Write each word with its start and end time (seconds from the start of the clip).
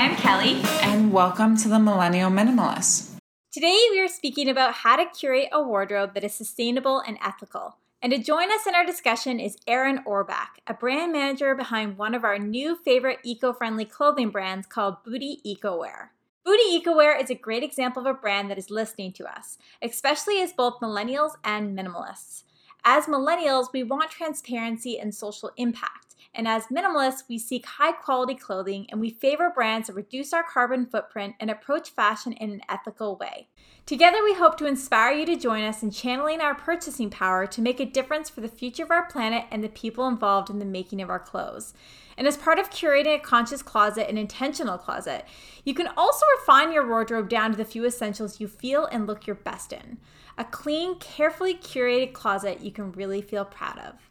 I'm 0.00 0.14
Kelly. 0.14 0.60
And 0.82 1.12
welcome 1.12 1.56
to 1.56 1.68
the 1.68 1.80
Millennial 1.80 2.30
Minimalist. 2.30 3.16
Today 3.50 3.88
we 3.90 4.00
are 4.00 4.06
speaking 4.06 4.48
about 4.48 4.72
how 4.72 4.94
to 4.94 5.06
curate 5.06 5.48
a 5.50 5.60
wardrobe 5.60 6.14
that 6.14 6.22
is 6.22 6.32
sustainable 6.32 7.00
and 7.00 7.18
ethical. 7.20 7.78
And 8.00 8.12
to 8.12 8.18
join 8.20 8.52
us 8.52 8.64
in 8.64 8.76
our 8.76 8.86
discussion 8.86 9.40
is 9.40 9.58
Erin 9.66 10.04
Orbach, 10.06 10.60
a 10.68 10.74
brand 10.74 11.12
manager 11.12 11.56
behind 11.56 11.98
one 11.98 12.14
of 12.14 12.22
our 12.22 12.38
new 12.38 12.76
favorite 12.76 13.18
eco 13.24 13.52
friendly 13.52 13.84
clothing 13.84 14.30
brands 14.30 14.68
called 14.68 15.02
Boody 15.04 15.42
EcoWear. 15.44 16.10
Boody 16.46 16.80
EcoWear 16.80 17.20
is 17.20 17.28
a 17.28 17.34
great 17.34 17.64
example 17.64 18.06
of 18.06 18.06
a 18.06 18.14
brand 18.14 18.52
that 18.52 18.58
is 18.58 18.70
listening 18.70 19.12
to 19.14 19.26
us, 19.26 19.58
especially 19.82 20.40
as 20.40 20.52
both 20.52 20.78
millennials 20.80 21.32
and 21.42 21.76
minimalists. 21.76 22.44
As 22.84 23.06
millennials, 23.06 23.72
we 23.72 23.82
want 23.82 24.12
transparency 24.12 24.96
and 24.96 25.12
social 25.12 25.50
impact. 25.56 26.07
And 26.34 26.46
as 26.46 26.66
minimalists, 26.66 27.22
we 27.28 27.38
seek 27.38 27.66
high 27.66 27.92
quality 27.92 28.34
clothing 28.34 28.86
and 28.90 29.00
we 29.00 29.10
favor 29.10 29.50
brands 29.54 29.88
that 29.88 29.94
reduce 29.94 30.32
our 30.32 30.42
carbon 30.42 30.86
footprint 30.86 31.34
and 31.40 31.50
approach 31.50 31.90
fashion 31.90 32.32
in 32.32 32.50
an 32.50 32.60
ethical 32.68 33.16
way. 33.16 33.48
Together, 33.86 34.22
we 34.22 34.34
hope 34.34 34.58
to 34.58 34.66
inspire 34.66 35.12
you 35.12 35.24
to 35.24 35.34
join 35.34 35.64
us 35.64 35.82
in 35.82 35.90
channeling 35.90 36.40
our 36.40 36.54
purchasing 36.54 37.08
power 37.08 37.46
to 37.46 37.62
make 37.62 37.80
a 37.80 37.86
difference 37.86 38.28
for 38.28 38.42
the 38.42 38.48
future 38.48 38.82
of 38.82 38.90
our 38.90 39.06
planet 39.06 39.46
and 39.50 39.64
the 39.64 39.68
people 39.68 40.06
involved 40.06 40.50
in 40.50 40.58
the 40.58 40.64
making 40.64 41.00
of 41.00 41.08
our 41.08 41.18
clothes. 41.18 41.72
And 42.18 42.26
as 42.26 42.36
part 42.36 42.58
of 42.58 42.68
curating 42.68 43.16
a 43.16 43.18
conscious 43.18 43.62
closet, 43.62 44.10
an 44.10 44.18
intentional 44.18 44.76
closet, 44.76 45.24
you 45.64 45.72
can 45.72 45.88
also 45.96 46.26
refine 46.38 46.72
your 46.72 46.86
wardrobe 46.86 47.28
down 47.28 47.52
to 47.52 47.56
the 47.56 47.64
few 47.64 47.86
essentials 47.86 48.40
you 48.40 48.48
feel 48.48 48.86
and 48.86 49.06
look 49.06 49.26
your 49.26 49.36
best 49.36 49.72
in. 49.72 49.98
A 50.36 50.44
clean, 50.44 50.98
carefully 50.98 51.54
curated 51.54 52.12
closet 52.12 52.60
you 52.60 52.70
can 52.70 52.92
really 52.92 53.22
feel 53.22 53.44
proud 53.44 53.78
of. 53.78 54.07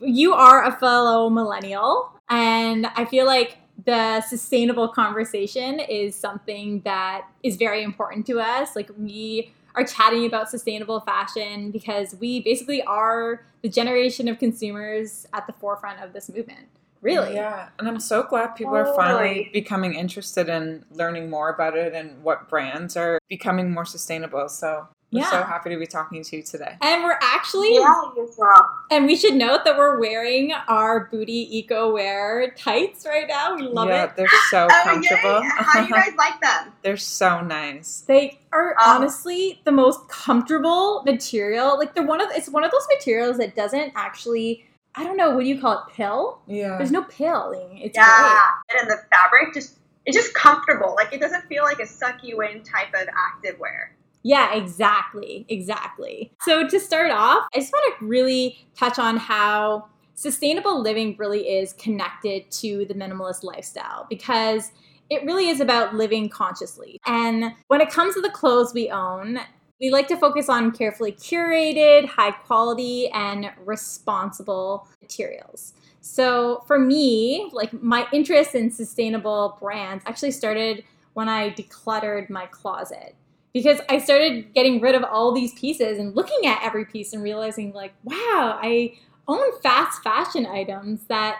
You 0.00 0.34
are 0.34 0.64
a 0.64 0.72
fellow 0.72 1.30
millennial, 1.30 2.10
and 2.28 2.86
I 2.96 3.04
feel 3.04 3.26
like 3.26 3.58
the 3.84 4.20
sustainable 4.22 4.88
conversation 4.88 5.80
is 5.80 6.14
something 6.14 6.80
that 6.84 7.26
is 7.42 7.56
very 7.56 7.82
important 7.82 8.26
to 8.26 8.40
us. 8.40 8.76
Like, 8.76 8.90
we 8.98 9.52
are 9.74 9.84
chatting 9.84 10.26
about 10.26 10.48
sustainable 10.48 11.00
fashion 11.00 11.70
because 11.70 12.14
we 12.16 12.40
basically 12.40 12.82
are 12.82 13.44
the 13.62 13.68
generation 13.68 14.28
of 14.28 14.38
consumers 14.38 15.26
at 15.32 15.46
the 15.46 15.52
forefront 15.52 16.00
of 16.00 16.12
this 16.12 16.28
movement. 16.28 16.68
Really? 17.00 17.34
Yeah. 17.34 17.68
And 17.78 17.86
I'm 17.86 18.00
so 18.00 18.22
glad 18.22 18.54
people 18.54 18.74
are 18.74 18.94
finally 18.94 19.50
becoming 19.52 19.94
interested 19.94 20.48
in 20.48 20.84
learning 20.90 21.28
more 21.28 21.50
about 21.50 21.76
it 21.76 21.92
and 21.92 22.22
what 22.22 22.48
brands 22.48 22.96
are 22.96 23.18
becoming 23.28 23.72
more 23.72 23.84
sustainable. 23.84 24.48
So 24.48 24.88
we're 25.14 25.20
yeah. 25.20 25.30
so 25.30 25.42
happy 25.44 25.70
to 25.70 25.78
be 25.78 25.86
talking 25.86 26.24
to 26.24 26.36
you 26.36 26.42
today. 26.42 26.76
And 26.80 27.04
we're 27.04 27.18
actually, 27.22 27.72
yeah, 27.76 28.02
well. 28.36 28.68
and 28.90 29.06
we 29.06 29.14
should 29.14 29.34
note 29.34 29.64
that 29.64 29.76
we're 29.76 30.00
wearing 30.00 30.52
our 30.66 31.08
Boody 31.08 31.46
Eco 31.50 31.92
Wear 31.92 32.50
tights 32.58 33.06
right 33.06 33.28
now. 33.28 33.54
We 33.54 33.62
love 33.62 33.90
yeah, 33.90 34.06
it. 34.06 34.16
they're 34.16 34.26
so 34.50 34.66
oh, 34.68 34.80
comfortable. 34.82 35.40
How 35.40 35.82
do 35.82 35.86
you 35.86 35.94
guys 35.94 36.14
like 36.18 36.40
them? 36.40 36.72
they're 36.82 36.96
so 36.96 37.40
nice. 37.42 38.00
They 38.08 38.40
are 38.50 38.70
um, 38.70 39.02
honestly 39.02 39.60
the 39.64 39.70
most 39.70 40.08
comfortable 40.08 41.04
material. 41.04 41.78
Like 41.78 41.94
they're 41.94 42.04
one 42.04 42.20
of 42.20 42.30
it's 42.32 42.48
one 42.48 42.64
of 42.64 42.72
those 42.72 42.86
materials 42.92 43.38
that 43.38 43.54
doesn't 43.54 43.92
actually. 43.94 44.66
I 44.96 45.04
don't 45.04 45.16
know 45.16 45.30
what 45.30 45.42
do 45.42 45.48
you 45.48 45.60
call 45.60 45.72
it 45.78 45.92
pill. 45.92 46.40
Yeah. 46.46 46.76
There's 46.76 46.92
no 46.92 47.02
pilling. 47.02 47.78
It's 47.78 47.96
yeah, 47.96 48.50
great. 48.68 48.80
and 48.80 48.90
the 48.90 48.98
fabric 49.12 49.54
just 49.54 49.78
it's 50.06 50.16
just 50.16 50.34
comfortable. 50.34 50.94
Like 50.96 51.12
it 51.12 51.20
doesn't 51.20 51.42
feel 51.46 51.62
like 51.62 51.78
a 51.78 51.86
suck 51.86 52.24
you 52.24 52.42
in 52.42 52.64
type 52.64 52.94
of 52.94 53.08
active 53.16 53.60
wear. 53.60 53.94
Yeah, 54.24 54.54
exactly. 54.54 55.44
Exactly. 55.50 56.32
So, 56.40 56.66
to 56.66 56.80
start 56.80 57.10
off, 57.10 57.46
I 57.54 57.58
just 57.60 57.72
want 57.72 57.98
to 57.98 58.06
really 58.06 58.66
touch 58.76 58.98
on 58.98 59.18
how 59.18 59.86
sustainable 60.14 60.80
living 60.80 61.14
really 61.18 61.48
is 61.58 61.74
connected 61.74 62.50
to 62.50 62.86
the 62.86 62.94
minimalist 62.94 63.44
lifestyle 63.44 64.06
because 64.08 64.72
it 65.10 65.24
really 65.24 65.48
is 65.50 65.60
about 65.60 65.94
living 65.94 66.28
consciously. 66.30 66.98
And 67.06 67.52
when 67.68 67.80
it 67.82 67.90
comes 67.90 68.14
to 68.14 68.22
the 68.22 68.30
clothes 68.30 68.72
we 68.72 68.90
own, 68.90 69.40
we 69.80 69.90
like 69.90 70.08
to 70.08 70.16
focus 70.16 70.48
on 70.48 70.72
carefully 70.72 71.12
curated, 71.12 72.06
high 72.06 72.30
quality, 72.30 73.08
and 73.10 73.50
responsible 73.66 74.88
materials. 75.02 75.74
So 76.00 76.62
for 76.66 76.78
me, 76.78 77.50
like 77.52 77.72
my 77.82 78.06
interest 78.12 78.54
in 78.54 78.70
sustainable 78.70 79.58
brands 79.60 80.04
actually 80.06 80.30
started 80.30 80.84
when 81.12 81.28
I 81.28 81.50
decluttered 81.50 82.30
my 82.30 82.46
closet 82.46 83.14
because 83.54 83.78
I 83.88 83.98
started 83.98 84.52
getting 84.52 84.80
rid 84.80 84.96
of 84.96 85.04
all 85.04 85.32
these 85.32 85.54
pieces 85.54 85.98
and 85.98 86.14
looking 86.14 86.44
at 86.44 86.62
every 86.62 86.84
piece 86.84 87.12
and 87.12 87.22
realizing, 87.22 87.72
like, 87.72 87.94
wow, 88.02 88.58
I 88.60 88.94
own 89.28 89.58
fast 89.62 90.02
fashion 90.02 90.44
items 90.44 91.04
that 91.06 91.38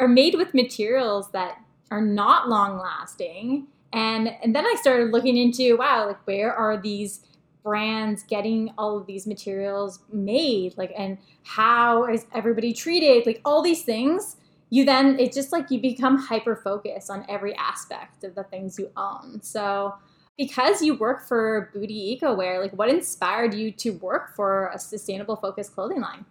are 0.00 0.08
made 0.08 0.34
with 0.34 0.54
materials 0.54 1.30
that 1.32 1.58
are 1.90 2.00
not 2.00 2.48
long 2.48 2.78
lasting. 2.78 3.68
And, 3.92 4.34
and 4.42 4.56
then 4.56 4.64
I 4.64 4.74
started 4.80 5.12
looking 5.12 5.36
into, 5.36 5.76
wow, 5.76 6.06
like, 6.08 6.26
where 6.26 6.52
are 6.52 6.80
these 6.80 7.20
brands 7.62 8.24
getting 8.24 8.72
all 8.78 8.96
of 8.96 9.06
these 9.06 9.26
materials 9.26 10.00
made? 10.10 10.76
Like, 10.78 10.92
and 10.96 11.18
how 11.44 12.06
is 12.06 12.24
everybody 12.34 12.72
treated? 12.72 13.26
Like, 13.26 13.42
all 13.44 13.62
these 13.62 13.82
things 13.82 14.36
you 14.70 14.84
then 14.84 15.20
it's 15.20 15.36
just 15.36 15.52
like 15.52 15.70
you 15.70 15.80
become 15.80 16.18
hyper 16.18 16.56
focused 16.56 17.08
on 17.08 17.24
every 17.28 17.54
aspect 17.54 18.24
of 18.24 18.34
the 18.34 18.42
things 18.42 18.76
you 18.76 18.90
own. 18.96 19.40
So 19.40 19.94
because 20.36 20.82
you 20.82 20.94
work 20.94 21.26
for 21.26 21.70
Boody 21.74 22.18
EcoWear, 22.18 22.60
like 22.60 22.72
what 22.72 22.88
inspired 22.88 23.54
you 23.54 23.70
to 23.72 23.90
work 23.90 24.34
for 24.34 24.68
a 24.74 24.78
sustainable 24.78 25.36
focused 25.36 25.74
clothing 25.74 26.00
line? 26.00 26.24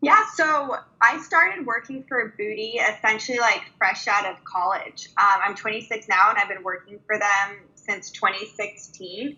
Yeah, 0.00 0.24
so 0.34 0.76
I 1.00 1.20
started 1.20 1.64
working 1.64 2.04
for 2.08 2.34
Boody 2.38 2.80
essentially 2.80 3.38
like 3.38 3.62
fresh 3.78 4.08
out 4.08 4.26
of 4.26 4.42
college. 4.44 5.10
Um, 5.16 5.40
I'm 5.44 5.54
26 5.54 6.08
now 6.08 6.30
and 6.30 6.38
I've 6.38 6.48
been 6.48 6.64
working 6.64 6.98
for 7.06 7.18
them 7.18 7.58
since 7.76 8.10
2016. 8.10 9.36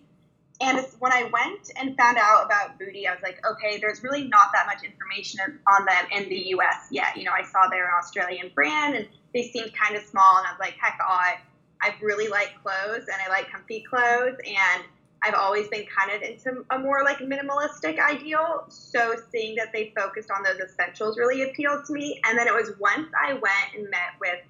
And 0.61 0.87
when 1.01 1.13
I 1.13 1.25
went 1.25 1.71
and 1.77 1.97
found 1.97 2.17
out 2.17 2.47
about 2.47 2.79
Boody, 2.79 3.07
I 3.07 3.13
was 3.13 3.23
like, 3.23 3.45
okay, 3.45 3.79
there's 3.79 4.03
really 4.03 4.27
not 4.29 4.53
that 4.55 4.67
much 4.67 4.85
information 4.85 5.41
on 5.67 5.85
them 5.85 6.07
in 6.13 6.29
the 6.29 6.55
US 6.57 6.87
yet. 6.91 7.17
You 7.17 7.25
know, 7.25 7.33
I 7.33 7.43
saw 7.43 7.69
they're 7.69 7.87
an 7.87 7.95
Australian 7.99 8.51
brand 8.55 8.95
and 8.95 9.09
they 9.35 9.43
seemed 9.43 9.75
kind 9.75 9.97
of 9.97 10.05
small, 10.05 10.39
and 10.39 10.47
I 10.47 10.53
was 10.53 10.61
like, 10.61 10.77
heck, 10.81 10.99
I 11.03 11.39
I 11.85 11.95
really 12.01 12.29
like 12.29 12.55
clothes 12.63 13.07
and 13.13 13.17
I 13.25 13.29
like 13.29 13.51
comfy 13.51 13.85
clothes 13.89 14.39
and 14.47 14.85
I've 15.23 15.35
always 15.35 15.69
been 15.69 15.85
kind 15.87 16.11
of 16.11 16.23
into 16.23 16.65
a 16.71 16.79
more 16.79 17.03
like 17.05 17.19
minimalistic 17.19 17.99
ideal. 17.99 18.65
So 18.69 19.17
seeing 19.31 19.55
that 19.57 19.73
they 19.73 19.93
focused 19.97 20.31
on 20.31 20.43
those 20.43 20.61
essentials 20.61 21.19
really 21.19 21.43
appealed 21.43 21.85
to 21.87 21.93
me. 21.93 22.21
And 22.27 22.39
then 22.39 22.47
it 22.47 22.55
was 22.55 22.73
once 22.79 23.09
I 23.19 23.35
went 23.35 23.75
and 23.75 23.91
met 23.91 24.17
with 24.21 24.41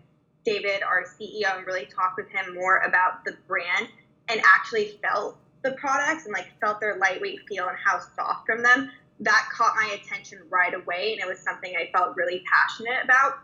David, 0.44 0.82
our 0.82 1.04
CEO, 1.04 1.56
and 1.56 1.66
really 1.66 1.86
talked 1.86 2.16
with 2.16 2.28
him 2.28 2.54
more 2.54 2.78
about 2.78 3.24
the 3.24 3.36
brand 3.48 3.88
and 4.28 4.40
actually 4.44 4.98
felt 5.02 5.36
the 5.62 5.72
products 5.72 6.26
and 6.26 6.32
like 6.32 6.48
felt 6.60 6.80
their 6.80 6.98
lightweight 6.98 7.40
feel 7.48 7.68
and 7.68 7.78
how 7.82 7.98
soft 7.98 8.46
from 8.46 8.62
them. 8.62 8.90
That 9.20 9.48
caught 9.52 9.74
my 9.76 9.96
attention 10.00 10.40
right 10.50 10.74
away, 10.74 11.12
and 11.12 11.20
it 11.20 11.28
was 11.28 11.38
something 11.38 11.72
I 11.76 11.90
felt 11.96 12.16
really 12.16 12.44
passionate 12.52 13.04
about. 13.04 13.38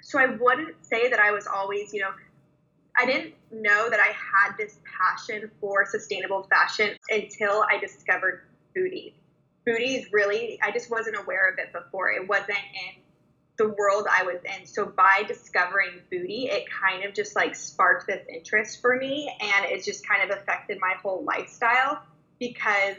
So 0.00 0.18
I 0.18 0.26
wouldn't 0.26 0.76
say 0.80 1.10
that 1.10 1.18
I 1.18 1.32
was 1.32 1.46
always, 1.46 1.92
you 1.92 2.00
know, 2.00 2.12
I 2.98 3.06
didn't 3.06 3.34
know 3.52 3.88
that 3.88 4.00
I 4.00 4.12
had 4.12 4.56
this 4.58 4.78
passion 4.98 5.50
for 5.60 5.86
sustainable 5.86 6.48
fashion 6.50 6.96
until 7.08 7.64
I 7.70 7.78
discovered 7.78 8.42
Boody. 8.76 9.14
Boody 9.66 9.98
is 9.98 10.12
really, 10.12 10.58
I 10.62 10.72
just 10.72 10.90
wasn't 10.90 11.16
aware 11.16 11.48
of 11.48 11.58
it 11.58 11.72
before. 11.72 12.10
It 12.10 12.28
wasn't 12.28 12.58
in 12.58 13.02
the 13.56 13.68
world 13.68 14.06
I 14.10 14.24
was 14.24 14.38
in. 14.44 14.66
So 14.66 14.86
by 14.86 15.24
discovering 15.28 16.00
Boody, 16.10 16.48
it 16.50 16.64
kind 16.70 17.04
of 17.04 17.14
just 17.14 17.36
like 17.36 17.54
sparked 17.54 18.06
this 18.08 18.26
interest 18.32 18.80
for 18.80 18.96
me 18.96 19.32
and 19.40 19.66
it 19.66 19.84
just 19.84 20.06
kind 20.06 20.28
of 20.28 20.36
affected 20.36 20.78
my 20.80 20.94
whole 21.00 21.24
lifestyle 21.24 22.02
because 22.40 22.96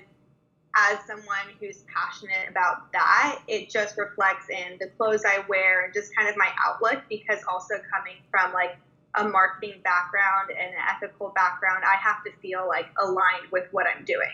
as 0.76 1.00
someone 1.08 1.56
who's 1.60 1.84
passionate 1.94 2.48
about 2.50 2.92
that, 2.94 3.42
it 3.48 3.70
just 3.70 3.98
reflects 3.98 4.50
in 4.50 4.78
the 4.80 4.88
clothes 4.98 5.24
I 5.26 5.44
wear 5.50 5.84
and 5.84 5.94
just 5.94 6.16
kind 6.16 6.30
of 6.30 6.38
my 6.38 6.50
outlook 6.64 7.04
because 7.10 7.40
also 7.50 7.76
coming 7.92 8.16
from 8.32 8.54
like 8.54 8.78
a 9.20 9.30
marketing 9.30 9.82
background 9.84 10.50
and 10.52 10.74
an 10.74 10.82
ethical 10.90 11.30
background, 11.36 11.84
I 11.86 11.96
have 11.96 12.24
to 12.24 12.32
feel 12.42 12.68
like 12.68 12.88
aligned 13.02 13.52
with 13.52 13.68
what 13.72 13.86
I'm 13.88 14.06
doing. 14.06 14.30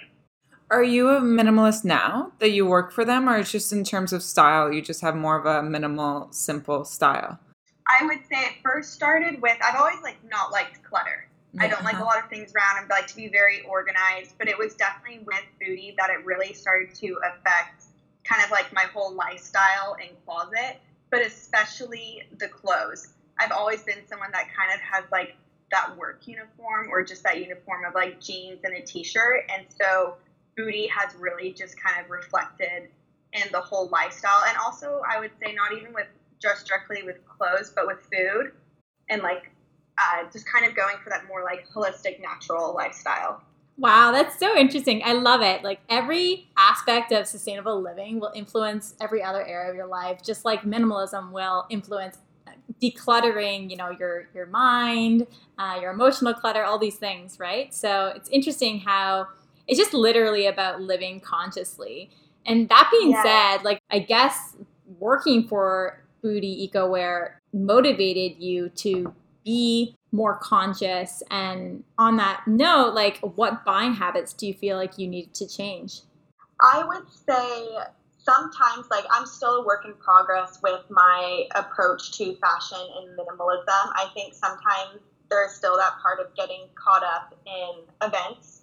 Are 0.71 0.83
you 0.83 1.09
a 1.09 1.21
minimalist 1.21 1.85
now 1.85 2.31
that 2.39 2.49
you 2.49 2.65
work 2.65 2.91
for 2.91 3.05
them, 3.05 3.29
or 3.29 3.37
it's 3.37 3.51
just 3.51 3.71
in 3.71 3.83
terms 3.83 4.11
of 4.13 4.23
style, 4.23 4.71
you 4.71 4.81
just 4.81 5.01
have 5.01 5.15
more 5.15 5.37
of 5.37 5.45
a 5.45 5.61
minimal, 5.61 6.27
simple 6.31 6.85
style? 6.85 7.39
I 7.87 8.03
would 8.05 8.19
say 8.31 8.39
it 8.39 8.53
first 8.63 8.93
started 8.93 9.41
with 9.41 9.57
I've 9.63 9.75
always 9.75 10.01
like 10.01 10.17
not 10.27 10.51
liked 10.51 10.81
clutter. 10.83 11.27
Yeah. 11.53 11.63
I 11.63 11.67
don't 11.67 11.83
like 11.83 11.93
a 11.93 11.97
uh-huh. 11.97 12.05
lot 12.05 12.23
of 12.23 12.29
things 12.29 12.51
around 12.55 12.81
and 12.81 12.89
like 12.89 13.07
to 13.07 13.15
be 13.15 13.29
very 13.29 13.61
organized, 13.69 14.35
but 14.39 14.47
it 14.47 14.57
was 14.57 14.73
definitely 14.73 15.19
with 15.19 15.43
Boody 15.61 15.95
that 15.97 16.09
it 16.09 16.25
really 16.25 16.53
started 16.53 16.93
to 16.95 17.19
affect 17.23 17.83
kind 18.23 18.43
of 18.43 18.49
like 18.49 18.73
my 18.73 18.85
whole 18.93 19.13
lifestyle 19.13 19.95
and 20.01 20.09
closet, 20.25 20.81
but 21.11 21.21
especially 21.21 22.23
the 22.39 22.47
clothes. 22.47 23.13
I've 23.37 23.51
always 23.51 23.83
been 23.83 24.07
someone 24.07 24.31
that 24.31 24.47
kind 24.55 24.71
of 24.73 24.79
has 24.81 25.03
like 25.11 25.35
that 25.71 25.97
work 25.97 26.21
uniform 26.25 26.87
or 26.89 27.03
just 27.03 27.23
that 27.23 27.39
uniform 27.39 27.85
of 27.85 27.93
like 27.93 28.21
jeans 28.21 28.59
and 28.63 28.73
a 28.73 28.81
t-shirt. 28.81 29.43
And 29.55 29.65
so 29.69 30.15
Boody 30.57 30.89
has 30.89 31.15
really 31.15 31.51
just 31.51 31.75
kind 31.81 32.03
of 32.03 32.09
reflected 32.09 32.89
in 33.33 33.43
the 33.51 33.59
whole 33.59 33.89
lifestyle. 33.89 34.43
And 34.47 34.57
also 34.63 35.01
I 35.07 35.19
would 35.19 35.31
say 35.43 35.53
not 35.53 35.73
even 35.73 35.93
with 35.93 36.07
just 36.41 36.67
directly 36.67 37.03
with 37.03 37.17
clothes, 37.25 37.73
but 37.75 37.87
with 37.87 37.99
food 38.11 38.51
and 39.09 39.21
like 39.21 39.51
uh, 39.97 40.29
just 40.31 40.45
kind 40.51 40.65
of 40.65 40.75
going 40.75 40.95
for 41.03 41.09
that 41.09 41.27
more 41.27 41.43
like 41.43 41.65
holistic, 41.73 42.21
natural 42.21 42.73
lifestyle. 42.73 43.41
Wow, 43.77 44.11
that's 44.13 44.39
so 44.39 44.55
interesting. 44.55 45.01
I 45.03 45.13
love 45.13 45.41
it. 45.41 45.63
Like 45.63 45.79
every 45.89 46.47
aspect 46.57 47.11
of 47.11 47.27
sustainable 47.27 47.81
living 47.81 48.19
will 48.19 48.31
influence 48.33 48.95
every 49.01 49.21
other 49.21 49.45
area 49.45 49.69
of 49.69 49.75
your 49.75 49.87
life, 49.87 50.23
just 50.23 50.45
like 50.45 50.61
minimalism 50.61 51.31
will 51.31 51.65
influence 51.69 52.17
decluttering, 52.81 53.69
you 53.69 53.77
know, 53.77 53.91
your 53.91 54.27
your 54.33 54.45
mind, 54.47 55.27
uh, 55.57 55.77
your 55.81 55.91
emotional 55.91 56.33
clutter, 56.33 56.63
all 56.63 56.79
these 56.79 56.95
things, 56.95 57.39
right? 57.39 57.73
So 57.73 58.13
it's 58.15 58.29
interesting 58.29 58.79
how 58.79 59.27
it's 59.67 59.79
just 59.79 59.93
literally 59.93 60.45
about 60.47 60.81
living 60.81 61.19
consciously. 61.19 62.09
And 62.45 62.69
that 62.69 62.89
being 62.91 63.11
yeah. 63.11 63.23
said, 63.23 63.63
like 63.63 63.81
I 63.89 63.99
guess 63.99 64.55
working 64.99 65.47
for 65.47 66.03
Boody 66.23 66.69
EcoWear 66.69 67.33
motivated 67.53 68.37
you 68.37 68.69
to 68.69 69.13
be 69.43 69.95
more 70.11 70.37
conscious 70.37 71.21
and 71.29 71.83
on 71.97 72.17
that 72.17 72.41
note 72.47 72.93
like 72.93 73.17
what 73.19 73.65
buying 73.65 73.93
habits 73.93 74.33
do 74.33 74.47
you 74.47 74.53
feel 74.53 74.77
like 74.77 74.97
you 74.97 75.07
need 75.07 75.33
to 75.33 75.45
change 75.47 76.01
i 76.61 76.83
would 76.83 77.03
say 77.11 77.67
sometimes 78.25 78.87
like 78.89 79.05
i'm 79.11 79.25
still 79.25 79.61
a 79.61 79.65
work 79.65 79.85
in 79.85 79.93
progress 79.93 80.59
with 80.63 80.81
my 80.89 81.45
approach 81.53 82.11
to 82.17 82.35
fashion 82.35 82.79
and 82.97 83.17
minimalism. 83.17 83.65
I 83.67 84.09
think 84.13 84.33
sometimes 84.33 84.99
there's 85.29 85.51
still 85.51 85.77
that 85.77 85.93
part 86.01 86.19
of 86.19 86.35
getting 86.35 86.63
caught 86.75 87.03
up 87.03 87.35
in 87.45 87.71
events 88.01 88.61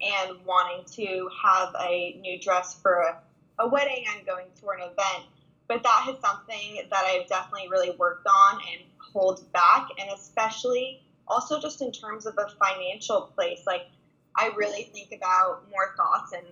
and 0.00 0.38
wanting 0.46 0.84
to 0.92 1.28
have 1.44 1.74
a 1.80 2.18
new 2.20 2.40
dress 2.40 2.74
for 2.80 3.00
a, 3.00 3.18
a 3.58 3.68
wedding 3.68 4.04
i'm 4.10 4.24
going 4.24 4.46
to 4.60 4.68
an 4.70 4.78
event. 4.80 5.26
But 5.68 5.82
that 5.82 6.06
is 6.08 6.20
something 6.20 6.82
that 6.90 7.04
i've 7.04 7.28
definitely 7.28 7.68
really 7.68 7.90
worked 7.98 8.26
on 8.26 8.60
and 8.72 8.82
holds 9.12 9.42
back 9.42 9.88
and 9.98 10.08
especially 10.10 11.02
also 11.26 11.60
just 11.60 11.82
in 11.82 11.90
terms 11.90 12.26
of 12.26 12.38
a 12.38 12.46
financial 12.64 13.22
place. 13.34 13.62
Like 13.66 13.88
i 14.36 14.52
really 14.56 14.84
think 14.84 15.10
about 15.12 15.68
more 15.68 15.94
thoughts 15.96 16.32
and 16.32 16.46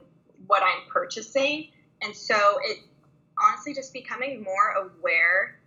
what 0.48 0.62
i'm 0.64 0.88
purchasing 0.90 1.68
and 2.02 2.14
so 2.14 2.58
it 2.64 2.78
honestly 3.38 3.74
just 3.74 3.92
becoming 3.92 4.42
more 4.42 4.70
aware 4.76 5.58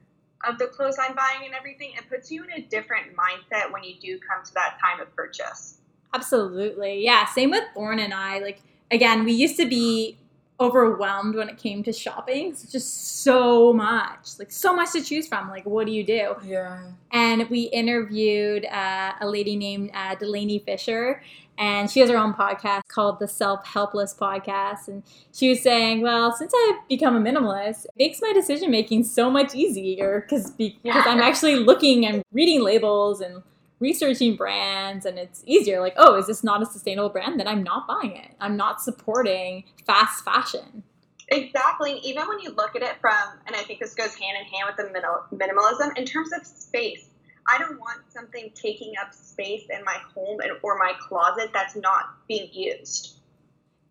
of 0.47 0.57
the 0.57 0.67
clothes 0.67 0.97
i'm 0.99 1.15
buying 1.15 1.45
and 1.45 1.53
everything 1.53 1.91
it 1.97 2.07
puts 2.09 2.31
you 2.31 2.43
in 2.43 2.51
a 2.51 2.61
different 2.67 3.07
mindset 3.15 3.71
when 3.71 3.83
you 3.83 3.95
do 4.01 4.19
come 4.19 4.43
to 4.43 4.53
that 4.53 4.77
time 4.79 4.99
of 4.99 5.13
purchase 5.15 5.77
absolutely 6.13 7.03
yeah 7.03 7.25
same 7.25 7.51
with 7.51 7.63
Lauren 7.75 7.99
and 7.99 8.13
i 8.13 8.39
like 8.39 8.61
again 8.91 9.23
we 9.23 9.31
used 9.31 9.57
to 9.57 9.67
be 9.67 10.17
overwhelmed 10.61 11.33
when 11.35 11.49
it 11.49 11.57
came 11.57 11.81
to 11.81 11.91
shopping. 11.91 12.51
It's 12.51 12.71
just 12.71 13.23
so 13.23 13.73
much, 13.73 14.37
like 14.37 14.51
so 14.51 14.75
much 14.75 14.91
to 14.91 15.01
choose 15.01 15.27
from. 15.27 15.49
Like, 15.49 15.65
what 15.65 15.87
do 15.87 15.91
you 15.91 16.05
do? 16.05 16.35
Yeah. 16.45 16.83
And 17.11 17.49
we 17.49 17.63
interviewed 17.63 18.65
uh, 18.65 19.13
a 19.19 19.27
lady 19.27 19.55
named 19.55 19.89
uh, 19.93 20.15
Delaney 20.15 20.59
Fisher, 20.59 21.23
and 21.61 21.91
she 21.91 21.99
has 21.99 22.09
her 22.09 22.17
own 22.17 22.33
podcast 22.33 22.87
called 22.87 23.19
the 23.19 23.27
Self 23.27 23.65
Helpless 23.67 24.15
Podcast. 24.15 24.87
And 24.87 25.03
she 25.31 25.47
was 25.47 25.61
saying, 25.61 26.01
well, 26.01 26.35
since 26.35 26.51
I've 26.55 26.87
become 26.89 27.15
a 27.15 27.19
minimalist, 27.19 27.85
it 27.85 27.91
makes 27.97 28.19
my 28.19 28.33
decision 28.33 28.71
making 28.71 29.03
so 29.03 29.29
much 29.29 29.53
easier 29.53 30.21
because 30.27 30.49
because 30.49 30.79
yeah. 30.83 31.03
I'm 31.05 31.19
actually 31.19 31.55
looking 31.57 32.05
and 32.07 32.23
reading 32.31 32.63
labels 32.63 33.21
and 33.21 33.43
researching 33.79 34.35
brands 34.35 35.05
and 35.05 35.19
it's 35.19 35.43
easier. 35.45 35.81
Like 35.81 35.93
oh 35.97 36.17
is 36.17 36.25
this 36.25 36.43
not 36.43 36.63
a 36.63 36.65
sustainable 36.65 37.09
brand? 37.09 37.39
Then 37.39 37.47
i'm 37.47 37.63
not 37.63 37.87
buying 37.87 38.15
it. 38.15 38.31
I'm 38.39 38.57
not 38.57 38.81
supporting 38.81 39.63
fast 39.85 40.25
fashion. 40.25 40.83
Exactly. 41.29 41.99
Even 42.03 42.27
when 42.27 42.39
you 42.39 42.51
look 42.51 42.75
at 42.75 42.81
it 42.81 42.95
from 42.99 43.39
and 43.45 43.55
i 43.55 43.61
think 43.61 43.79
this 43.79 43.93
goes 43.93 44.15
hand 44.15 44.37
in 44.39 44.45
hand 44.45 44.67
with 44.67 44.77
the 44.77 45.35
minimalism 45.35 45.97
in 45.97 46.05
terms 46.05 46.31
of 46.33 46.45
space 46.45 47.10
i 47.51 47.57
don't 47.57 47.79
want 47.79 47.99
something 48.09 48.51
taking 48.55 48.93
up 49.01 49.13
space 49.13 49.63
in 49.69 49.83
my 49.83 49.97
home 50.15 50.39
and, 50.39 50.51
or 50.63 50.77
my 50.77 50.93
closet 50.99 51.49
that's 51.53 51.75
not 51.75 52.15
being 52.27 52.49
used 52.53 53.19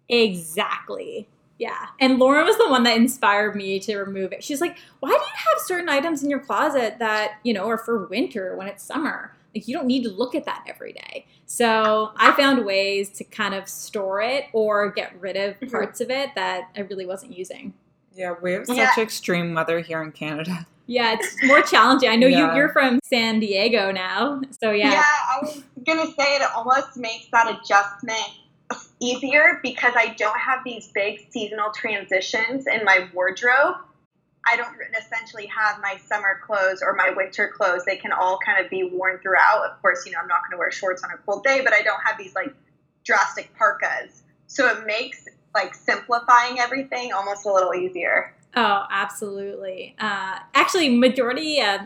exactly 0.09 1.29
yeah. 1.61 1.89
And 2.01 2.19
Lauren 2.19 2.47
was 2.47 2.57
the 2.57 2.71
one 2.71 2.85
that 2.85 2.97
inspired 2.97 3.55
me 3.55 3.79
to 3.81 3.99
remove 3.99 4.33
it. 4.33 4.43
She's 4.43 4.63
like, 4.63 4.79
why 5.01 5.11
do 5.11 5.15
you 5.15 5.21
have 5.21 5.59
certain 5.59 5.91
items 5.91 6.23
in 6.23 6.31
your 6.31 6.39
closet 6.39 6.99
that, 7.01 7.33
you 7.43 7.53
know, 7.53 7.69
are 7.69 7.77
for 7.77 8.07
winter 8.07 8.57
when 8.57 8.67
it's 8.67 8.83
summer? 8.83 9.37
Like 9.55 9.69
you 9.69 9.77
don't 9.77 9.87
need 9.87 10.03
to 10.05 10.11
look 10.11 10.35
at 10.35 10.47
that 10.47 10.65
every 10.67 10.95
day. 10.95 11.27
So 11.45 12.13
I 12.17 12.33
found 12.33 12.65
ways 12.65 13.11
to 13.11 13.25
kind 13.25 13.55
of 13.55 13.69
store 13.69 14.23
it 14.23 14.45
or 14.55 14.91
get 14.91 15.21
rid 15.21 15.37
of 15.37 15.57
mm-hmm. 15.57 15.71
parts 15.71 16.01
of 16.01 16.09
it 16.09 16.31
that 16.35 16.71
I 16.75 16.81
really 16.81 17.05
wasn't 17.05 17.37
using. 17.37 17.75
Yeah, 18.21 18.35
we 18.41 18.53
have 18.53 18.65
yeah. 18.69 18.91
such 18.91 19.03
extreme 19.03 19.55
weather 19.55 19.81
here 19.81 20.03
in 20.03 20.13
Canada. 20.13 20.67
Yeah, 20.87 21.15
it's 21.19 21.37
more 21.45 21.63
challenging. 21.63 22.09
I 22.09 22.17
know 22.17 22.27
yeah. 22.27 22.51
you, 22.51 22.57
you're 22.57 22.73
from 22.73 23.01
San 23.05 23.41
Diego 23.41 23.93
now. 23.93 24.43
So 24.61 24.73
yeah. 24.73 24.93
Yeah, 24.93 25.03
I 25.03 25.39
was 25.43 25.63
gonna 25.87 26.07
say 26.07 26.37
it 26.37 26.43
almost 26.55 26.97
makes 26.97 27.29
that 27.33 27.49
adjustment 27.49 28.29
easier 29.01 29.61
because 29.63 29.95
I 29.97 30.15
don't 30.19 30.39
have 30.39 30.65
these 30.65 30.91
big 30.93 31.27
seasonal 31.31 31.73
transitions 31.73 32.67
in 32.67 32.85
my 32.85 33.09
wardrobe 33.15 33.77
I 34.47 34.57
don't 34.57 34.75
essentially 34.99 35.47
have 35.47 35.81
my 35.81 35.97
summer 36.07 36.41
clothes 36.45 36.83
or 36.83 36.95
my 36.95 37.11
winter 37.11 37.53
clothes. 37.55 37.85
They 37.85 37.97
can 37.97 38.13
all 38.13 38.39
kind 38.45 38.65
of 38.65 38.71
be 38.71 38.85
worn 38.85 39.19
throughout. 39.19 39.71
Of 39.71 39.81
course, 39.83 40.07
you 40.07 40.13
know, 40.13 40.19
I'm 40.21 40.29
not 40.29 40.41
going 40.43 40.53
to 40.53 40.57
wear 40.57 40.71
shorts 40.71 41.03
on 41.05 41.11
a 41.11 41.19
cold 41.19 41.45
day, 41.45 41.61
but 41.63 41.73
I 41.73 41.83
don't 41.83 42.01
have 42.05 42.17
these 42.17 42.35
like 42.35 42.55
drastic 43.05 43.55
parkas. 43.57 44.23
So 44.47 44.67
it 44.69 44.87
makes 44.87 45.27
like 45.55 45.75
simplifying 45.75 46.59
everything 46.59 47.13
almost 47.13 47.47
a 47.47 47.53
little 47.53 47.75
easier. 47.75 48.35
Oh, 48.57 48.85
absolutely. 48.91 49.95
Uh, 49.99 50.39
actually, 50.55 50.97
majority 50.97 51.61
of, 51.61 51.81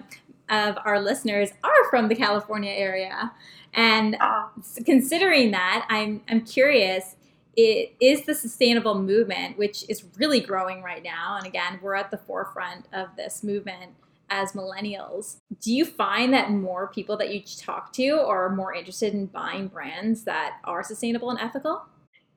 of 0.49 0.79
our 0.85 1.01
listeners 1.01 1.51
are 1.63 1.91
from 1.91 2.09
the 2.09 2.15
California 2.15 2.73
area. 2.73 3.33
And 3.75 4.17
uh, 4.21 4.47
considering 4.85 5.51
that, 5.51 5.87
I'm, 5.89 6.23
I'm 6.29 6.43
curious 6.43 7.17
it 7.57 7.95
is 8.01 8.25
the 8.25 8.35
sustainable 8.35 9.01
movement, 9.01 9.59
which 9.59 9.85
is 9.89 10.05
really 10.17 10.41
growing 10.41 10.83
right 10.83 11.03
now. 11.03 11.37
And 11.37 11.47
again, 11.47 11.79
we're 11.83 11.95
at 11.95 12.11
the 12.11 12.19
forefront 12.19 12.87
of 12.93 13.09
this 13.17 13.45
movement 13.45 13.93
as 14.31 14.53
millennials. 14.53 15.37
Do 15.61 15.73
you 15.73 15.85
find 15.85 16.33
that 16.33 16.51
more 16.51 16.89
people 16.89 17.17
that 17.19 17.33
you 17.33 17.43
talk 17.43 17.93
to 17.95 18.19
are 18.21 18.49
more 18.51 18.75
interested 18.75 19.15
in 19.15 19.27
buying 19.27 19.69
brands 19.69 20.25
that 20.25 20.59
are 20.65 20.83
sustainable 20.83 21.31
and 21.31 21.39
ethical? 21.39 21.85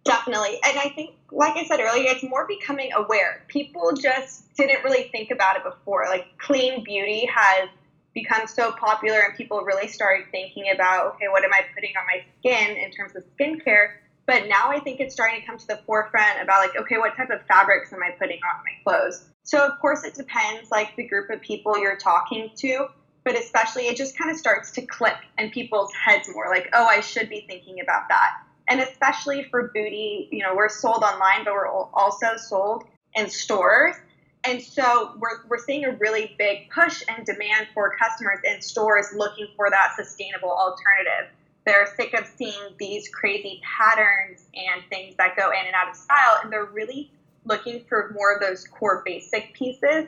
Definitely. 0.08 0.60
And 0.64 0.78
I 0.80 0.90
think, 0.90 1.16
like 1.32 1.56
I 1.56 1.66
said 1.66 1.80
earlier, 1.80 2.10
it's 2.10 2.24
more 2.24 2.48
becoming 2.48 2.92
aware. 2.94 3.44
People 3.48 3.92
just 3.94 4.54
didn't 4.56 4.84
really 4.84 5.10
think 5.10 5.32
about 5.32 5.58
it 5.58 5.64
before. 5.64 6.06
Like 6.08 6.38
clean 6.38 6.84
beauty 6.84 7.30
has 7.34 7.70
become 8.14 8.48
so 8.48 8.72
popular, 8.72 9.20
and 9.20 9.36
people 9.36 9.62
really 9.62 9.88
started 9.88 10.26
thinking 10.32 10.66
about 10.74 11.16
okay, 11.16 11.28
what 11.28 11.44
am 11.44 11.54
I 11.54 11.62
putting 11.76 11.92
on 12.00 12.06
my 12.06 12.24
skin 12.40 12.78
in 12.78 12.92
terms 12.92 13.16
of 13.16 13.24
skincare? 13.38 13.90
But 14.26 14.48
now 14.48 14.70
I 14.70 14.80
think 14.80 15.00
it's 15.00 15.14
starting 15.14 15.40
to 15.40 15.46
come 15.46 15.58
to 15.58 15.68
the 15.68 15.80
forefront 15.86 16.42
about 16.42 16.60
like, 16.60 16.78
okay, 16.78 16.98
what 16.98 17.16
type 17.16 17.30
of 17.30 17.42
fabrics 17.48 17.94
am 17.94 18.04
I 18.04 18.12
putting 18.12 18.40
on 18.44 18.64
my 18.64 18.84
clothes? 18.84 19.26
So 19.44 19.66
of 19.66 19.80
course 19.80 20.04
it 20.04 20.16
depends 20.16 20.70
like 20.70 20.96
the 20.98 21.08
group 21.08 21.30
of 21.30 21.40
people 21.42 21.80
you're 21.80 21.96
talking 21.96 22.52
to, 22.58 22.88
but 23.24 23.38
especially 23.38 23.88
it 23.88 23.96
just 23.96 24.18
kind 24.18 24.30
of 24.30 24.36
starts 24.36 24.72
to 24.72 24.86
click 24.86 25.16
in 25.38 25.50
people's 25.52 25.94
heads 25.94 26.28
more 26.34 26.50
like, 26.50 26.68
oh, 26.74 26.86
I 26.86 27.00
should 27.00 27.30
be 27.30 27.46
thinking 27.48 27.80
about 27.82 28.10
that. 28.10 28.32
And 28.68 28.82
especially 28.82 29.44
for 29.50 29.72
Boody, 29.76 30.28
you 30.32 30.44
know, 30.44 30.56
we're 30.56 30.70
sold 30.70 31.04
online, 31.04 31.46
but 31.46 31.54
we're 31.54 31.68
also 31.68 32.36
sold 32.38 32.84
in 33.16 33.30
stores. 33.30 33.96
And 34.44 34.62
so 34.62 35.14
we're, 35.18 35.46
we're 35.50 35.58
seeing 35.58 35.86
a 35.86 35.92
really 35.92 36.36
big 36.38 36.70
push 36.70 37.04
and 37.08 37.26
demand 37.26 37.68
for 37.74 37.96
customers 37.98 38.40
in 38.44 38.62
stores 38.62 39.08
looking 39.16 39.48
for 39.56 39.70
that 39.70 39.94
sustainable 39.96 40.52
alternative. 40.52 41.32
They're 41.66 41.88
sick 41.98 42.14
of 42.14 42.26
seeing 42.26 42.76
these 42.80 43.10
crazy 43.10 43.62
patterns 43.64 44.46
and 44.56 44.84
things 44.90 45.16
that 45.18 45.36
go 45.36 45.50
in 45.50 45.66
and 45.66 45.76
out 45.76 45.90
of 45.90 45.96
style, 45.96 46.40
and 46.42 46.52
they're 46.52 46.66
really 46.66 47.12
looking 47.44 47.84
for 47.90 48.12
more 48.14 48.34
of 48.34 48.42
those 48.42 48.66
core 48.68 49.02
basic 49.06 49.54
pieces. 49.54 50.06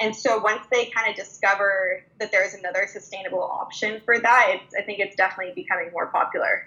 And 0.00 0.16
so 0.16 0.38
once 0.38 0.62
they 0.70 0.86
kind 0.86 1.10
of 1.10 1.16
discover 1.16 2.02
that 2.18 2.32
there's 2.32 2.54
another 2.54 2.86
sustainable 2.86 3.42
option 3.42 4.00
for 4.04 4.18
that, 4.18 4.60
I 4.78 4.82
think 4.82 5.00
it's 5.00 5.16
definitely 5.16 5.52
becoming 5.54 5.90
more 5.92 6.06
popular. 6.06 6.66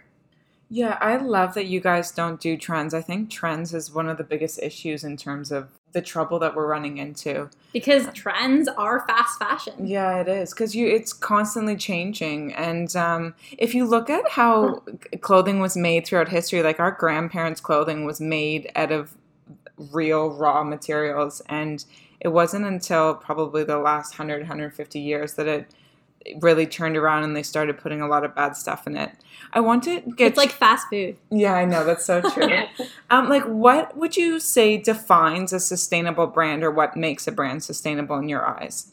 Yeah, 0.69 0.97
I 0.99 1.17
love 1.17 1.53
that 1.53 1.67
you 1.67 1.79
guys 1.79 2.11
don't 2.11 2.39
do 2.39 2.57
trends. 2.57 2.93
I 2.93 3.01
think 3.01 3.29
trends 3.29 3.73
is 3.73 3.93
one 3.93 4.09
of 4.09 4.17
the 4.17 4.23
biggest 4.23 4.59
issues 4.61 5.03
in 5.03 5.15
terms 5.15 5.51
of 5.51 5.69
the 5.91 6.01
trouble 6.01 6.39
that 6.39 6.55
we're 6.55 6.67
running 6.67 6.97
into. 6.97 7.49
Because 7.71 8.07
trends 8.13 8.67
are 8.67 9.07
fast 9.07 9.39
fashion. 9.39 9.87
Yeah, 9.87 10.19
it 10.19 10.27
is 10.27 10.53
because 10.53 10.75
you 10.75 10.87
it's 10.87 11.13
constantly 11.13 11.75
changing, 11.77 12.53
and 12.53 12.93
um, 12.95 13.35
if 13.57 13.73
you 13.73 13.85
look 13.85 14.09
at 14.09 14.29
how 14.29 14.83
clothing 15.21 15.59
was 15.59 15.77
made 15.77 16.05
throughout 16.05 16.29
history, 16.29 16.61
like 16.63 16.79
our 16.79 16.91
grandparents' 16.91 17.61
clothing 17.61 18.05
was 18.05 18.19
made 18.19 18.71
out 18.75 18.91
of 18.91 19.15
real 19.93 20.29
raw 20.29 20.63
materials, 20.63 21.41
and 21.47 21.85
it 22.19 22.29
wasn't 22.29 22.65
until 22.65 23.15
probably 23.15 23.63
the 23.63 23.77
last 23.77 24.17
100 24.17 24.39
150 24.41 24.99
years 24.99 25.35
that 25.35 25.47
it 25.47 25.71
really 26.41 26.65
turned 26.65 26.97
around 26.97 27.23
and 27.23 27.35
they 27.35 27.43
started 27.43 27.77
putting 27.77 28.01
a 28.01 28.07
lot 28.07 28.23
of 28.23 28.35
bad 28.35 28.55
stuff 28.55 28.87
in 28.87 28.97
it. 28.97 29.11
I 29.53 29.59
want 29.59 29.83
to 29.83 30.01
get 30.01 30.29
It's 30.29 30.37
like 30.37 30.51
fast 30.51 30.87
food. 30.89 31.17
Yeah, 31.29 31.53
I 31.53 31.65
know 31.65 31.83
that's 31.83 32.05
so 32.05 32.21
true. 32.21 32.49
um 33.09 33.29
like 33.29 33.43
what 33.43 33.95
would 33.97 34.17
you 34.17 34.39
say 34.39 34.77
defines 34.77 35.53
a 35.53 35.59
sustainable 35.59 36.27
brand 36.27 36.63
or 36.63 36.71
what 36.71 36.95
makes 36.95 37.27
a 37.27 37.31
brand 37.31 37.63
sustainable 37.63 38.17
in 38.17 38.29
your 38.29 38.45
eyes? 38.45 38.91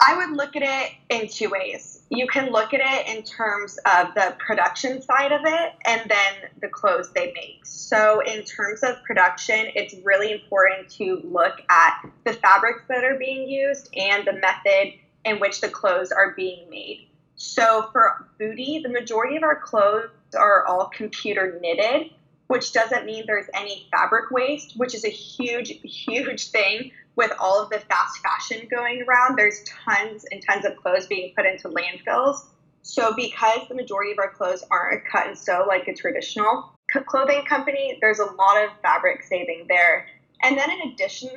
I 0.00 0.16
would 0.16 0.34
look 0.34 0.56
at 0.56 0.62
it 0.62 0.92
in 1.10 1.28
two 1.28 1.50
ways. 1.50 2.02
You 2.08 2.26
can 2.26 2.50
look 2.50 2.72
at 2.72 2.80
it 2.80 3.16
in 3.16 3.22
terms 3.22 3.78
of 3.84 4.14
the 4.14 4.34
production 4.38 5.02
side 5.02 5.30
of 5.30 5.42
it 5.44 5.72
and 5.86 6.10
then 6.10 6.50
the 6.62 6.68
clothes 6.68 7.12
they 7.12 7.32
make. 7.34 7.64
So, 7.64 8.20
in 8.20 8.42
terms 8.44 8.82
of 8.82 8.96
production, 9.04 9.66
it's 9.74 9.94
really 10.02 10.32
important 10.32 10.88
to 10.92 11.20
look 11.22 11.60
at 11.68 12.10
the 12.24 12.32
fabrics 12.32 12.82
that 12.88 13.04
are 13.04 13.18
being 13.18 13.48
used 13.48 13.94
and 13.94 14.26
the 14.26 14.32
method 14.32 14.94
in 15.24 15.38
which 15.40 15.60
the 15.60 15.68
clothes 15.68 16.12
are 16.12 16.32
being 16.32 16.68
made. 16.70 17.08
So, 17.36 17.88
for 17.92 18.28
Boody, 18.38 18.82
the 18.82 18.88
majority 18.88 19.36
of 19.36 19.42
our 19.42 19.56
clothes 19.56 20.10
are 20.36 20.66
all 20.66 20.90
computer 20.94 21.58
knitted, 21.60 22.10
which 22.48 22.72
doesn't 22.72 23.06
mean 23.06 23.24
there's 23.26 23.48
any 23.54 23.88
fabric 23.90 24.30
waste, 24.30 24.76
which 24.76 24.94
is 24.94 25.04
a 25.04 25.08
huge, 25.08 25.68
huge 25.82 26.50
thing 26.50 26.90
with 27.16 27.32
all 27.38 27.62
of 27.62 27.70
the 27.70 27.80
fast 27.80 28.18
fashion 28.18 28.68
going 28.70 29.02
around. 29.02 29.36
There's 29.36 29.64
tons 29.64 30.26
and 30.30 30.42
tons 30.46 30.64
of 30.64 30.76
clothes 30.76 31.06
being 31.06 31.32
put 31.34 31.46
into 31.46 31.68
landfills. 31.68 32.44
So, 32.82 33.14
because 33.14 33.68
the 33.68 33.74
majority 33.74 34.12
of 34.12 34.18
our 34.18 34.30
clothes 34.30 34.64
aren't 34.70 35.04
cut 35.06 35.26
and 35.26 35.38
sew 35.38 35.64
like 35.66 35.88
a 35.88 35.94
traditional 35.94 36.72
clothing 37.06 37.44
company, 37.44 37.98
there's 38.00 38.18
a 38.18 38.24
lot 38.24 38.62
of 38.62 38.70
fabric 38.82 39.22
saving 39.22 39.66
there. 39.68 40.06
And 40.42 40.58
then, 40.58 40.70
in 40.70 40.90
addition, 40.90 41.30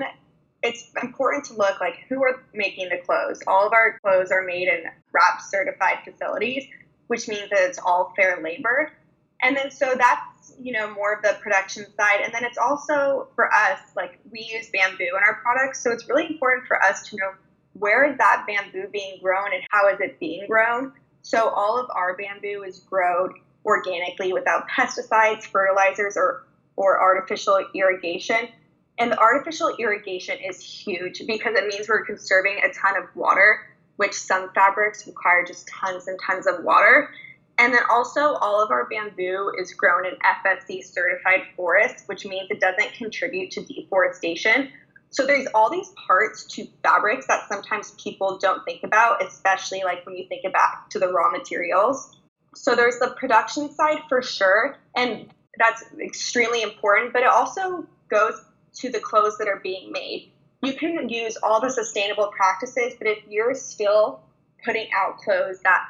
it's 0.64 0.90
important 1.02 1.44
to 1.46 1.54
look 1.54 1.80
like 1.82 2.06
who 2.08 2.24
are 2.24 2.44
making 2.54 2.90
the 2.90 2.98
clothes. 2.98 3.42
All 3.48 3.68
of 3.68 3.74
our 3.74 4.00
clothes 4.00 4.32
are 4.32 4.44
made 4.44 4.70
in 4.70 4.86
WRAP 5.12 5.42
certified 5.42 5.98
facilities, 6.06 6.66
which 7.08 7.28
means 7.28 7.50
that 7.50 7.68
it's 7.68 7.80
all 7.80 8.14
fair 8.16 8.42
labor. 8.42 8.92
And 9.42 9.58
then 9.58 9.72
so 9.72 9.94
that's, 9.98 10.56
you 10.58 10.72
know, 10.72 10.90
more 10.94 11.14
of 11.14 11.22
the 11.22 11.38
production 11.42 11.86
side. 11.98 12.22
And 12.24 12.34
then 12.34 12.46
it's 12.46 12.58
also 12.58 13.28
for 13.36 13.54
us, 13.54 13.80
like 13.98 14.20
we 14.32 14.50
use 14.54 14.70
bamboo 14.70 15.04
in 15.04 15.24
our 15.28 15.36
products. 15.42 15.84
So 15.84 15.92
it's 15.92 16.08
really 16.08 16.28
important 16.28 16.66
for 16.66 16.82
us 16.82 17.10
to 17.10 17.18
know 17.18 17.34
where 17.74 18.10
is 18.10 18.18
that 18.18 18.46
bamboo 18.48 18.88
being 18.92 19.20
grown 19.22 19.54
and 19.54 19.64
how 19.70 19.90
is 19.90 20.00
it 20.00 20.18
being 20.20 20.48
grown. 20.48 20.94
So 21.24 21.50
all 21.50 21.78
of 21.78 21.90
our 21.94 22.16
bamboo 22.16 22.64
is 22.64 22.80
grown 22.80 23.34
organically 23.66 24.32
without 24.32 24.70
pesticides, 24.70 25.44
fertilizers, 25.44 26.16
or, 26.16 26.46
or 26.78 27.02
artificial 27.02 27.66
irrigation. 27.74 28.48
And 29.00 29.12
the 29.12 29.20
artificial 29.20 29.76
irrigation 29.80 30.38
is 30.38 30.62
huge 30.62 31.24
because 31.26 31.56
it 31.56 31.68
means 31.68 31.90
we're 31.90 32.06
conserving 32.06 32.60
a 32.64 32.72
ton 32.74 33.02
of 33.02 33.16
water, 33.16 33.60
which 33.96 34.14
some 34.14 34.52
fabrics 34.54 35.08
require 35.08 35.44
just 35.46 35.68
tons 35.68 36.08
and 36.08 36.20
tons 36.26 36.46
of 36.46 36.64
water. 36.64 37.10
And 37.58 37.74
then 37.74 37.84
also, 37.90 38.34
all 38.36 38.64
of 38.64 38.72
our 38.72 38.88
bamboo 38.90 39.52
is 39.60 39.74
grown 39.74 40.06
in 40.06 40.14
FSC 40.20 40.84
certified 40.84 41.42
forests, 41.56 42.04
which 42.08 42.26
means 42.26 42.50
it 42.50 42.60
doesn't 42.60 42.94
contribute 42.94 43.52
to 43.52 43.64
deforestation. 43.64 44.70
So 45.12 45.28
there's 45.28 45.48
all 45.54 45.70
these 45.70 45.94
parts 46.08 46.46
to 46.56 46.68
fabrics 46.82 47.28
that 47.28 47.48
sometimes 47.48 47.92
people 48.04 48.40
don't 48.40 48.66
think 48.66 48.84
about, 48.84 49.24
especially 49.24 49.84
like 49.84 50.04
when 50.06 50.18
you 50.18 50.28
think 50.28 50.44
about 50.44 50.90
to 50.90 51.00
the 51.00 51.10
raw 51.10 51.30
materials. 51.30 52.16
So 52.56 52.76
there's 52.76 52.98
the 52.98 53.16
production 53.20 53.72
side 53.72 54.00
for 54.10 54.24
sure, 54.24 54.76
and 54.96 55.32
that's 55.60 55.84
extremely 56.04 56.64
important, 56.64 57.14
but 57.14 57.22
it 57.22 57.28
also 57.28 57.88
goes 58.10 58.44
to 58.76 58.90
the 58.90 59.00
clothes 59.00 59.38
that 59.38 59.48
are 59.48 59.60
being 59.62 59.92
made. 59.92 60.32
You 60.62 60.74
can 60.74 61.10
use 61.10 61.38
all 61.44 61.60
the 61.60 61.70
sustainable 61.70 62.32
practices, 62.36 62.94
but 62.98 63.08
if 63.08 63.20
you're 63.28 63.54
still 63.54 64.22
putting 64.64 64.88
out 64.96 65.18
clothes 65.18 65.60
that 65.64 65.86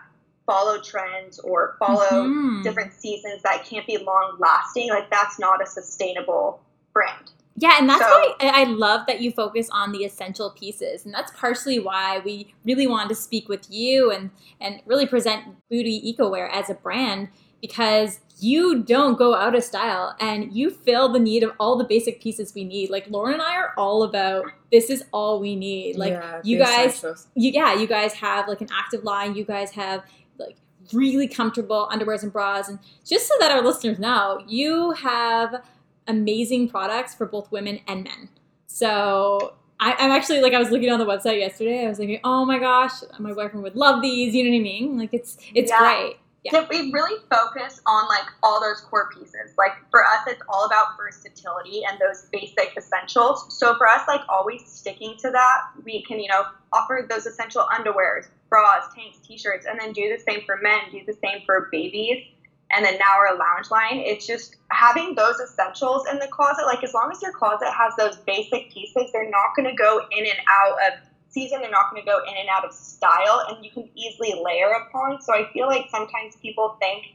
follow 0.45 0.81
trends 0.81 1.39
or 1.39 1.75
follow 1.79 2.27
mm-hmm. 2.27 2.63
different 2.63 2.93
seasons 2.93 3.41
that 3.43 3.65
can't 3.65 3.85
be 3.85 3.97
long 3.97 4.35
lasting, 4.39 4.89
like 4.89 5.09
that's 5.09 5.39
not 5.39 5.61
a 5.61 5.65
sustainable 5.65 6.61
brand. 6.91 7.31
Yeah, 7.55 7.75
and 7.77 7.87
that's 7.87 8.03
so, 8.03 8.07
why 8.09 8.35
I 8.41 8.63
love 8.63 9.05
that 9.05 9.21
you 9.21 9.31
focus 9.31 9.69
on 9.71 9.91
the 9.91 9.99
essential 9.99 10.49
pieces, 10.49 11.05
and 11.05 11.13
that's 11.13 11.31
partially 11.39 11.77
why 11.77 12.19
we 12.25 12.51
really 12.65 12.87
wanted 12.87 13.09
to 13.09 13.15
speak 13.15 13.47
with 13.47 13.69
you 13.69 14.11
and 14.11 14.31
and 14.59 14.81
really 14.87 15.05
present 15.05 15.43
Boody 15.71 16.15
Ecowear 16.15 16.49
as 16.51 16.71
a 16.71 16.73
brand 16.73 17.29
because 17.63 18.19
you 18.39 18.83
don't 18.83 19.17
go 19.17 19.33
out 19.33 19.55
of 19.55 19.63
style 19.63 20.17
and 20.19 20.53
you 20.53 20.69
fill 20.69 21.07
the 21.07 21.17
need 21.17 21.43
of 21.43 21.53
all 21.61 21.77
the 21.77 21.85
basic 21.85 22.21
pieces 22.21 22.53
we 22.53 22.65
need. 22.65 22.89
Like 22.89 23.09
Lauren 23.09 23.35
and 23.35 23.41
I 23.41 23.55
are 23.55 23.73
all 23.77 24.03
about 24.03 24.47
this 24.69 24.89
is 24.89 25.05
all 25.13 25.39
we 25.39 25.55
need. 25.55 25.95
Like 25.95 26.11
yeah, 26.11 26.41
you 26.43 26.57
guys 26.57 27.01
you 27.35 27.51
yeah, 27.51 27.73
you 27.73 27.87
guys 27.87 28.11
have 28.15 28.49
like 28.49 28.59
an 28.59 28.67
active 28.69 29.05
line, 29.05 29.35
you 29.35 29.45
guys 29.45 29.71
have 29.71 30.03
like 30.37 30.57
really 30.91 31.25
comfortable 31.25 31.87
underwears 31.89 32.21
and 32.21 32.33
bras 32.33 32.67
and 32.67 32.79
just 33.05 33.29
so 33.29 33.33
that 33.39 33.49
our 33.49 33.61
listeners 33.61 33.97
know, 33.97 34.43
you 34.45 34.91
have 34.91 35.63
amazing 36.07 36.67
products 36.67 37.15
for 37.15 37.25
both 37.25 37.49
women 37.49 37.79
and 37.87 38.03
men. 38.03 38.27
So 38.67 39.53
I, 39.79 39.95
am 39.99 40.11
actually 40.11 40.41
like 40.41 40.53
I 40.53 40.59
was 40.59 40.69
looking 40.69 40.89
on 40.89 40.99
the 40.99 41.05
website 41.05 41.39
yesterday. 41.39 41.85
I 41.85 41.87
was 41.87 41.97
thinking, 41.97 42.19
oh 42.25 42.43
my 42.43 42.59
gosh, 42.59 42.91
my 43.19 43.31
boyfriend 43.31 43.63
would 43.63 43.77
love 43.77 44.01
these. 44.01 44.35
You 44.35 44.43
know 44.43 44.49
what 44.49 44.57
I 44.57 44.63
mean? 44.63 44.97
Like 44.97 45.13
it's 45.13 45.37
it's 45.55 45.71
yeah. 45.71 45.79
great. 45.79 46.17
Yeah. 46.43 46.65
we 46.69 46.91
really 46.91 47.21
focus 47.31 47.79
on 47.85 48.07
like 48.09 48.25
all 48.41 48.59
those 48.59 48.81
core 48.81 49.09
pieces. 49.13 49.53
Like 49.57 49.71
for 49.89 50.03
us, 50.03 50.27
it's 50.27 50.41
all 50.49 50.65
about 50.65 50.97
versatility 50.97 51.83
and 51.87 51.97
those 51.99 52.27
basic 52.31 52.75
essentials. 52.75 53.57
So 53.57 53.75
for 53.77 53.87
us, 53.87 54.01
like 54.07 54.21
always 54.27 54.65
sticking 54.65 55.15
to 55.19 55.31
that, 55.31 55.57
we 55.85 56.03
can, 56.03 56.19
you 56.19 56.27
know, 56.27 56.43
offer 56.73 57.07
those 57.09 57.25
essential 57.25 57.65
underwears, 57.71 58.27
bras, 58.49 58.93
tanks, 58.93 59.19
t-shirts, 59.25 59.65
and 59.65 59.79
then 59.79 59.93
do 59.93 60.13
the 60.15 60.21
same 60.21 60.41
for 60.45 60.57
men, 60.61 60.79
do 60.91 61.01
the 61.05 61.17
same 61.23 61.41
for 61.45 61.69
babies. 61.71 62.25
And 62.71 62.83
then 62.83 62.97
now 62.97 63.19
our 63.19 63.37
lounge 63.37 63.69
line, 63.69 63.99
it's 63.99 64.25
just 64.25 64.55
having 64.69 65.15
those 65.15 65.39
essentials 65.39 66.07
in 66.11 66.17
the 66.19 66.27
closet. 66.27 66.65
Like 66.65 66.83
as 66.83 66.93
long 66.93 67.11
as 67.11 67.21
your 67.21 67.31
closet 67.31 67.71
has 67.71 67.93
those 67.97 68.17
basic 68.25 68.71
pieces, 68.71 69.11
they're 69.13 69.29
not 69.29 69.55
going 69.55 69.69
to 69.69 69.75
go 69.75 70.01
in 70.11 70.25
and 70.25 70.39
out 70.49 70.77
of 70.91 70.99
season, 71.33 71.61
they're 71.61 71.71
not 71.71 71.91
going 71.91 72.01
to 72.01 72.05
go 72.05 72.19
in 72.27 72.35
and 72.37 72.47
out 72.49 72.63
of 72.63 72.73
style, 72.73 73.45
and 73.49 73.65
you 73.65 73.71
can 73.71 73.89
easily 73.95 74.33
layer 74.43 74.69
upon. 74.69 75.21
So 75.21 75.33
I 75.33 75.51
feel 75.51 75.67
like 75.67 75.89
sometimes 75.89 76.35
people 76.37 76.77
think 76.79 77.05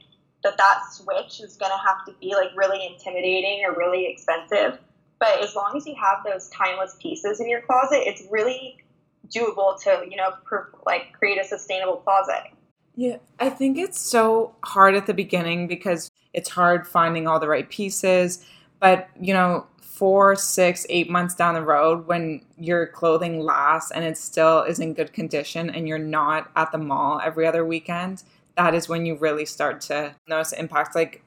that 0.43 0.57
that 0.57 0.81
switch 0.91 1.41
is 1.41 1.55
going 1.57 1.71
to 1.71 1.77
have 1.77 2.05
to 2.05 2.13
be 2.19 2.33
like 2.35 2.49
really 2.55 2.85
intimidating 2.85 3.63
or 3.65 3.75
really 3.75 4.07
expensive. 4.07 4.79
But 5.19 5.43
as 5.43 5.55
long 5.55 5.73
as 5.75 5.85
you 5.85 5.95
have 5.95 6.23
those 6.23 6.49
timeless 6.49 6.95
pieces 7.01 7.39
in 7.39 7.49
your 7.49 7.61
closet, 7.61 8.03
it's 8.05 8.23
really 8.29 8.77
doable 9.27 9.79
to 9.83 10.03
you 10.09 10.17
know 10.17 10.31
per, 10.45 10.69
like 10.85 11.13
create 11.13 11.39
a 11.39 11.43
sustainable 11.43 11.97
closet. 11.97 12.51
Yeah, 12.95 13.17
I 13.39 13.49
think 13.49 13.77
it's 13.77 13.99
so 13.99 14.55
hard 14.63 14.95
at 14.95 15.07
the 15.07 15.13
beginning 15.13 15.67
because 15.67 16.09
it's 16.33 16.49
hard 16.49 16.87
finding 16.87 17.27
all 17.27 17.39
the 17.39 17.47
right 17.47 17.69
pieces. 17.69 18.45
But 18.79 19.09
you 19.19 19.33
know, 19.33 19.67
four, 19.99 20.33
six, 20.33 20.85
eight 20.87 21.09
months 21.09 21.35
down 21.35 21.53
the 21.53 21.61
road 21.61 22.07
when 22.07 22.41
your 22.57 22.87
clothing 22.87 23.41
lasts 23.41 23.91
and 23.91 24.05
it 24.05 24.17
still 24.17 24.63
is 24.63 24.79
in 24.79 24.93
good 24.93 25.11
condition 25.11 25.69
and 25.69 25.89
you're 25.89 25.99
not 25.99 26.49
at 26.55 26.71
the 26.71 26.77
mall 26.77 27.19
every 27.21 27.45
other 27.45 27.65
weekend, 27.65 28.23
that 28.55 28.73
is 28.73 28.87
when 28.87 29.05
you 29.05 29.15
really 29.17 29.45
start 29.45 29.81
to 29.81 30.15
notice 30.25 30.53
impacts. 30.53 30.95
Like, 30.95 31.21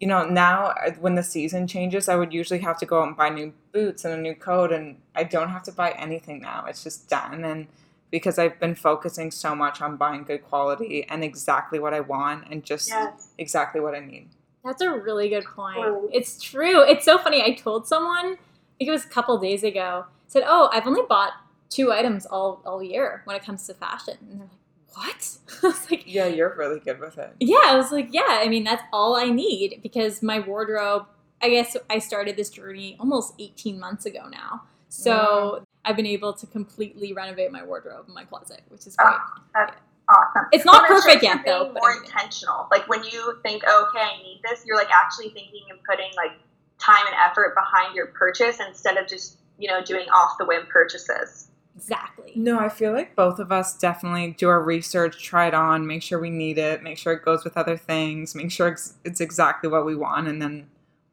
you 0.00 0.06
know, 0.06 0.26
now 0.26 0.66
uh, 0.66 0.90
when 1.00 1.14
the 1.14 1.22
season 1.22 1.66
changes, 1.66 2.10
I 2.10 2.16
would 2.16 2.30
usually 2.30 2.60
have 2.60 2.78
to 2.80 2.86
go 2.86 3.00
out 3.00 3.08
and 3.08 3.16
buy 3.16 3.30
new 3.30 3.54
boots 3.72 4.04
and 4.04 4.12
a 4.12 4.18
new 4.18 4.34
coat, 4.34 4.70
and 4.70 4.98
I 5.14 5.24
don't 5.24 5.48
have 5.48 5.62
to 5.62 5.72
buy 5.72 5.92
anything 5.92 6.42
now. 6.42 6.66
It's 6.68 6.84
just 6.84 7.08
done. 7.08 7.42
And 7.42 7.68
because 8.10 8.38
I've 8.38 8.60
been 8.60 8.74
focusing 8.74 9.30
so 9.30 9.54
much 9.54 9.80
on 9.80 9.96
buying 9.96 10.24
good 10.24 10.44
quality 10.44 11.06
and 11.08 11.24
exactly 11.24 11.78
what 11.78 11.94
I 11.94 12.00
want 12.00 12.48
and 12.50 12.64
just 12.64 12.90
yes. 12.90 13.32
exactly 13.38 13.80
what 13.80 13.94
I 13.94 14.00
need. 14.00 14.28
That's 14.64 14.82
a 14.82 14.90
really 14.90 15.28
good 15.28 15.44
point. 15.44 16.10
It's 16.12 16.40
true. 16.40 16.82
It's 16.82 17.04
so 17.04 17.18
funny. 17.18 17.42
I 17.42 17.54
told 17.54 17.86
someone, 17.86 18.34
I 18.34 18.76
think 18.78 18.88
it 18.88 18.90
was 18.90 19.04
a 19.04 19.08
couple 19.08 19.36
days 19.38 19.64
ago, 19.64 20.06
said, 20.28 20.42
"Oh, 20.46 20.68
I've 20.72 20.86
only 20.86 21.02
bought 21.08 21.32
two 21.70 21.92
items 21.92 22.26
all 22.26 22.60
all 22.64 22.82
year 22.82 23.22
when 23.24 23.36
it 23.36 23.44
comes 23.44 23.66
to 23.66 23.74
fashion." 23.74 24.16
And 24.20 24.40
they're 24.40 24.48
like, 24.48 24.96
"What?" 24.96 25.38
I 25.62 25.66
was 25.66 25.90
like, 25.90 26.04
"Yeah, 26.06 26.26
you're 26.26 26.54
really 26.56 26.80
good 26.80 27.00
with 27.00 27.16
it." 27.18 27.34
Yeah, 27.40 27.62
I 27.64 27.76
was 27.76 27.90
like, 27.90 28.08
"Yeah, 28.10 28.22
I 28.26 28.48
mean, 28.48 28.64
that's 28.64 28.82
all 28.92 29.16
I 29.16 29.24
need 29.30 29.80
because 29.82 30.22
my 30.22 30.40
wardrobe. 30.40 31.06
I 31.42 31.48
guess 31.48 31.74
I 31.88 31.98
started 32.00 32.36
this 32.36 32.50
journey 32.50 32.96
almost 33.00 33.32
18 33.38 33.80
months 33.80 34.04
ago 34.04 34.28
now, 34.30 34.64
so 34.90 35.56
yeah. 35.56 35.64
I've 35.86 35.96
been 35.96 36.04
able 36.06 36.34
to 36.34 36.46
completely 36.46 37.14
renovate 37.14 37.50
my 37.50 37.64
wardrobe 37.64 38.04
and 38.06 38.14
my 38.14 38.24
closet, 38.24 38.60
which 38.68 38.86
is 38.86 38.94
ah, 39.00 39.40
great." 39.54 39.70
Oh, 39.70 39.74
awesome. 40.10 40.46
It's 40.52 40.64
not 40.64 40.86
perfect 40.86 41.22
yet, 41.22 41.42
though. 41.46 41.72
More 41.72 41.92
intentional. 42.02 42.68
Like 42.70 42.88
when 42.88 43.04
you 43.04 43.38
think, 43.42 43.62
oh, 43.66 43.88
okay, 43.88 44.04
I 44.04 44.22
need 44.22 44.40
this, 44.44 44.64
you're 44.66 44.76
like 44.76 44.90
actually 44.90 45.30
thinking 45.30 45.62
and 45.70 45.78
putting 45.88 46.10
like 46.16 46.32
time 46.78 47.06
and 47.06 47.16
effort 47.30 47.54
behind 47.54 47.94
your 47.94 48.06
purchase 48.06 48.58
instead 48.66 48.96
of 48.96 49.06
just 49.06 49.36
you 49.58 49.68
know 49.68 49.82
doing 49.82 50.08
off 50.08 50.36
the 50.38 50.44
whim 50.44 50.66
purchases. 50.68 51.48
Exactly. 51.76 52.32
No, 52.34 52.58
I 52.58 52.68
feel 52.68 52.92
like 52.92 53.14
both 53.14 53.38
of 53.38 53.52
us 53.52 53.76
definitely 53.76 54.32
do 54.36 54.48
our 54.48 54.60
research, 54.60 55.22
try 55.22 55.46
it 55.46 55.54
on, 55.54 55.86
make 55.86 56.02
sure 56.02 56.18
we 56.18 56.28
need 56.28 56.58
it, 56.58 56.82
make 56.82 56.98
sure 56.98 57.12
it 57.12 57.24
goes 57.24 57.44
with 57.44 57.56
other 57.56 57.76
things, 57.76 58.34
make 58.34 58.50
sure 58.50 58.76
it's 59.04 59.20
exactly 59.20 59.70
what 59.70 59.86
we 59.86 59.94
want, 59.94 60.28
and 60.28 60.42
then 60.42 60.66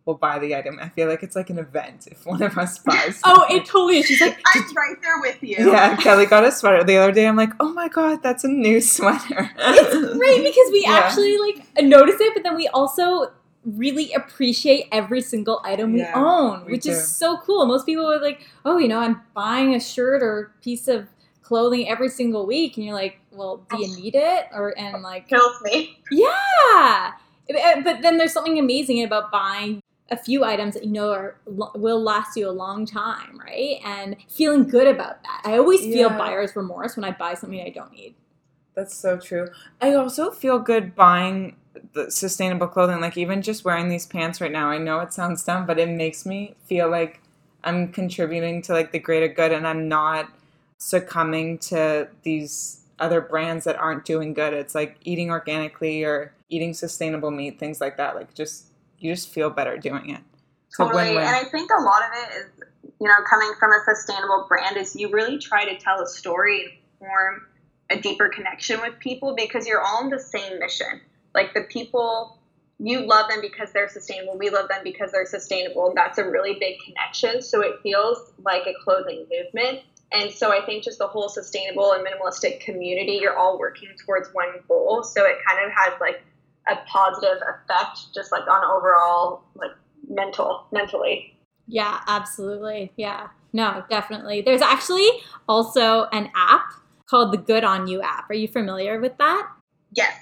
will 0.07 0.15
buy 0.15 0.39
the 0.39 0.55
item. 0.55 0.79
I 0.81 0.89
feel 0.89 1.07
like 1.07 1.21
it's 1.21 1.35
like 1.35 1.49
an 1.49 1.59
event 1.59 2.07
if 2.09 2.25
one 2.25 2.41
of 2.41 2.57
us 2.57 2.79
buys. 2.79 3.19
oh, 3.25 3.45
it 3.49 3.65
totally 3.65 3.99
is. 3.99 4.05
She's 4.05 4.21
like, 4.21 4.39
I'm 4.55 4.73
right 4.73 4.95
there 5.03 5.19
with 5.19 5.43
you. 5.43 5.71
Yeah, 5.71 5.95
Kelly 5.99 6.25
got 6.25 6.45
a 6.45 6.51
sweater 6.51 6.83
the 6.83 6.97
other 6.97 7.11
day. 7.11 7.27
I'm 7.27 7.35
like, 7.35 7.51
oh 7.59 7.73
my 7.73 7.89
god, 7.89 8.23
that's 8.23 8.43
a 8.43 8.47
new 8.47 8.81
sweater. 8.81 9.51
it's 9.57 10.17
great 10.17 10.43
because 10.43 10.71
we 10.71 10.83
yeah. 10.83 10.93
actually 10.93 11.37
like 11.37 11.83
notice 11.83 12.19
it, 12.19 12.33
but 12.33 12.43
then 12.43 12.55
we 12.55 12.67
also 12.69 13.31
really 13.65 14.13
appreciate 14.13 14.87
every 14.93 15.19
single 15.19 15.61
item 15.65 15.91
we 15.91 15.99
yeah, 15.99 16.13
own, 16.15 16.61
which 16.71 16.85
is 16.85 17.05
so 17.05 17.37
cool. 17.39 17.65
Most 17.65 17.85
people 17.85 18.09
are 18.09 18.21
like, 18.21 18.47
oh, 18.63 18.77
you 18.77 18.87
know, 18.87 18.99
I'm 18.99 19.21
buying 19.33 19.75
a 19.75 19.79
shirt 19.79 20.23
or 20.23 20.53
piece 20.61 20.87
of 20.87 21.07
clothing 21.43 21.87
every 21.89 22.09
single 22.09 22.45
week 22.45 22.75
and 22.75 22.85
you're 22.85 22.93
like 22.93 23.21
well 23.31 23.65
do 23.69 23.81
you 23.81 23.87
need 23.95 24.15
it 24.15 24.47
or 24.51 24.77
and 24.77 25.01
like 25.01 25.29
kills 25.29 25.61
me 25.61 25.97
yeah 26.11 27.13
uh, 27.49 27.81
but 27.85 28.01
then 28.01 28.17
there's 28.17 28.33
something 28.33 28.59
amazing 28.59 29.01
about 29.01 29.31
buying 29.31 29.81
a 30.09 30.17
few 30.17 30.43
items 30.43 30.73
that 30.73 30.85
you 30.85 30.91
know 30.91 31.11
are 31.11 31.37
will 31.45 32.01
last 32.01 32.37
you 32.37 32.49
a 32.49 32.51
long 32.51 32.85
time 32.85 33.39
right 33.39 33.79
and 33.83 34.15
feeling 34.29 34.67
good 34.67 34.87
about 34.87 35.21
that 35.23 35.41
i 35.45 35.57
always 35.57 35.81
feel 35.81 36.09
yeah. 36.09 36.17
buyer's 36.17 36.55
remorse 36.55 36.95
when 36.95 37.03
i 37.03 37.11
buy 37.11 37.33
something 37.33 37.61
i 37.61 37.69
don't 37.69 37.91
need 37.91 38.15
that's 38.73 38.95
so 38.95 39.17
true 39.17 39.47
i 39.81 39.93
also 39.93 40.31
feel 40.31 40.59
good 40.59 40.95
buying 40.95 41.55
the 41.93 42.09
sustainable 42.09 42.67
clothing 42.67 43.01
like 43.01 43.17
even 43.17 43.41
just 43.41 43.65
wearing 43.65 43.89
these 43.89 44.05
pants 44.05 44.39
right 44.39 44.51
now 44.51 44.69
i 44.69 44.77
know 44.77 44.99
it 44.99 45.13
sounds 45.13 45.43
dumb 45.43 45.65
but 45.65 45.77
it 45.77 45.89
makes 45.89 46.25
me 46.25 46.55
feel 46.63 46.89
like 46.89 47.21
i'm 47.63 47.91
contributing 47.91 48.61
to 48.61 48.73
like 48.73 48.91
the 48.91 48.99
greater 48.99 49.27
good 49.27 49.51
and 49.51 49.67
i'm 49.67 49.87
not 49.87 50.29
succumbing 50.77 51.57
to 51.57 52.07
these 52.23 52.81
other 52.99 53.21
brands 53.21 53.65
that 53.65 53.77
aren't 53.77 54.05
doing 54.05 54.33
good. 54.33 54.53
It's 54.53 54.75
like 54.75 54.97
eating 55.03 55.29
organically 55.29 56.03
or 56.03 56.33
eating 56.49 56.73
sustainable 56.73 57.31
meat, 57.31 57.59
things 57.59 57.79
like 57.81 57.97
that. 57.97 58.15
Like 58.15 58.33
just 58.33 58.65
you 58.99 59.13
just 59.13 59.29
feel 59.29 59.49
better 59.49 59.77
doing 59.77 60.09
it. 60.09 60.21
Totally. 60.75 61.09
And 61.09 61.19
I 61.19 61.43
think 61.45 61.69
a 61.71 61.81
lot 61.81 62.01
of 62.03 62.09
it 62.13 62.37
is, 62.37 62.91
you 62.99 63.07
know, 63.07 63.15
coming 63.29 63.51
from 63.59 63.71
a 63.71 63.79
sustainable 63.85 64.45
brand 64.47 64.77
is 64.77 64.95
you 64.95 65.09
really 65.09 65.37
try 65.39 65.65
to 65.65 65.77
tell 65.77 66.01
a 66.01 66.07
story 66.07 66.63
and 66.63 66.71
form 66.99 67.47
a 67.89 67.99
deeper 67.99 68.29
connection 68.29 68.81
with 68.81 68.99
people 68.99 69.35
because 69.35 69.65
you're 69.65 69.81
all 69.81 70.03
on 70.03 70.09
the 70.09 70.19
same 70.19 70.59
mission. 70.59 71.01
Like 71.33 71.53
the 71.53 71.61
people 71.61 72.37
you 72.79 73.07
love 73.07 73.27
them 73.29 73.41
because 73.41 73.71
they're 73.73 73.89
sustainable. 73.89 74.37
We 74.37 74.51
love 74.51 74.67
them 74.69 74.81
because 74.83 75.11
they're 75.11 75.25
sustainable. 75.25 75.93
That's 75.95 76.19
a 76.19 76.29
really 76.29 76.57
big 76.59 76.77
connection. 76.85 77.41
So 77.41 77.61
it 77.61 77.79
feels 77.81 78.31
like 78.43 78.67
a 78.67 78.73
clothing 78.83 79.25
movement 79.31 79.81
and 80.11 80.31
so 80.31 80.51
I 80.51 80.65
think 80.65 80.83
just 80.83 80.99
the 80.99 81.07
whole 81.07 81.27
sustainable 81.27 81.91
and 81.91 82.05
minimalistic 82.05 82.61
community, 82.61 83.19
you're 83.21 83.37
all 83.37 83.59
working 83.59 83.89
towards 84.05 84.29
one 84.33 84.53
goal. 84.67 85.03
So 85.03 85.25
it 85.25 85.37
kind 85.45 85.65
of 85.65 85.71
has 85.71 85.99
like 85.99 86.23
a 86.69 86.77
positive 86.87 87.37
effect 87.41 88.13
just 88.13 88.31
like 88.31 88.47
on 88.47 88.63
overall 88.63 89.43
like 89.55 89.71
mental 90.09 90.65
mentally. 90.71 91.33
Yeah, 91.67 92.01
absolutely. 92.07 92.91
Yeah. 92.95 93.27
No, 93.53 93.83
definitely. 93.89 94.41
There's 94.41 94.61
actually 94.61 95.09
also 95.47 96.05
an 96.11 96.29
app 96.35 96.73
called 97.09 97.33
the 97.33 97.37
Good 97.37 97.63
on 97.63 97.87
You 97.87 98.01
app. 98.01 98.29
Are 98.29 98.35
you 98.35 98.47
familiar 98.47 98.99
with 98.99 99.17
that? 99.17 99.49
Yes. 99.93 100.13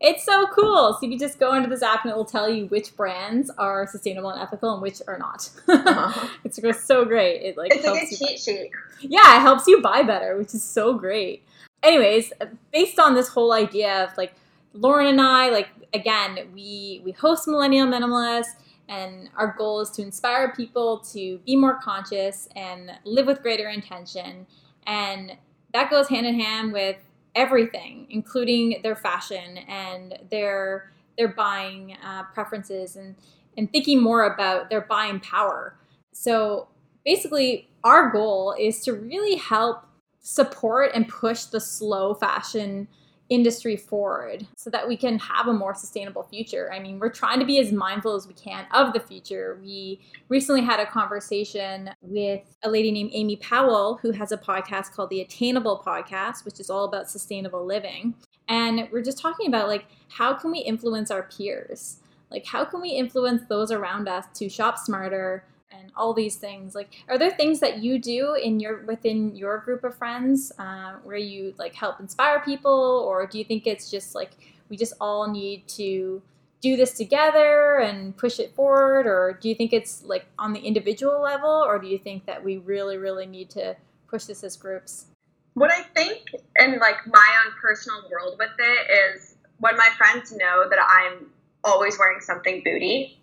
It's 0.00 0.24
so 0.24 0.46
cool. 0.48 0.92
So 0.92 0.98
you 1.02 1.08
can 1.08 1.18
just 1.18 1.38
go 1.38 1.54
into 1.54 1.68
this 1.68 1.82
app 1.82 2.04
and 2.04 2.12
it 2.12 2.16
will 2.16 2.26
tell 2.26 2.48
you 2.48 2.66
which 2.66 2.94
brands 2.94 3.50
are 3.56 3.86
sustainable 3.86 4.30
and 4.30 4.40
ethical 4.40 4.74
and 4.74 4.82
which 4.82 5.00
are 5.08 5.18
not. 5.18 5.48
Uh-huh. 5.66 6.28
it's 6.44 6.60
so 6.84 7.04
great. 7.04 7.42
It 7.42 7.56
like 7.56 7.74
it's 7.74 7.86
like 7.86 8.02
a 8.02 8.06
cheat 8.06 8.38
sheet. 8.38 8.70
Yeah, 9.00 9.36
it 9.36 9.40
helps 9.40 9.66
you 9.66 9.80
buy 9.80 10.02
better, 10.02 10.36
which 10.36 10.54
is 10.54 10.62
so 10.62 10.94
great. 10.94 11.42
Anyways, 11.82 12.32
based 12.72 12.98
on 12.98 13.14
this 13.14 13.28
whole 13.28 13.52
idea 13.52 14.04
of 14.04 14.16
like 14.18 14.34
Lauren 14.74 15.06
and 15.06 15.20
I, 15.20 15.50
like 15.50 15.68
again, 15.94 16.50
we 16.52 17.00
we 17.04 17.12
host 17.12 17.48
Millennial 17.48 17.86
Minimalist 17.86 18.50
and 18.88 19.30
our 19.36 19.54
goal 19.56 19.80
is 19.80 19.90
to 19.92 20.02
inspire 20.02 20.52
people 20.52 20.98
to 21.12 21.38
be 21.46 21.56
more 21.56 21.80
conscious 21.80 22.48
and 22.54 22.90
live 23.04 23.26
with 23.26 23.40
greater 23.40 23.68
intention 23.68 24.46
and 24.86 25.38
that 25.72 25.90
goes 25.90 26.08
hand 26.08 26.26
in 26.26 26.38
hand 26.38 26.72
with 26.72 26.96
everything, 27.34 28.06
including 28.10 28.80
their 28.82 28.96
fashion 28.96 29.58
and 29.68 30.18
their 30.30 30.92
their 31.16 31.28
buying 31.28 31.96
uh, 32.04 32.24
preferences 32.32 32.96
and 32.96 33.14
and 33.56 33.70
thinking 33.70 34.02
more 34.02 34.24
about 34.24 34.70
their 34.70 34.80
buying 34.80 35.20
power. 35.20 35.76
So 36.12 36.68
basically, 37.04 37.68
our 37.84 38.10
goal 38.10 38.54
is 38.58 38.80
to 38.80 38.92
really 38.92 39.36
help 39.36 39.84
support 40.20 40.90
and 40.94 41.08
push 41.08 41.44
the 41.44 41.60
slow 41.60 42.14
fashion 42.14 42.88
industry 43.30 43.76
forward 43.76 44.46
so 44.56 44.68
that 44.70 44.86
we 44.86 44.96
can 44.96 45.18
have 45.18 45.46
a 45.46 45.52
more 45.52 45.74
sustainable 45.74 46.22
future. 46.22 46.70
I 46.72 46.78
mean, 46.78 46.98
we're 46.98 47.10
trying 47.10 47.40
to 47.40 47.46
be 47.46 47.58
as 47.58 47.72
mindful 47.72 48.14
as 48.14 48.26
we 48.26 48.34
can 48.34 48.66
of 48.72 48.92
the 48.92 49.00
future. 49.00 49.58
We 49.62 50.00
recently 50.28 50.60
had 50.60 50.78
a 50.78 50.86
conversation 50.86 51.90
with 52.02 52.42
a 52.62 52.70
lady 52.70 52.92
named 52.92 53.10
Amy 53.14 53.36
Powell 53.36 53.98
who 54.02 54.10
has 54.12 54.30
a 54.30 54.36
podcast 54.36 54.92
called 54.92 55.10
the 55.10 55.22
Attainable 55.22 55.82
Podcast, 55.84 56.44
which 56.44 56.60
is 56.60 56.68
all 56.68 56.84
about 56.84 57.10
sustainable 57.10 57.64
living. 57.64 58.14
And 58.48 58.88
we're 58.92 59.02
just 59.02 59.18
talking 59.18 59.48
about 59.48 59.68
like 59.68 59.86
how 60.10 60.34
can 60.34 60.50
we 60.50 60.58
influence 60.58 61.10
our 61.10 61.22
peers? 61.22 62.00
Like 62.30 62.44
how 62.44 62.64
can 62.64 62.82
we 62.82 62.90
influence 62.90 63.42
those 63.48 63.70
around 63.70 64.08
us 64.08 64.26
to 64.34 64.50
shop 64.50 64.76
smarter, 64.76 65.46
and 65.78 65.90
all 65.96 66.12
these 66.14 66.36
things. 66.36 66.74
Like 66.74 66.90
are 67.08 67.18
there 67.18 67.30
things 67.30 67.60
that 67.60 67.78
you 67.78 67.98
do 67.98 68.34
in 68.34 68.60
your 68.60 68.84
within 68.84 69.34
your 69.36 69.58
group 69.58 69.84
of 69.84 69.96
friends 69.96 70.52
uh, 70.58 70.94
where 71.02 71.16
you 71.16 71.54
like 71.58 71.74
help 71.74 72.00
inspire 72.00 72.40
people? 72.40 73.04
Or 73.08 73.26
do 73.26 73.38
you 73.38 73.44
think 73.44 73.66
it's 73.66 73.90
just 73.90 74.14
like 74.14 74.30
we 74.68 74.76
just 74.76 74.94
all 75.00 75.30
need 75.30 75.66
to 75.68 76.22
do 76.60 76.76
this 76.76 76.94
together 76.94 77.76
and 77.76 78.16
push 78.16 78.38
it 78.38 78.54
forward? 78.54 79.06
Or 79.06 79.38
do 79.40 79.48
you 79.48 79.54
think 79.54 79.72
it's 79.72 80.02
like 80.04 80.26
on 80.38 80.52
the 80.52 80.60
individual 80.60 81.20
level? 81.20 81.50
Or 81.50 81.78
do 81.78 81.86
you 81.86 81.98
think 81.98 82.26
that 82.26 82.42
we 82.42 82.58
really 82.58 82.96
really 82.96 83.26
need 83.26 83.50
to 83.50 83.76
push 84.08 84.24
this 84.24 84.44
as 84.44 84.56
groups? 84.56 85.06
What 85.54 85.70
i 85.70 85.82
think 85.82 86.22
in 86.58 86.78
like 86.80 87.06
my 87.06 87.28
own 87.46 87.52
personal 87.60 88.02
world 88.10 88.36
with 88.38 88.50
it 88.58 89.14
is 89.14 89.36
when 89.58 89.76
my 89.76 89.88
friends 89.96 90.32
know 90.32 90.68
that 90.68 90.80
i'm 90.80 91.26
always 91.64 91.98
wearing 91.98 92.20
something 92.20 92.62
Boody 92.64 93.16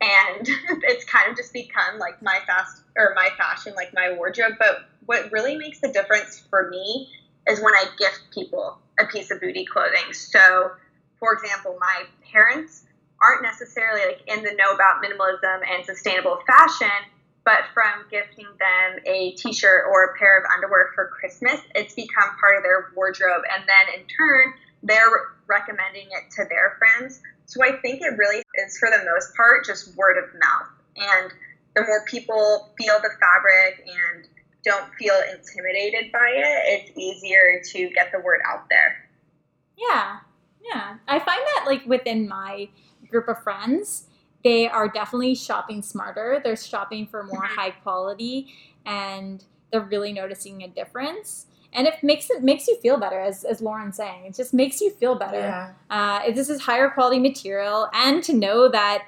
and 0.00 0.48
it's 0.84 1.04
kind 1.04 1.30
of 1.30 1.36
just 1.36 1.52
become 1.52 1.98
like 1.98 2.20
my 2.22 2.38
fast 2.46 2.82
or 2.96 3.12
my 3.14 3.28
fashion, 3.36 3.74
like 3.74 3.92
my 3.94 4.12
wardrobe. 4.12 4.54
But 4.58 4.88
what 5.06 5.30
really 5.32 5.56
makes 5.56 5.80
the 5.80 5.88
difference 5.88 6.42
for 6.50 6.68
me 6.70 7.08
is 7.48 7.60
when 7.60 7.74
I 7.74 7.84
gift 7.98 8.22
people 8.32 8.78
a 8.98 9.06
piece 9.06 9.30
of 9.30 9.40
Boody 9.40 9.66
clothing. 9.66 10.12
So, 10.12 10.72
for 11.18 11.32
example, 11.34 11.76
my 11.80 12.04
parents 12.32 12.84
aren't 13.22 13.42
necessarily 13.42 14.00
like 14.06 14.22
in 14.26 14.42
the 14.42 14.52
know 14.52 14.74
about 14.74 15.02
minimalism 15.02 15.60
and 15.68 15.84
sustainable 15.84 16.38
fashion, 16.46 16.88
but 17.44 17.60
from 17.74 18.04
gifting 18.10 18.46
them 18.58 19.02
a 19.06 19.32
t-shirt 19.32 19.84
or 19.90 20.04
a 20.04 20.18
pair 20.18 20.38
of 20.38 20.44
underwear 20.54 20.90
for 20.94 21.08
Christmas, 21.08 21.60
it's 21.74 21.94
become 21.94 22.30
part 22.40 22.56
of 22.56 22.62
their 22.62 22.90
wardrobe 22.94 23.42
and 23.54 23.64
then 23.68 24.00
in 24.00 24.06
turn 24.06 24.54
they're 24.82 25.28
recommending 25.50 26.06
it 26.12 26.30
to 26.36 26.44
their 26.48 26.78
friends. 26.78 27.20
So 27.46 27.62
I 27.64 27.80
think 27.82 28.00
it 28.02 28.16
really 28.16 28.42
is, 28.64 28.78
for 28.78 28.88
the 28.88 29.04
most 29.04 29.34
part, 29.34 29.66
just 29.66 29.96
word 29.96 30.16
of 30.16 30.30
mouth. 30.38 30.70
And 30.96 31.32
the 31.74 31.82
more 31.82 32.04
people 32.06 32.70
feel 32.78 32.98
the 33.02 33.10
fabric 33.20 33.86
and 33.86 34.28
don't 34.64 34.94
feel 34.94 35.14
intimidated 35.32 36.12
by 36.12 36.30
it, 36.34 36.88
it's 36.88 36.98
easier 36.98 37.60
to 37.64 37.90
get 37.94 38.12
the 38.12 38.20
word 38.20 38.40
out 38.46 38.68
there. 38.70 39.08
Yeah, 39.76 40.18
yeah. 40.62 40.96
I 41.08 41.18
find 41.18 41.40
that, 41.40 41.64
like, 41.66 41.84
within 41.86 42.28
my 42.28 42.68
group 43.08 43.28
of 43.28 43.42
friends, 43.42 44.06
they 44.44 44.68
are 44.68 44.88
definitely 44.88 45.34
shopping 45.34 45.82
smarter. 45.82 46.40
They're 46.42 46.56
shopping 46.56 47.06
for 47.06 47.24
more 47.24 47.42
mm-hmm. 47.42 47.60
high 47.60 47.70
quality 47.70 48.54
and 48.86 49.44
they're 49.70 49.80
really 49.80 50.12
noticing 50.12 50.62
a 50.62 50.68
difference 50.68 51.46
and 51.72 51.86
it 51.86 51.94
makes 52.02 52.30
it 52.30 52.42
makes 52.42 52.66
you 52.68 52.76
feel 52.80 52.98
better 52.98 53.20
as, 53.20 53.44
as 53.44 53.60
lauren's 53.60 53.96
saying. 53.96 54.26
It 54.26 54.34
just 54.34 54.52
makes 54.52 54.80
you 54.80 54.90
feel 54.90 55.14
better. 55.14 55.38
Yeah. 55.38 55.72
uh, 55.90 56.32
this 56.32 56.48
is 56.48 56.60
higher 56.60 56.90
quality 56.90 57.18
material 57.18 57.88
and 57.92 58.22
to 58.24 58.32
know 58.32 58.68
that 58.68 59.04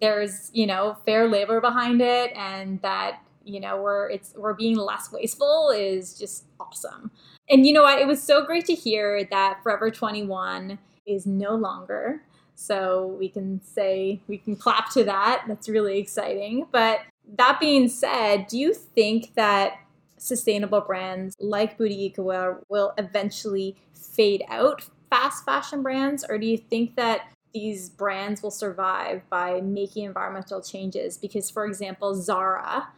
there's 0.00 0.50
you 0.52 0.66
know 0.66 0.96
fair 1.04 1.28
labor 1.28 1.60
behind 1.60 2.00
it 2.00 2.32
and 2.36 2.80
that 2.82 3.20
you 3.44 3.60
know 3.60 3.80
we're 3.80 4.10
it's 4.10 4.34
we're 4.36 4.54
being 4.54 4.76
less 4.76 5.10
wasteful 5.12 5.70
is 5.70 6.18
just 6.18 6.44
awesome. 6.60 7.10
And 7.48 7.66
you 7.66 7.72
know 7.72 7.82
what? 7.82 8.00
It 8.00 8.06
was 8.06 8.22
so 8.22 8.44
great 8.44 8.64
to 8.66 8.74
hear 8.74 9.24
that 9.30 9.60
forever 9.62 9.90
21 9.90 10.78
is 11.06 11.26
no 11.26 11.54
longer. 11.54 12.22
So 12.56 13.16
we 13.20 13.28
can 13.28 13.60
say 13.62 14.20
we 14.26 14.38
can 14.38 14.56
clap 14.56 14.90
to 14.94 15.04
that. 15.04 15.44
That's 15.46 15.68
really 15.68 15.98
exciting. 15.98 16.66
But 16.72 17.00
that 17.36 17.58
being 17.60 17.88
said 17.88 18.46
do 18.46 18.58
you 18.58 18.72
think 18.72 19.34
that 19.34 19.78
sustainable 20.18 20.80
brands 20.80 21.36
like 21.40 21.78
Boody 21.78 22.12
Ecowear 22.12 22.62
will 22.68 22.92
eventually 22.98 23.76
fade 23.94 24.42
out 24.48 24.88
fast 25.10 25.44
fashion 25.44 25.82
brands, 25.82 26.24
or 26.28 26.38
do 26.38 26.46
you 26.46 26.58
think 26.58 26.96
that 26.96 27.28
these 27.54 27.88
brands 27.88 28.42
will 28.42 28.50
survive 28.50 29.22
by 29.30 29.60
making 29.60 30.04
environmental 30.04 30.60
changes? 30.60 31.16
Because, 31.16 31.50
for 31.50 31.64
example, 31.64 32.14
Zara, 32.14 32.88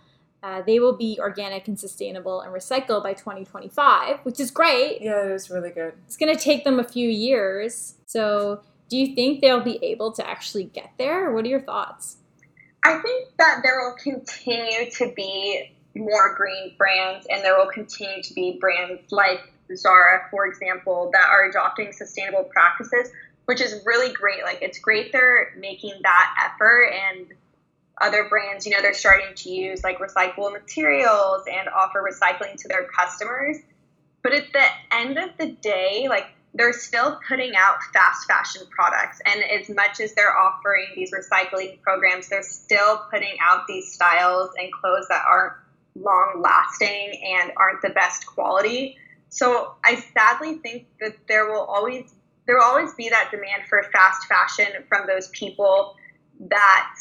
uh, 0.42 0.62
they 0.62 0.78
will 0.78 0.96
be 0.96 1.18
organic 1.20 1.68
and 1.68 1.78
sustainable 1.78 2.40
and 2.40 2.52
recycled 2.52 3.02
by 3.02 3.12
2025, 3.12 4.20
which 4.20 4.40
is 4.40 4.50
great. 4.50 5.00
Yeah, 5.00 5.24
it 5.24 5.32
is 5.32 5.50
really 5.50 5.70
good. 5.70 5.94
It's 6.06 6.16
going 6.16 6.34
to 6.34 6.40
take 6.40 6.64
them 6.64 6.78
a 6.78 6.84
few 6.84 7.08
years. 7.08 7.94
So, 8.06 8.62
do 8.88 8.96
you 8.96 9.14
think 9.14 9.40
they'll 9.40 9.60
be 9.60 9.78
able 9.82 10.12
to 10.12 10.26
actually 10.26 10.64
get 10.64 10.92
there? 10.96 11.32
What 11.32 11.44
are 11.44 11.48
your 11.48 11.60
thoughts? 11.60 12.16
I 12.82 12.98
think 13.00 13.28
that 13.38 13.60
there 13.62 13.80
will 13.80 13.96
continue 13.96 14.90
to 14.92 15.12
be 15.14 15.76
more 15.98 16.34
green 16.34 16.74
brands, 16.78 17.26
and 17.28 17.42
there 17.42 17.58
will 17.58 17.70
continue 17.70 18.22
to 18.22 18.34
be 18.34 18.58
brands 18.60 19.10
like 19.10 19.52
Zara, 19.74 20.26
for 20.30 20.46
example, 20.46 21.10
that 21.12 21.28
are 21.28 21.48
adopting 21.48 21.92
sustainable 21.92 22.44
practices, 22.44 23.10
which 23.44 23.60
is 23.60 23.82
really 23.84 24.12
great. 24.12 24.42
Like, 24.42 24.58
it's 24.62 24.78
great 24.78 25.12
they're 25.12 25.54
making 25.58 25.94
that 26.02 26.50
effort, 26.52 26.90
and 26.90 27.26
other 28.00 28.28
brands, 28.28 28.64
you 28.64 28.72
know, 28.72 28.80
they're 28.80 28.94
starting 28.94 29.34
to 29.34 29.50
use 29.50 29.82
like 29.82 29.98
recyclable 29.98 30.52
materials 30.52 31.42
and 31.50 31.68
offer 31.68 32.00
recycling 32.02 32.56
to 32.56 32.68
their 32.68 32.84
customers. 32.84 33.56
But 34.22 34.32
at 34.32 34.52
the 34.52 34.64
end 34.92 35.18
of 35.18 35.30
the 35.38 35.48
day, 35.48 36.06
like 36.08 36.26
they're 36.54 36.72
still 36.72 37.18
putting 37.28 37.52
out 37.56 37.76
fast 37.92 38.26
fashion 38.26 38.62
products. 38.70 39.20
And 39.24 39.42
as 39.44 39.68
much 39.74 40.00
as 40.00 40.14
they're 40.14 40.36
offering 40.36 40.86
these 40.94 41.12
recycling 41.12 41.80
programs, 41.82 42.28
they're 42.28 42.42
still 42.42 43.02
putting 43.10 43.36
out 43.42 43.66
these 43.66 43.92
styles 43.92 44.50
and 44.58 44.72
clothes 44.72 45.06
that 45.08 45.24
aren't 45.28 45.54
long 46.02 46.40
lasting 46.42 47.20
and 47.40 47.52
aren't 47.56 47.82
the 47.82 47.90
best 47.90 48.26
quality. 48.26 48.96
So 49.28 49.74
I 49.84 49.96
sadly 49.96 50.54
think 50.54 50.86
that 51.00 51.14
there 51.26 51.46
will 51.46 51.62
always 51.62 52.14
there 52.46 52.56
will 52.56 52.64
always 52.64 52.94
be 52.94 53.10
that 53.10 53.30
demand 53.30 53.64
for 53.68 53.82
fast 53.92 54.26
fashion 54.26 54.66
from 54.88 55.06
those 55.06 55.28
people 55.28 55.94
that 56.48 56.96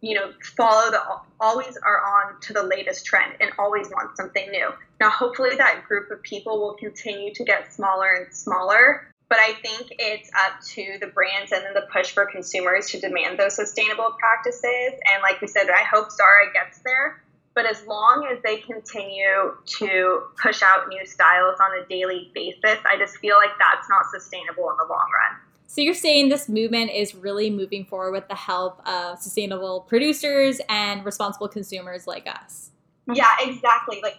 you 0.00 0.14
know 0.14 0.32
follow 0.56 0.90
the 0.90 1.00
always 1.40 1.76
are 1.76 2.00
on 2.00 2.40
to 2.40 2.52
the 2.52 2.62
latest 2.62 3.06
trend 3.06 3.34
and 3.40 3.50
always 3.58 3.88
want 3.88 4.16
something 4.16 4.50
new. 4.50 4.70
Now 5.00 5.10
hopefully 5.10 5.56
that 5.56 5.84
group 5.86 6.10
of 6.10 6.22
people 6.22 6.58
will 6.60 6.74
continue 6.74 7.32
to 7.34 7.44
get 7.44 7.72
smaller 7.72 8.12
and 8.12 8.34
smaller 8.34 9.12
but 9.28 9.38
i 9.38 9.52
think 9.62 9.92
it's 9.98 10.30
up 10.34 10.60
to 10.64 10.96
the 11.00 11.06
brands 11.08 11.52
and 11.52 11.62
then 11.62 11.74
the 11.74 11.86
push 11.92 12.10
for 12.10 12.26
consumers 12.26 12.88
to 12.88 12.98
demand 12.98 13.38
those 13.38 13.54
sustainable 13.54 14.16
practices. 14.18 14.64
And 14.64 15.22
like 15.22 15.40
we 15.40 15.46
said 15.46 15.68
i 15.68 15.84
hope 15.84 16.10
zara 16.10 16.52
gets 16.52 16.78
there 16.78 17.22
but 17.58 17.66
as 17.66 17.84
long 17.88 18.28
as 18.30 18.38
they 18.44 18.58
continue 18.58 19.56
to 19.66 20.22
push 20.40 20.62
out 20.62 20.86
new 20.88 21.04
styles 21.04 21.56
on 21.60 21.82
a 21.82 21.88
daily 21.88 22.30
basis 22.32 22.78
i 22.86 22.96
just 22.96 23.16
feel 23.16 23.34
like 23.34 23.50
that's 23.58 23.88
not 23.90 24.04
sustainable 24.12 24.70
in 24.70 24.76
the 24.76 24.86
long 24.88 25.08
run 25.10 25.40
so 25.66 25.80
you're 25.80 25.92
saying 25.92 26.28
this 26.28 26.48
movement 26.48 26.92
is 26.92 27.16
really 27.16 27.50
moving 27.50 27.84
forward 27.84 28.12
with 28.12 28.28
the 28.28 28.36
help 28.36 28.80
of 28.88 29.18
sustainable 29.18 29.80
producers 29.82 30.60
and 30.70 31.04
responsible 31.04 31.46
consumers 31.46 32.06
like 32.06 32.26
us. 32.26 32.70
Yeah, 33.12 33.28
exactly. 33.38 34.00
Like 34.02 34.16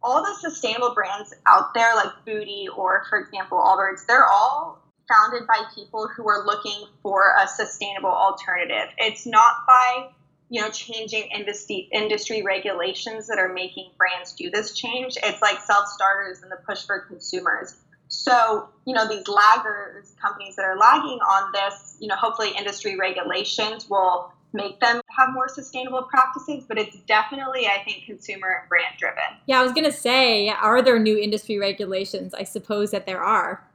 all 0.00 0.22
the 0.22 0.32
sustainable 0.40 0.94
brands 0.94 1.34
out 1.46 1.74
there, 1.74 1.96
like 1.96 2.12
Boody 2.24 2.66
or, 2.76 3.04
for 3.10 3.18
example, 3.18 3.58
Allbirds, 3.58 4.06
they're 4.06 4.28
all 4.28 4.80
founded 5.08 5.46
by 5.48 5.64
people 5.74 6.08
who 6.08 6.28
are 6.28 6.46
looking 6.46 6.86
for 7.02 7.34
a 7.36 7.48
sustainable 7.48 8.10
alternative. 8.10 8.94
It's 8.96 9.26
not 9.26 9.66
by 9.66 10.08
you 10.52 10.60
know 10.60 10.68
changing 10.68 11.30
industry 11.34 11.88
industry 11.92 12.42
regulations 12.42 13.26
that 13.26 13.38
are 13.38 13.54
making 13.54 13.90
brands 13.96 14.34
do 14.34 14.50
this 14.50 14.74
change. 14.74 15.16
It's 15.22 15.40
like 15.40 15.58
self 15.62 15.88
starters 15.88 16.42
and 16.42 16.52
the 16.52 16.56
push 16.56 16.84
for 16.84 17.00
consumers. 17.00 17.76
So, 18.08 18.68
you 18.84 18.92
know, 18.92 19.08
these 19.08 19.24
laggers, 19.24 20.14
companies 20.20 20.56
that 20.56 20.66
are 20.66 20.76
lagging 20.76 21.18
on 21.20 21.50
this, 21.52 21.96
you 21.98 22.08
know, 22.08 22.16
hopefully 22.16 22.50
industry 22.58 22.98
regulations 22.98 23.88
will 23.88 24.30
make 24.52 24.78
them 24.80 25.00
have 25.16 25.32
more 25.32 25.48
sustainable 25.48 26.02
practices, 26.02 26.64
but 26.68 26.76
it's 26.76 27.00
definitely, 27.06 27.66
I 27.66 27.82
think, 27.82 28.04
consumer 28.04 28.58
and 28.60 28.68
brand 28.68 28.94
driven. 28.98 29.22
Yeah, 29.46 29.60
I 29.60 29.62
was 29.62 29.72
going 29.72 29.86
to 29.86 29.92
say, 29.92 30.50
are 30.50 30.82
there 30.82 30.98
new 30.98 31.16
industry 31.16 31.58
regulations? 31.58 32.34
I 32.34 32.42
suppose 32.42 32.90
that 32.90 33.06
there 33.06 33.22
are. 33.22 33.66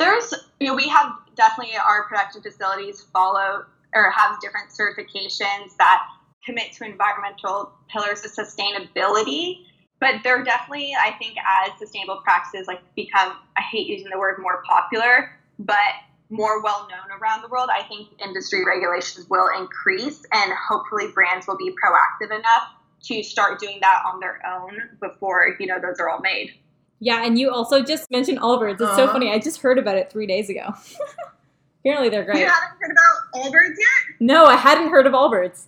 There's, 0.00 0.34
you 0.58 0.66
know, 0.66 0.74
we 0.74 0.88
have 0.88 1.12
definitely 1.36 1.76
our 1.76 2.08
production 2.08 2.42
facilities 2.42 3.02
follow 3.12 3.66
or 3.96 4.10
have 4.10 4.40
different 4.40 4.70
certifications 4.70 5.76
that 5.78 6.02
commit 6.44 6.72
to 6.72 6.84
environmental 6.84 7.72
pillars 7.90 8.24
of 8.24 8.32
sustainability. 8.32 9.64
But 9.98 10.16
they're 10.22 10.44
definitely 10.44 10.92
i 11.00 11.12
think 11.18 11.36
as 11.38 11.78
sustainable 11.78 12.20
practices 12.22 12.66
like 12.66 12.80
become 12.94 13.32
i 13.56 13.62
hate 13.62 13.86
using 13.86 14.10
the 14.12 14.18
word 14.18 14.36
more 14.38 14.62
popular 14.66 15.30
but 15.58 15.94
more 16.30 16.62
well 16.62 16.88
known 16.90 17.18
around 17.18 17.42
the 17.42 17.48
world. 17.48 17.68
I 17.72 17.82
think 17.84 18.08
industry 18.22 18.64
regulations 18.64 19.28
will 19.28 19.48
increase 19.58 20.24
and 20.32 20.52
hopefully 20.68 21.08
brands 21.12 21.46
will 21.46 21.56
be 21.56 21.70
proactive 21.70 22.36
enough 22.36 22.68
to 23.04 23.22
start 23.22 23.60
doing 23.60 23.78
that 23.82 24.02
on 24.04 24.20
their 24.20 24.40
own 24.46 24.72
before 25.00 25.56
you 25.60 25.66
know 25.66 25.78
those 25.80 26.00
are 26.00 26.08
all 26.08 26.20
made. 26.20 26.52
Yeah 26.98 27.24
and 27.24 27.38
you 27.38 27.50
also 27.50 27.82
just 27.82 28.10
mentioned 28.10 28.38
allbirds. 28.40 28.74
It's 28.74 28.82
uh-huh. 28.82 28.96
so 28.96 29.12
funny. 29.12 29.32
I 29.32 29.38
just 29.38 29.60
heard 29.60 29.78
about 29.78 29.96
it 29.96 30.10
three 30.10 30.26
days 30.26 30.48
ago 30.50 30.74
apparently 31.86 32.08
they're 32.08 32.24
great 32.24 32.40
you 32.40 32.46
haven't 32.46 32.78
heard 32.80 32.90
about 32.90 33.42
allbirds 33.44 33.76
yet 33.78 34.16
no 34.20 34.44
i 34.44 34.56
hadn't 34.56 34.88
heard 34.88 35.06
of 35.06 35.12
allbirds 35.12 35.66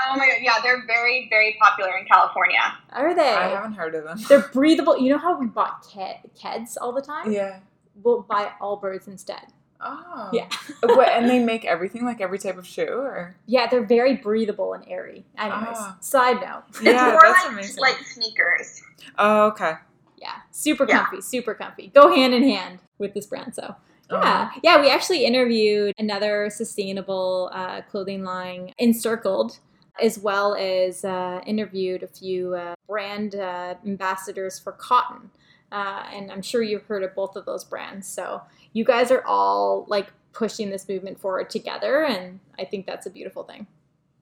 Oh 0.00 0.16
my 0.16 0.26
god, 0.28 0.36
yeah, 0.40 0.54
they're 0.62 0.86
very, 0.86 1.26
very 1.28 1.56
popular 1.60 1.96
in 1.96 2.06
California. 2.06 2.60
Are 2.92 3.14
they? 3.14 3.32
I 3.32 3.48
haven't 3.48 3.72
heard 3.72 3.96
of 3.96 4.04
them. 4.04 4.18
They're 4.28 4.48
breathable. 4.52 4.96
You 4.96 5.10
know 5.10 5.18
how 5.18 5.38
we 5.38 5.46
bought 5.46 5.82
ked, 5.82 6.20
Keds 6.40 6.76
all 6.80 6.92
the 6.92 7.02
time? 7.02 7.32
Yeah. 7.32 7.58
We'll 8.04 8.22
buy 8.22 8.52
Allbirds 8.60 9.08
instead. 9.08 9.42
Oh. 9.80 10.30
Yeah. 10.32 10.48
what, 10.82 11.08
and 11.12 11.28
they 11.28 11.38
make 11.42 11.64
everything 11.64 12.04
like 12.04 12.20
every 12.20 12.38
type 12.38 12.58
of 12.58 12.66
shoe, 12.66 12.86
or? 12.86 13.34
Yeah, 13.46 13.66
they're 13.68 13.84
very 13.84 14.16
breathable 14.16 14.72
and 14.72 14.84
airy. 14.88 15.24
Anyways, 15.36 15.76
oh. 15.76 15.96
side 16.00 16.40
note. 16.40 16.62
Yeah, 16.82 16.92
it's 16.92 17.12
more 17.12 17.20
that's 17.22 17.44
like, 17.44 17.52
amazing. 17.52 17.80
like 17.80 17.96
sneakers. 17.96 18.82
Oh, 19.18 19.46
okay. 19.48 19.74
Yeah, 20.16 20.34
super 20.50 20.86
comfy, 20.86 21.16
yeah. 21.16 21.22
super 21.22 21.54
comfy. 21.54 21.88
Go 21.94 22.14
hand 22.14 22.34
in 22.34 22.42
hand 22.42 22.80
with 22.98 23.14
this 23.14 23.26
brand. 23.26 23.54
So 23.54 23.76
yeah, 24.10 24.16
uh-huh. 24.16 24.60
yeah. 24.62 24.80
We 24.80 24.90
actually 24.90 25.24
interviewed 25.24 25.94
another 25.98 26.50
sustainable 26.50 27.50
uh, 27.52 27.82
clothing 27.82 28.24
line, 28.24 28.72
Encircled, 28.78 29.58
as 30.00 30.18
well 30.18 30.54
as 30.54 31.04
uh, 31.04 31.40
interviewed 31.46 32.02
a 32.02 32.08
few 32.08 32.54
uh, 32.54 32.74
brand 32.86 33.34
uh, 33.34 33.74
ambassadors 33.86 34.58
for 34.58 34.72
Kotn. 34.72 35.30
Uh, 35.70 36.04
and 36.12 36.32
I'm 36.32 36.42
sure 36.42 36.62
you've 36.62 36.84
heard 36.84 37.02
of 37.02 37.14
both 37.14 37.36
of 37.36 37.44
those 37.44 37.64
brands. 37.64 38.08
So 38.08 38.40
you 38.72 38.84
guys 38.84 39.10
are 39.10 39.24
all 39.26 39.84
like 39.88 40.08
pushing 40.32 40.70
this 40.70 40.88
movement 40.88 41.20
forward 41.20 41.50
together. 41.50 42.04
And 42.04 42.40
I 42.58 42.64
think 42.64 42.86
that's 42.86 43.06
a 43.06 43.10
beautiful 43.10 43.42
thing. 43.42 43.66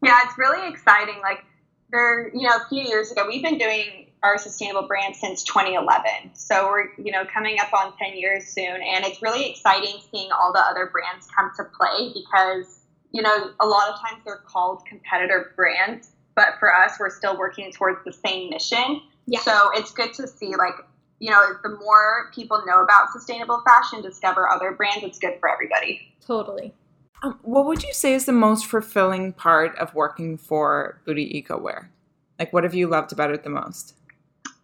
Yeah, 0.03 0.19
it's 0.25 0.37
really 0.37 0.69
exciting. 0.69 1.21
Like, 1.23 1.45
there, 1.91 2.29
you 2.35 2.43
know, 2.43 2.57
a 2.57 2.69
few 2.69 2.83
years 2.83 3.13
ago, 3.13 3.27
we've 3.29 3.43
been 3.43 3.59
doing 3.59 4.06
our 4.23 4.39
sustainable 4.39 4.87
brand 4.87 5.15
since 5.15 5.43
2011. 5.45 6.35
So 6.35 6.67
we're, 6.67 6.89
you 6.97 7.13
know, 7.13 7.25
coming 7.33 7.59
up 7.61 7.73
on 7.73 7.97
10 7.97 8.17
years 8.17 8.47
soon. 8.49 8.81
And 8.83 9.05
it's 9.05 9.23
really 9.23 9.51
exciting 9.51 10.01
seeing 10.11 10.31
all 10.33 10.53
the 10.53 10.61
other 10.61 10.87
brands 10.87 11.29
come 11.35 11.51
to 11.57 11.65
play 11.65 12.13
because 12.15 12.77
you 13.17 13.23
know, 13.23 13.51
a 13.61 13.67
lot 13.67 13.89
of 13.89 13.99
times 14.01 14.23
they're 14.27 14.43
called 14.47 14.85
competitor 14.85 15.53
brands, 15.57 16.11
but 16.35 16.49
for 16.61 16.75
us, 16.75 16.97
we're 17.01 17.09
still 17.09 17.39
working 17.39 17.73
towards 17.73 18.05
the 18.05 18.13
same 18.13 18.51
mission. 18.51 19.01
Yeah. 19.27 19.41
So 19.41 19.71
it's 19.73 19.91
good 19.91 20.13
to 20.15 20.29
see, 20.29 20.55
like, 20.55 20.75
you 21.19 21.31
know, 21.31 21.55
the 21.63 21.71
more 21.71 22.31
people 22.35 22.63
know 22.67 22.83
about 22.83 23.11
sustainable 23.13 23.63
fashion, 23.67 24.03
discover 24.03 24.49
other 24.49 24.73
brands, 24.73 25.03
it's 25.03 25.19
good 25.19 25.41
for 25.41 25.51
everybody. 25.51 26.13
Totally. 26.27 26.75
Um, 27.23 27.39
what 27.43 27.65
would 27.65 27.83
you 27.83 27.95
say 27.95 28.13
is 28.13 28.27
the 28.27 28.33
most 28.33 28.67
fulfilling 28.67 29.33
part 29.33 29.75
of 29.79 29.95
working 29.95 30.37
for 30.37 31.01
Boody 31.07 31.31
Eco 31.31 31.59
Wear? 31.59 31.91
Like, 32.39 32.53
what 32.53 32.65
have 32.65 32.75
you 32.75 32.87
loved 32.87 33.13
about 33.13 33.31
it 33.31 33.45
the 33.45 33.51
most? 33.51 33.95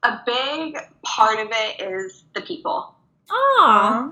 A 0.05 0.21
big 0.27 0.77
part 1.05 1.39
of 1.39 1.49
it 1.51 1.81
is 1.81 2.25
the 2.35 2.41
people. 2.41 2.95
Aww. 3.31 4.09
Uh-huh. 4.09 4.11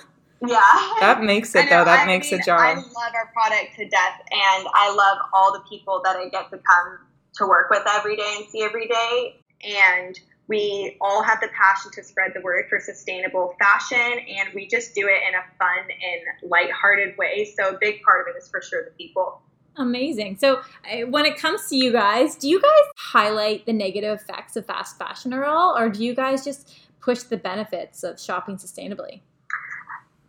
Yeah. 0.42 0.60
That 1.00 1.22
makes 1.22 1.54
it 1.54 1.70
though. 1.70 1.84
That 1.84 2.00
I 2.00 2.06
makes 2.06 2.30
mean, 2.30 2.40
a 2.40 2.44
jar. 2.44 2.58
I 2.58 2.74
love 2.74 2.84
our 3.14 3.32
product 3.32 3.76
to 3.76 3.88
death 3.88 4.20
and 4.30 4.68
I 4.74 4.94
love 4.94 5.18
all 5.32 5.52
the 5.52 5.64
people 5.68 6.02
that 6.04 6.16
I 6.16 6.28
get 6.28 6.50
to 6.50 6.58
come 6.58 6.98
to 7.36 7.46
work 7.46 7.70
with 7.70 7.82
every 7.88 8.16
day 8.16 8.34
and 8.36 8.46
see 8.48 8.62
every 8.62 8.86
day. 8.86 9.40
And 9.64 10.18
we 10.48 10.96
all 11.00 11.22
have 11.22 11.40
the 11.40 11.48
passion 11.48 11.90
to 11.92 12.02
spread 12.02 12.32
the 12.34 12.40
word 12.40 12.66
for 12.68 12.78
sustainable 12.78 13.56
fashion 13.58 13.96
and 13.96 14.50
we 14.54 14.68
just 14.68 14.94
do 14.94 15.08
it 15.08 15.20
in 15.26 15.34
a 15.34 15.42
fun 15.58 15.84
and 15.88 16.50
lighthearted 16.50 17.16
way. 17.16 17.50
So 17.58 17.70
a 17.70 17.78
big 17.80 18.02
part 18.02 18.28
of 18.28 18.34
it 18.34 18.38
is 18.38 18.48
for 18.48 18.60
sure 18.60 18.84
the 18.84 18.90
people. 18.90 19.40
Amazing. 19.78 20.38
So, 20.38 20.60
uh, 20.90 21.06
when 21.10 21.26
it 21.26 21.36
comes 21.36 21.68
to 21.68 21.76
you 21.76 21.92
guys, 21.92 22.34
do 22.34 22.48
you 22.48 22.60
guys 22.60 22.92
highlight 22.96 23.66
the 23.66 23.72
negative 23.72 24.20
effects 24.20 24.56
of 24.56 24.64
fast 24.64 24.98
fashion 24.98 25.32
at 25.32 25.42
all, 25.42 25.76
or 25.76 25.90
do 25.90 26.02
you 26.02 26.14
guys 26.14 26.44
just 26.44 26.74
push 27.00 27.20
the 27.20 27.36
benefits 27.36 28.02
of 28.02 28.18
shopping 28.18 28.56
sustainably? 28.56 29.20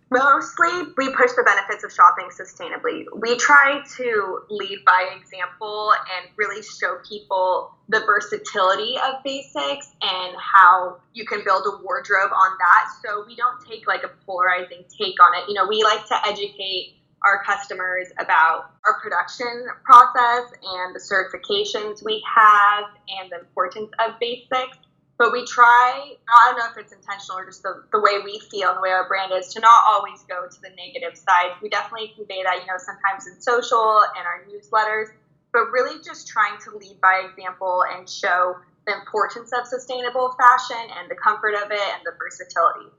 Mostly, 0.09 0.93
we 0.95 1.13
push 1.13 1.31
the 1.33 1.43
benefits 1.43 1.83
of 1.83 1.91
shopping 1.91 2.29
sustainably. 2.29 3.03
We 3.13 3.35
try 3.37 3.81
to 3.97 4.39
lead 4.49 4.85
by 4.85 5.09
example 5.19 5.91
and 5.91 6.31
really 6.37 6.63
show 6.63 6.99
people 7.07 7.75
the 7.89 7.99
versatility 8.05 8.95
of 8.97 9.21
basics 9.25 9.91
and 10.01 10.35
how 10.37 10.97
you 11.13 11.25
can 11.25 11.43
build 11.43 11.63
a 11.65 11.83
wardrobe 11.83 12.31
on 12.31 12.57
that. 12.57 12.87
So 13.03 13.25
we 13.27 13.35
don't 13.35 13.59
take 13.69 13.85
like 13.85 14.03
a 14.03 14.11
polarizing 14.25 14.85
take 14.97 15.15
on 15.19 15.41
it. 15.41 15.49
You 15.49 15.55
know, 15.55 15.67
we 15.67 15.83
like 15.83 16.07
to 16.07 16.15
educate 16.25 16.96
our 17.23 17.43
customers 17.43 18.07
about 18.19 18.71
our 18.85 18.99
production 19.01 19.67
process 19.83 20.51
and 20.61 20.95
the 20.95 20.99
certifications 20.99 22.03
we 22.03 22.23
have 22.35 22.85
and 23.19 23.31
the 23.31 23.39
importance 23.39 23.89
of 23.99 24.19
basics. 24.19 24.77
But 25.17 25.31
we 25.31 25.45
try 25.45 26.13
i 26.29 26.45
don't 26.45 26.59
know 26.59 26.69
if 26.69 26.77
it's 26.77 26.93
intentional 26.93 27.39
or 27.39 27.45
just 27.45 27.63
the, 27.63 27.83
the 27.91 27.99
way 27.99 28.21
we 28.23 28.39
feel 28.51 28.69
and 28.69 28.77
the 28.77 28.81
way 28.81 28.91
our 28.91 29.07
brand 29.07 29.31
is 29.33 29.51
to 29.55 29.59
not 29.59 29.81
always 29.87 30.21
go 30.29 30.47
to 30.47 30.61
the 30.61 30.69
negative 30.77 31.17
side. 31.17 31.57
We 31.61 31.69
definitely 31.69 32.13
convey 32.15 32.43
that 32.43 32.61
you 32.61 32.67
know 32.67 32.77
sometimes 32.77 33.25
in 33.25 33.41
social 33.41 34.01
and 34.15 34.25
our 34.25 34.45
newsletters 34.45 35.07
but 35.53 35.71
really 35.71 36.01
just 36.03 36.27
trying 36.27 36.59
to 36.65 36.77
lead 36.77 37.01
by 37.01 37.23
example 37.27 37.83
and 37.95 38.07
show 38.07 38.57
the 38.85 38.93
importance 38.93 39.51
of 39.57 39.65
sustainable 39.65 40.35
fashion 40.37 40.91
and 40.99 41.09
the 41.09 41.15
comfort 41.15 41.55
of 41.55 41.71
it 41.71 41.79
and 41.79 42.01
the 42.05 42.11
versatility. 42.17 42.91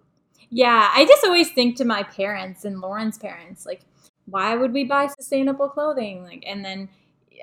Yeah 0.50 0.90
i 0.92 1.04
just 1.04 1.24
always 1.24 1.50
think 1.52 1.76
to 1.76 1.84
my 1.84 2.02
parents 2.02 2.64
and 2.64 2.80
lauren's 2.80 3.18
parents 3.18 3.66
like 3.66 3.82
why 4.30 4.54
would 4.54 4.72
we 4.72 4.84
buy 4.84 5.06
sustainable 5.06 5.68
clothing 5.68 6.22
like 6.24 6.44
and 6.46 6.64
then 6.64 6.88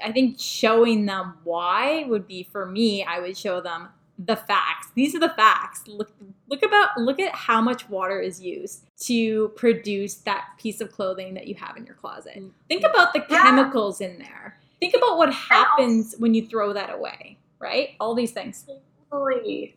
i 0.03 0.11
think 0.11 0.39
showing 0.39 1.05
them 1.05 1.33
why 1.43 2.05
would 2.07 2.27
be 2.27 2.43
for 2.43 2.65
me 2.65 3.03
i 3.03 3.19
would 3.19 3.37
show 3.37 3.61
them 3.61 3.89
the 4.17 4.35
facts. 4.35 4.89
These 4.95 5.15
are 5.15 5.19
the 5.19 5.29
facts. 5.29 5.87
Look 5.87 6.11
look 6.47 6.63
about 6.63 6.97
look 6.97 7.19
at 7.19 7.33
how 7.33 7.61
much 7.61 7.89
water 7.89 8.19
is 8.19 8.39
used 8.39 8.85
to 9.01 9.49
produce 9.49 10.15
that 10.15 10.49
piece 10.57 10.79
of 10.79 10.91
clothing 10.91 11.33
that 11.33 11.47
you 11.47 11.55
have 11.55 11.75
in 11.75 11.85
your 11.85 11.95
closet. 11.95 12.41
Think 12.67 12.83
about 12.83 13.13
the 13.13 13.21
chemicals 13.21 14.01
in 14.01 14.17
there. 14.19 14.57
Think 14.79 14.95
about 14.95 15.17
what 15.17 15.33
happens 15.33 16.15
when 16.17 16.33
you 16.33 16.47
throw 16.47 16.73
that 16.73 16.93
away, 16.93 17.37
right? 17.59 17.89
All 17.99 18.13
these 18.13 18.31
things. 18.31 18.65
Totally. 19.11 19.75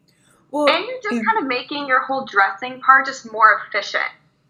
Well, 0.51 0.68
And 0.68 0.85
you're 0.85 1.03
just 1.03 1.27
kind 1.27 1.38
of 1.38 1.47
making 1.47 1.87
your 1.87 2.03
whole 2.05 2.25
dressing 2.25 2.81
part 2.81 3.07
just 3.07 3.31
more 3.31 3.61
efficient. 3.66 4.05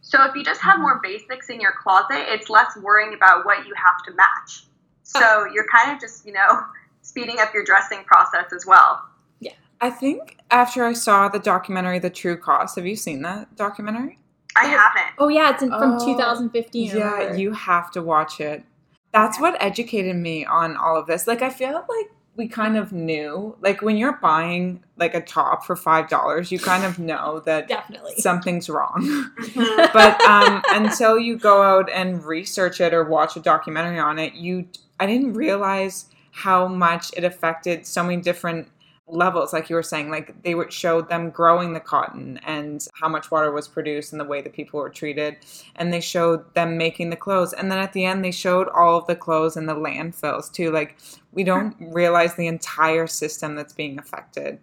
So 0.09 0.25
if 0.25 0.35
you 0.35 0.42
just 0.42 0.62
have 0.62 0.81
more 0.81 1.01
basics 1.03 1.51
in 1.51 1.61
your 1.61 1.73
closet, 1.73 2.33
it's 2.33 2.49
less 2.49 2.75
worrying 2.79 3.12
about 3.12 3.44
what 3.44 3.66
you 3.66 3.75
have 3.75 4.03
to 4.07 4.12
match. 4.14 4.64
So 5.03 5.21
oh. 5.23 5.51
you're 5.53 5.66
kind 5.71 5.92
of 5.94 6.01
just, 6.01 6.25
you 6.25 6.33
know, 6.33 6.62
speeding 7.03 7.37
up 7.40 7.53
your 7.53 7.62
dressing 7.62 8.05
process 8.05 8.55
as 8.55 8.64
well. 8.64 9.03
Yeah. 9.40 9.53
I 9.83 9.90
think 9.90 10.38
after 10.51 10.83
I 10.83 10.94
saw 10.94 11.29
the 11.29 11.38
documentary 11.38 11.99
The 11.99 12.09
True 12.09 12.38
Cost, 12.38 12.77
have 12.77 12.87
you 12.87 12.97
seen 12.97 13.21
that 13.21 13.55
documentary? 13.55 14.18
I 14.57 14.64
haven't. 14.64 15.14
Oh 15.18 15.29
yeah, 15.29 15.51
it's 15.51 15.62
in, 15.62 15.68
from 15.68 15.99
Oh, 16.01 16.07
2015. 16.07 16.97
Yeah, 16.97 17.35
you 17.35 17.53
have 17.53 17.90
to 17.90 18.01
watch 18.01 18.40
it. 18.40 18.64
That's 19.12 19.38
what 19.38 19.62
educated 19.62 20.16
me 20.16 20.47
on 20.47 20.79
all 20.79 20.97
of 20.97 21.07
this. 21.07 21.27
Like 21.27 21.42
I 21.42 21.51
feel 21.51 21.85
like 21.87 22.11
we 22.38 22.46
kind 22.46 22.77
of 22.77 22.92
knew, 22.92 23.57
like 23.61 23.83
when 23.83 23.96
you're 23.96 24.16
buying 24.22 24.83
like 24.96 25.12
a 25.14 25.20
top 25.20 25.66
for 25.66 25.74
five 25.74 26.09
dollars, 26.09 26.53
you 26.53 26.59
kind 26.61 26.85
of 26.85 26.98
know 26.98 27.40
that 27.40 27.66
definitely. 27.68 28.14
something's 28.18 28.70
wrong. 28.70 29.03
Mhm. 29.38 29.92
but 29.92 30.20
um, 30.22 30.62
until 30.70 31.18
you 31.18 31.37
go 31.37 31.62
out 31.62 31.90
and 31.90 32.24
research 32.24 32.81
it 32.81 32.94
or 32.94 33.03
watch 33.05 33.37
a 33.37 33.40
documentary 33.40 33.98
on 33.98 34.18
it, 34.20 34.35
you 34.35 34.68
I 35.01 35.07
didn't 35.07 35.35
realize 35.35 36.07
how 36.31 36.68
much 36.68 37.11
it 37.16 37.24
affected 37.24 37.85
so 37.87 38.05
many 38.05 38.22
different 38.22 38.68
levels 39.11 39.53
like 39.53 39.71
you 39.71 39.77
were 39.77 39.83
saying 39.83 40.11
like 40.11 40.42
they 40.42 40.55
showed 40.68 41.09
them 41.09 41.31
growing 41.31 41.73
the 41.73 41.81
cotton 41.81 42.38
and 42.47 42.87
how 42.94 43.09
much 43.09 43.31
water 43.31 43.51
was 43.51 43.66
produced 43.66 44.12
and 44.12 44.21
the 44.21 44.25
way 44.25 44.42
that 44.42 44.53
people 44.53 44.79
were 44.79 44.90
treated 44.90 45.37
and 45.77 45.92
they 45.92 46.01
showed 46.01 46.42
them 46.55 46.77
making 46.77 47.11
the 47.11 47.16
clothes 47.16 47.53
and 47.53 47.71
then 47.73 47.79
at 47.79 47.92
the 47.92 48.05
end 48.05 48.25
they 48.25 48.31
showed 48.31 48.68
all 48.68 48.99
of 48.99 49.07
the 49.07 49.16
clothes 49.16 49.57
in 49.57 49.66
the 49.66 49.75
landfills 49.75 50.53
too 50.53 50.71
like 50.71 50.97
we 51.33 51.42
don't 51.42 51.73
hmm. 51.73 51.92
realize 51.92 52.35
the 52.35 52.47
entire 52.47 53.07
system 53.07 53.55
that's 53.55 53.73
being 53.73 53.99
affected 53.99 54.59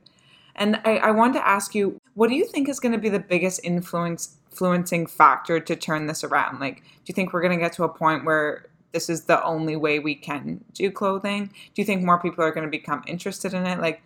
and 0.56 0.80
I, 0.86 0.98
I 0.98 1.12
wanted 1.12 1.34
to 1.34 1.48
ask 1.48 1.76
you, 1.76 2.00
what 2.14 2.30
do 2.30 2.36
you 2.36 2.46
think 2.46 2.70
is 2.70 2.80
going 2.80 2.94
to 2.94 2.98
be 2.98 3.10
the 3.10 3.20
biggest 3.20 3.60
influence 3.64 4.38
influencing 4.52 5.06
factor 5.06 5.60
to 5.60 5.76
turn 5.76 6.08
this 6.08 6.24
around? 6.24 6.62
Like, 6.62 6.78
do 6.78 7.08
you 7.08 7.14
think 7.14 7.34
we're 7.34 7.42
going 7.42 7.58
to 7.58 7.62
get 7.62 7.74
to 7.74 7.84
a 7.84 7.90
point 7.90 8.24
where 8.24 8.68
this 8.94 9.10
is 9.10 9.26
the 9.26 9.44
only 9.44 9.76
way 9.76 10.00
we 10.00 10.16
can 10.16 10.64
do 10.74 10.90
clothing? 10.90 11.48
Do 11.48 11.82
you 11.82 11.84
think 11.84 12.04
more 12.04 12.18
people 12.22 12.42
are 12.42 12.52
going 12.52 12.64
to 12.64 12.72
become 12.72 13.04
interested 13.06 13.54
in 13.54 13.66
it? 13.66 13.82
Like, 13.82 14.02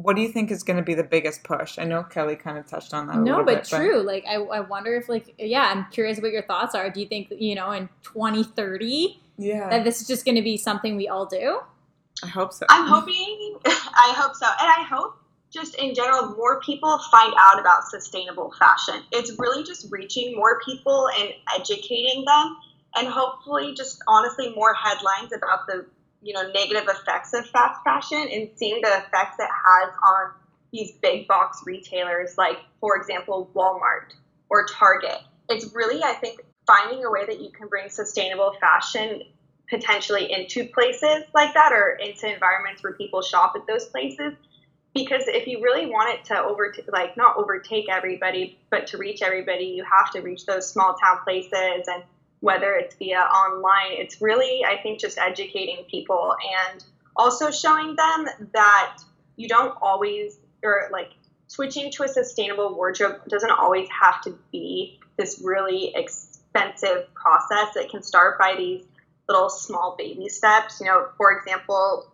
what 0.00 0.14
do 0.14 0.22
you 0.22 0.28
think 0.28 0.52
is 0.52 0.62
going 0.62 0.76
to 0.76 0.82
be 0.82 0.94
the 0.94 1.02
biggest 1.02 1.42
push? 1.42 1.76
I 1.76 1.82
know 1.82 2.04
Kelly 2.04 2.36
kind 2.36 2.56
of 2.56 2.68
touched 2.68 2.94
on 2.94 3.08
that. 3.08 3.16
a 3.16 3.18
no, 3.18 3.38
little 3.38 3.44
but 3.44 3.68
bit, 3.68 3.68
true. 3.68 4.00
Like 4.00 4.24
I, 4.28 4.36
I 4.36 4.60
wonder 4.60 4.94
if 4.94 5.08
like 5.08 5.34
yeah, 5.38 5.72
I'm 5.74 5.86
curious 5.90 6.20
what 6.20 6.30
your 6.30 6.44
thoughts 6.44 6.76
are. 6.76 6.88
Do 6.88 7.00
you 7.00 7.08
think 7.08 7.32
you 7.36 7.56
know 7.56 7.72
in 7.72 7.88
2030 8.04 9.20
yeah, 9.38 9.68
that 9.70 9.82
this 9.82 10.00
is 10.00 10.06
just 10.06 10.24
going 10.24 10.36
to 10.36 10.42
be 10.42 10.56
something 10.56 10.96
we 10.96 11.08
all 11.08 11.26
do? 11.26 11.62
I 12.22 12.28
hope 12.28 12.52
so. 12.52 12.66
I'm 12.68 12.86
hoping, 12.86 13.58
I 13.66 14.14
hope 14.16 14.36
so. 14.36 14.46
And 14.46 14.70
I 14.70 14.86
hope 14.88 15.16
just 15.52 15.74
in 15.74 15.96
general, 15.96 16.36
more 16.36 16.60
people 16.60 16.96
find 17.10 17.34
out 17.36 17.58
about 17.58 17.82
sustainable 17.88 18.54
fashion. 18.56 19.02
It's 19.10 19.36
really 19.36 19.64
just 19.64 19.90
reaching 19.90 20.36
more 20.36 20.60
people 20.64 21.08
and 21.18 21.30
educating 21.56 22.24
them, 22.24 22.56
and 22.94 23.08
hopefully, 23.08 23.74
just 23.74 24.00
honestly, 24.06 24.54
more 24.54 24.74
headlines 24.74 25.32
about 25.32 25.66
the 25.66 25.86
you 26.22 26.34
know 26.34 26.50
negative 26.52 26.88
effects 26.88 27.32
of 27.32 27.46
fast 27.46 27.82
fashion 27.84 28.28
and 28.32 28.48
seeing 28.56 28.80
the 28.82 28.88
effects 28.88 29.36
it 29.38 29.48
has 29.48 29.92
on 30.02 30.32
these 30.72 30.92
big 31.00 31.26
box 31.26 31.62
retailers, 31.64 32.36
like 32.36 32.58
for 32.80 32.96
example, 32.96 33.50
Walmart 33.54 34.14
or 34.50 34.66
Target. 34.66 35.18
It's 35.48 35.74
really, 35.74 36.02
I 36.02 36.12
think, 36.14 36.40
finding 36.66 37.04
a 37.04 37.10
way 37.10 37.24
that 37.24 37.40
you 37.40 37.50
can 37.50 37.68
bring 37.68 37.88
sustainable 37.88 38.54
fashion 38.60 39.22
potentially 39.70 40.30
into 40.30 40.66
places 40.68 41.24
like 41.34 41.54
that 41.54 41.72
or 41.72 41.98
into 42.02 42.32
environments 42.32 42.82
where 42.82 42.94
people 42.94 43.22
shop 43.22 43.52
at 43.54 43.66
those 43.66 43.86
places 43.86 44.32
because 44.94 45.24
if 45.26 45.46
you 45.46 45.62
really 45.62 45.86
want 45.86 46.08
it 46.18 46.24
to 46.24 46.38
overtake 46.42 46.86
like 46.90 47.18
not 47.18 47.36
overtake 47.36 47.84
everybody 47.90 48.58
but 48.70 48.86
to 48.86 48.96
reach 48.96 49.20
everybody 49.20 49.66
you 49.66 49.84
have 49.84 50.10
to 50.10 50.20
reach 50.22 50.46
those 50.46 50.70
small 50.70 50.94
town 50.94 51.18
places 51.22 51.86
and 51.86 52.02
whether 52.40 52.74
it's 52.74 52.94
via 52.96 53.18
online 53.18 53.92
it's 53.92 54.20
really 54.20 54.64
i 54.64 54.80
think 54.82 55.00
just 55.00 55.18
educating 55.18 55.84
people 55.90 56.34
and 56.70 56.84
also 57.16 57.50
showing 57.50 57.96
them 57.96 58.26
that 58.52 58.98
you 59.36 59.48
don't 59.48 59.76
always 59.82 60.38
or 60.62 60.88
like 60.92 61.10
switching 61.48 61.90
to 61.90 62.04
a 62.04 62.08
sustainable 62.08 62.74
wardrobe 62.74 63.20
doesn't 63.28 63.50
always 63.50 63.88
have 63.88 64.20
to 64.22 64.38
be 64.52 64.98
this 65.16 65.40
really 65.44 65.92
expensive 65.94 67.12
process 67.14 67.76
it 67.76 67.90
can 67.90 68.02
start 68.02 68.38
by 68.38 68.54
these 68.56 68.84
little 69.28 69.50
small 69.50 69.94
baby 69.98 70.28
steps. 70.28 70.80
You 70.80 70.86
know, 70.86 71.08
for 71.16 71.36
example, 71.36 72.10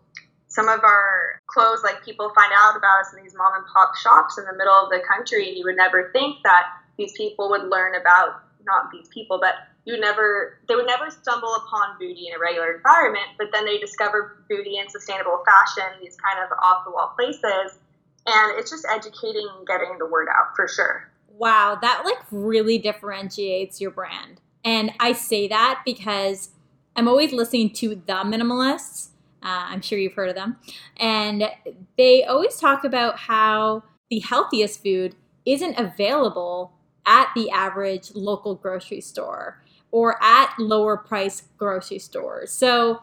some 0.49 0.69
of 0.69 0.81
our 0.85 1.41
clothes, 1.47 1.83
like 1.83 2.05
people 2.05 2.31
find 2.35 2.53
out 2.57 2.77
about 2.77 3.01
us 3.01 3.15
in 3.17 3.23
these 3.23 3.35
mom 3.35 3.55
and 3.55 3.65
pop 3.73 3.97
shops 3.97 4.39
in 4.39 4.45
the 4.45 4.53
middle 4.53 4.75
of 4.75 4.91
the 4.91 5.01
country, 5.07 5.49
and 5.49 5.57
you 5.57 5.65
would 5.65 5.77
never 5.77 6.11
think 6.13 6.39
that 6.45 6.65
these 6.99 7.13
people 7.13 7.51
would 7.51 7.65
learn 7.65 7.95
about 7.95 8.43
not 8.65 8.91
these 8.93 9.09
people, 9.09 9.39
but 9.41 9.55
you 9.85 10.01
never 10.01 10.59
they 10.69 10.75
would 10.75 10.87
never 10.87 11.11
stumble 11.11 11.55
upon 11.55 11.99
Boody 12.01 12.29
in 12.29 12.35
a 12.35 12.39
regular 12.41 12.75
environment, 12.75 13.27
but 13.39 13.49
then 13.53 13.65
they 13.65 13.79
discover 13.79 14.45
Boody 14.51 14.81
in 14.81 14.89
sustainable 14.89 15.43
fashion, 15.45 16.01
these 16.03 16.17
kind 16.17 16.39
of 16.45 16.57
off 16.63 16.85
the 16.85 16.91
wall 16.91 17.13
places, 17.17 17.79
and 18.27 18.59
it's 18.59 18.71
just 18.71 18.87
educating 18.91 19.47
and 19.57 19.67
getting 19.67 19.99
the 19.99 20.07
word 20.07 20.29
out 20.29 20.57
for 20.57 20.69
sure. 20.69 21.11
Wow, 21.29 21.79
that 21.81 22.03
like 22.05 22.19
really 22.31 22.79
differentiates 22.79 23.81
your 23.81 23.91
brand. 23.91 24.41
And 24.65 24.93
I 24.99 25.13
say 25.13 25.49
that 25.49 25.83
because 25.85 26.51
I'm 26.97 27.09
always 27.09 27.33
listening 27.33 27.71
to 27.75 27.91
the 27.95 28.23
minimalists. 28.25 29.09
Uh, 29.43 29.69
I'm 29.69 29.83
sure 29.83 29.99
you've 29.99 30.15
heard 30.15 30.31
of 30.31 30.37
them. 30.37 30.57
And 30.97 31.51
they 31.99 32.25
always 32.25 32.57
talk 32.57 32.83
about 32.83 33.19
how 33.19 33.83
the 34.09 34.21
healthiest 34.21 34.83
food 34.83 35.17
isn't 35.45 35.79
available 35.79 36.73
at 37.05 37.31
the 37.35 37.51
average 37.51 38.15
local 38.15 38.55
grocery 38.55 39.03
store 39.03 39.63
or 39.95 40.21
at 40.21 40.53
lower 40.59 40.97
price 40.97 41.45
grocery 41.57 42.01
stores. 42.01 42.51
So 42.51 43.01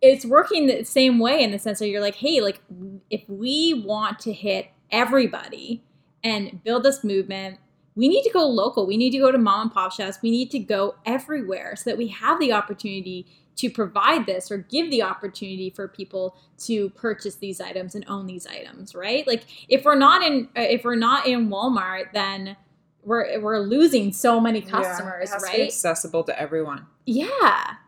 it's 0.00 0.26
working 0.26 0.66
the 0.66 0.82
same 0.82 1.20
way 1.20 1.40
in 1.40 1.52
the 1.52 1.58
sense 1.60 1.78
that 1.78 1.86
you're 1.86 2.00
like, 2.00 2.16
hey, 2.16 2.40
like 2.40 2.60
if 3.10 3.22
we 3.28 3.84
want 3.86 4.18
to 4.18 4.32
hit 4.32 4.66
everybody 4.90 5.84
and 6.24 6.60
build 6.64 6.82
this 6.82 7.04
movement, 7.04 7.60
we 7.94 8.08
need 8.08 8.24
to 8.24 8.30
go 8.30 8.44
local. 8.44 8.88
We 8.88 8.96
need 8.96 9.12
to 9.12 9.20
go 9.20 9.30
to 9.30 9.38
mom 9.38 9.60
and 9.60 9.72
pop 9.72 9.92
shops. 9.92 10.18
We 10.20 10.32
need 10.32 10.50
to 10.50 10.58
go 10.58 10.96
everywhere 11.06 11.76
so 11.76 11.88
that 11.88 11.96
we 11.96 12.08
have 12.08 12.40
the 12.40 12.52
opportunity 12.52 13.28
to 13.54 13.70
provide 13.70 14.26
this 14.26 14.50
or 14.50 14.58
give 14.58 14.90
the 14.90 15.04
opportunity 15.04 15.70
for 15.70 15.86
people 15.86 16.34
to 16.64 16.90
purchase 16.90 17.36
these 17.36 17.60
items 17.60 17.94
and 17.94 18.04
own 18.08 18.26
these 18.26 18.48
items, 18.48 18.96
right? 18.96 19.24
Like 19.28 19.44
if 19.68 19.84
we're 19.84 19.94
not 19.94 20.24
in 20.24 20.48
if 20.56 20.82
we're 20.82 20.96
not 20.96 21.28
in 21.28 21.50
Walmart, 21.50 22.12
then 22.12 22.56
we're 23.04 23.40
we're 23.40 23.58
losing 23.58 24.12
so 24.12 24.40
many 24.40 24.60
customers, 24.60 25.28
yeah, 25.30 25.36
it 25.36 25.40
has 25.40 25.42
to 25.44 25.50
be 25.50 25.58
right? 25.58 25.66
accessible 25.66 26.24
to 26.24 26.40
everyone. 26.40 26.86
Yeah. 27.06 27.28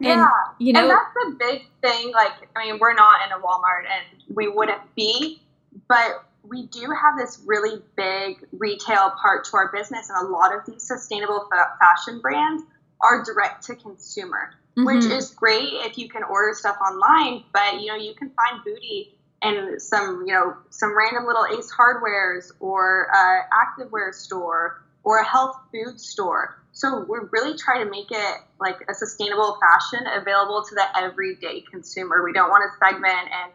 Yeah. 0.01 0.13
And 0.13 0.29
you 0.59 0.73
know, 0.73 0.83
and 0.83 0.91
that's 0.91 1.15
the 1.15 1.37
big 1.39 1.63
thing. 1.83 2.13
Like, 2.13 2.33
I 2.57 2.67
mean, 2.67 2.79
we're 2.81 2.95
not 2.95 3.21
in 3.27 3.33
a 3.33 3.41
Walmart 3.41 3.85
and 3.85 4.23
we 4.35 4.49
wouldn't 4.49 4.83
be, 4.97 5.41
but 5.89 6.25
we 6.43 6.67
do 6.67 6.81
have 6.81 7.17
this 7.17 7.41
really 7.47 7.81
big 7.97 8.47
retail 8.53 9.13
part 9.21 9.45
to 9.47 9.57
our 9.57 9.71
business. 9.73 10.11
And 10.11 10.27
a 10.27 10.31
lot 10.31 10.55
of 10.55 10.61
these 10.67 10.83
sustainable 10.83 11.49
fa- 11.51 11.77
fashion 11.79 12.21
brands 12.21 12.63
are 13.01 13.25
direct 13.25 13.65
to 13.67 13.77
consumer, 13.77 14.55
which 14.77 15.05
mhm. 15.05 15.17
is 15.17 15.31
great 15.31 15.69
if 15.73 15.97
you 15.97 16.09
can 16.09 16.23
order 16.25 16.55
stuff 16.55 16.77
online, 16.81 17.45
but 17.53 17.81
you 17.81 17.87
know, 17.87 17.97
you 17.97 18.15
can 18.15 18.31
find 18.31 18.63
Boody 18.65 19.13
and 19.43 19.81
some, 19.81 20.25
you 20.27 20.33
know, 20.33 20.57
some 20.71 20.97
random 20.97 21.27
little 21.27 21.47
Ace 21.47 21.71
Hardwares 21.73 22.51
or 22.61 23.09
uh, 23.15 23.43
activewear 23.53 24.13
store 24.15 24.84
or 25.05 25.19
a 25.19 25.25
health 25.25 25.57
food 25.71 26.01
store. 26.01 26.61
So 26.73 27.05
we're 27.09 27.27
really 27.27 27.57
trying 27.57 27.85
to 27.85 27.91
make 27.91 28.11
it 28.11 28.37
like 28.59 28.77
a 28.89 28.95
sustainable 28.95 29.59
fashion 29.61 30.07
available 30.13 30.65
to 30.69 30.75
the 30.75 30.85
everyday 30.99 31.61
consumer. 31.71 32.25
We 32.25 32.33
don't 32.33 32.51
want 32.51 32.65
to 32.71 32.79
segment 32.85 33.29
and 33.31 33.53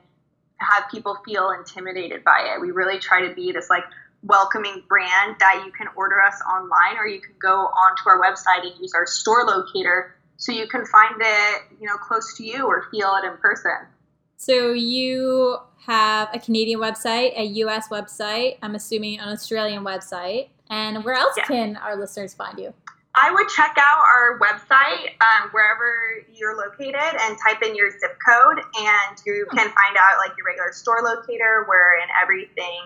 have 0.57 0.89
people 0.89 1.17
feel 1.25 1.51
intimidated 1.51 2.23
by 2.23 2.53
it. 2.53 2.61
We 2.61 2.71
really 2.71 2.99
try 2.99 3.27
to 3.27 3.33
be 3.33 3.51
this 3.51 3.69
like 3.69 3.83
welcoming 4.23 4.83
brand 4.87 5.35
that 5.39 5.63
you 5.65 5.71
can 5.71 5.87
order 5.95 6.21
us 6.21 6.35
online 6.41 6.97
or 6.97 7.07
you 7.07 7.21
can 7.21 7.33
go 7.41 7.49
onto 7.49 8.07
our 8.07 8.21
website 8.21 8.69
and 8.69 8.79
use 8.79 8.93
our 8.93 9.05
store 9.05 9.45
locator 9.45 10.15
so 10.37 10.51
you 10.51 10.67
can 10.67 10.85
find 10.85 11.15
it, 11.19 11.61
you 11.81 11.87
know, 11.87 11.95
close 11.95 12.35
to 12.37 12.45
you 12.45 12.65
or 12.65 12.87
feel 12.91 13.13
it 13.21 13.27
in 13.27 13.37
person. 13.37 13.87
So 14.37 14.71
you 14.71 15.57
have 15.85 16.29
a 16.33 16.39
Canadian 16.39 16.79
website, 16.79 17.37
a 17.37 17.43
US 17.43 17.89
website, 17.89 18.57
I'm 18.61 18.75
assuming 18.75 19.19
an 19.19 19.27
Australian 19.27 19.83
website. 19.83 20.49
And 20.69 21.03
where 21.03 21.15
else 21.15 21.35
Yeah. 21.37 21.45
can 21.45 21.77
our 21.77 21.95
listeners 21.95 22.33
find 22.33 22.59
you? 22.59 22.73
I 23.15 23.31
would 23.31 23.49
check 23.49 23.75
out 23.77 23.99
our 24.05 24.39
website 24.39 25.15
um, 25.19 25.49
wherever 25.51 26.23
you're 26.33 26.55
located 26.55 26.95
and 26.95 27.37
type 27.43 27.61
in 27.63 27.75
your 27.75 27.89
zip 27.91 28.17
code, 28.25 28.59
and 28.59 29.21
you 29.25 29.45
can 29.49 29.57
find 29.57 29.97
out 29.97 30.17
like 30.19 30.37
your 30.37 30.45
regular 30.45 30.71
store 30.71 31.01
locator. 31.01 31.65
We're 31.67 31.95
in 31.95 32.07
everything 32.21 32.81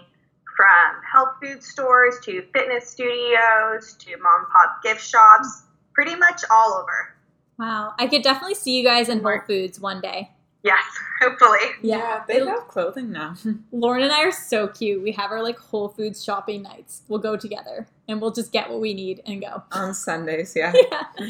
from 0.55 1.01
health 1.11 1.35
food 1.41 1.61
stores 1.61 2.15
to 2.23 2.43
fitness 2.53 2.89
studios 2.89 3.95
to 3.99 4.15
mom 4.17 4.41
and 4.41 4.49
pop 4.49 4.81
gift 4.81 5.05
shops, 5.05 5.63
pretty 5.93 6.15
much 6.15 6.41
all 6.49 6.73
over. 6.73 7.13
Wow. 7.59 7.93
I 7.99 8.07
could 8.07 8.21
definitely 8.23 8.55
see 8.55 8.77
you 8.77 8.83
guys 8.83 9.09
in 9.09 9.21
Whole 9.21 9.39
Foods 9.45 9.79
one 9.79 9.99
day. 10.01 10.31
Yes, 10.63 10.81
hopefully. 11.21 11.59
Yeah, 11.81 12.23
they 12.25 12.39
have 12.39 12.69
clothing 12.69 13.11
now. 13.11 13.35
Lauren 13.73 14.03
and 14.03 14.13
I 14.13 14.23
are 14.23 14.31
so 14.31 14.69
cute. 14.69 15.03
We 15.03 15.11
have 15.11 15.29
our 15.29 15.43
like 15.43 15.59
Whole 15.59 15.89
Foods 15.89 16.23
shopping 16.23 16.61
nights. 16.61 17.01
We'll 17.09 17.19
go 17.19 17.35
together 17.35 17.85
and 18.07 18.21
we'll 18.21 18.31
just 18.31 18.53
get 18.53 18.69
what 18.69 18.79
we 18.79 18.93
need 18.93 19.21
and 19.25 19.41
go. 19.41 19.63
On 19.73 19.93
Sundays, 19.93 20.53
yeah. 20.55 20.73
Yeah. 20.73 21.03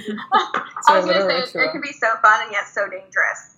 It's 0.84 0.90
I 0.90 0.98
was 0.98 1.06
gonna 1.06 1.22
say 1.22 1.40
ritual. 1.40 1.62
it 1.62 1.72
can 1.72 1.82
be 1.82 1.94
so 1.94 2.10
fun 2.22 2.44
and 2.44 2.52
yet 2.52 2.68
so 2.68 2.90
dangerous. 2.90 3.56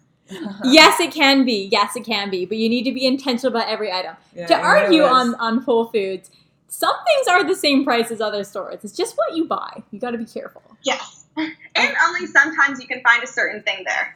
yes, 0.63 0.99
it 0.99 1.11
can 1.11 1.43
be. 1.43 1.67
Yes, 1.71 1.95
it 1.95 2.05
can 2.05 2.29
be. 2.29 2.45
But 2.45 2.57
you 2.57 2.69
need 2.69 2.83
to 2.83 2.93
be 2.93 3.03
intentional 3.05 3.55
about 3.55 3.67
every 3.67 3.91
item. 3.91 4.15
Yeah, 4.35 4.45
to 4.45 4.55
argue 4.55 5.01
on, 5.01 5.33
on 5.35 5.63
Whole 5.63 5.85
Foods, 5.85 6.29
some 6.67 6.93
things 7.07 7.27
are 7.27 7.43
the 7.43 7.55
same 7.55 7.83
price 7.83 8.11
as 8.11 8.21
other 8.21 8.43
stores. 8.43 8.83
It's 8.83 8.95
just 8.95 9.17
what 9.17 9.35
you 9.35 9.45
buy. 9.45 9.81
You 9.89 9.99
got 9.99 10.11
to 10.11 10.19
be 10.19 10.25
careful. 10.25 10.61
Yes. 10.83 11.25
And 11.35 11.95
only 12.07 12.27
sometimes 12.27 12.79
you 12.79 12.87
can 12.87 13.01
find 13.01 13.23
a 13.23 13.27
certain 13.27 13.63
thing 13.63 13.83
there. 13.85 14.15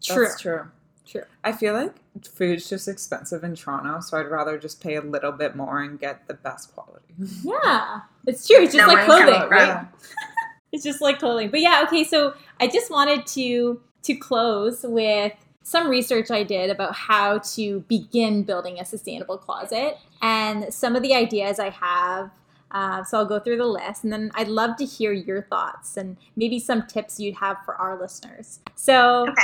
True. 0.00 0.28
That's 0.28 0.40
true. 0.40 0.66
True. 1.06 1.24
I 1.42 1.52
feel 1.52 1.74
like 1.74 1.94
food's 2.26 2.68
just 2.68 2.88
expensive 2.88 3.44
in 3.44 3.54
Toronto, 3.54 4.00
so 4.00 4.16
I'd 4.18 4.26
rather 4.30 4.58
just 4.58 4.80
pay 4.82 4.94
a 4.96 5.00
little 5.02 5.32
bit 5.32 5.54
more 5.54 5.82
and 5.82 5.98
get 6.00 6.26
the 6.28 6.34
best 6.34 6.74
quality. 6.74 7.04
Yeah, 7.44 8.00
it's 8.26 8.46
true. 8.46 8.62
It's 8.62 8.74
just 8.74 8.86
No 8.86 8.92
like 8.94 9.04
clothing, 9.04 9.26
vote, 9.34 9.50
right? 9.50 9.68
Yeah. 9.68 9.84
It's 10.72 10.82
just 10.82 11.00
like 11.00 11.20
clothing. 11.20 11.50
But 11.50 11.60
yeah, 11.60 11.84
okay, 11.86 12.02
so 12.02 12.34
I 12.58 12.66
just 12.66 12.90
wanted 12.90 13.26
to 13.28 13.80
to 14.02 14.14
close 14.16 14.82
with 14.82 15.32
some 15.62 15.88
research 15.88 16.32
I 16.32 16.42
did 16.42 16.68
about 16.68 16.94
how 16.96 17.38
to 17.54 17.80
begin 17.88 18.42
building 18.42 18.80
a 18.80 18.84
sustainable 18.84 19.38
closet 19.38 19.98
and 20.20 20.74
some 20.74 20.96
of 20.96 21.02
the 21.02 21.14
ideas 21.14 21.60
I 21.60 21.70
have. 21.70 22.30
Uh, 22.72 23.04
so 23.04 23.18
I'll 23.18 23.24
go 23.24 23.38
through 23.38 23.58
the 23.58 23.66
list 23.66 24.02
and 24.02 24.12
then 24.12 24.32
I'd 24.34 24.48
love 24.48 24.76
to 24.78 24.84
hear 24.84 25.12
your 25.12 25.42
thoughts 25.42 25.96
and 25.96 26.16
maybe 26.34 26.58
some 26.58 26.86
tips 26.88 27.20
you'd 27.20 27.36
have 27.36 27.58
for 27.64 27.76
our 27.76 27.96
listeners. 27.98 28.58
So, 28.74 29.28
Okay. 29.28 29.42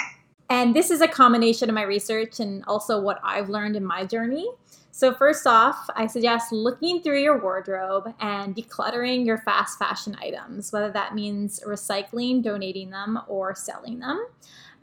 And 0.50 0.74
this 0.74 0.90
is 0.90 1.00
a 1.00 1.08
combination 1.08 1.68
of 1.68 1.74
my 1.74 1.82
research 1.82 2.40
and 2.40 2.64
also 2.66 3.00
what 3.00 3.20
I've 3.22 3.48
learned 3.48 3.76
in 3.76 3.84
my 3.84 4.04
journey. 4.04 4.48
So, 4.90 5.14
first 5.14 5.46
off, 5.46 5.88
I 5.94 6.08
suggest 6.08 6.52
looking 6.52 7.00
through 7.00 7.20
your 7.20 7.40
wardrobe 7.40 8.12
and 8.20 8.54
decluttering 8.54 9.24
your 9.24 9.38
fast 9.38 9.78
fashion 9.78 10.16
items, 10.20 10.72
whether 10.72 10.90
that 10.90 11.14
means 11.14 11.60
recycling, 11.64 12.42
donating 12.42 12.90
them, 12.90 13.20
or 13.28 13.54
selling 13.54 14.00
them. 14.00 14.26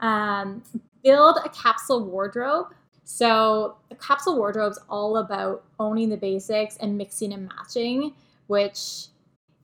Um, 0.00 0.62
build 1.04 1.38
a 1.44 1.48
capsule 1.50 2.04
wardrobe. 2.06 2.68
So, 3.04 3.76
the 3.90 3.94
capsule 3.96 4.36
wardrobe 4.36 4.72
is 4.72 4.78
all 4.88 5.18
about 5.18 5.64
owning 5.78 6.08
the 6.08 6.16
basics 6.16 6.78
and 6.78 6.96
mixing 6.96 7.34
and 7.34 7.46
matching, 7.46 8.14
which 8.46 9.08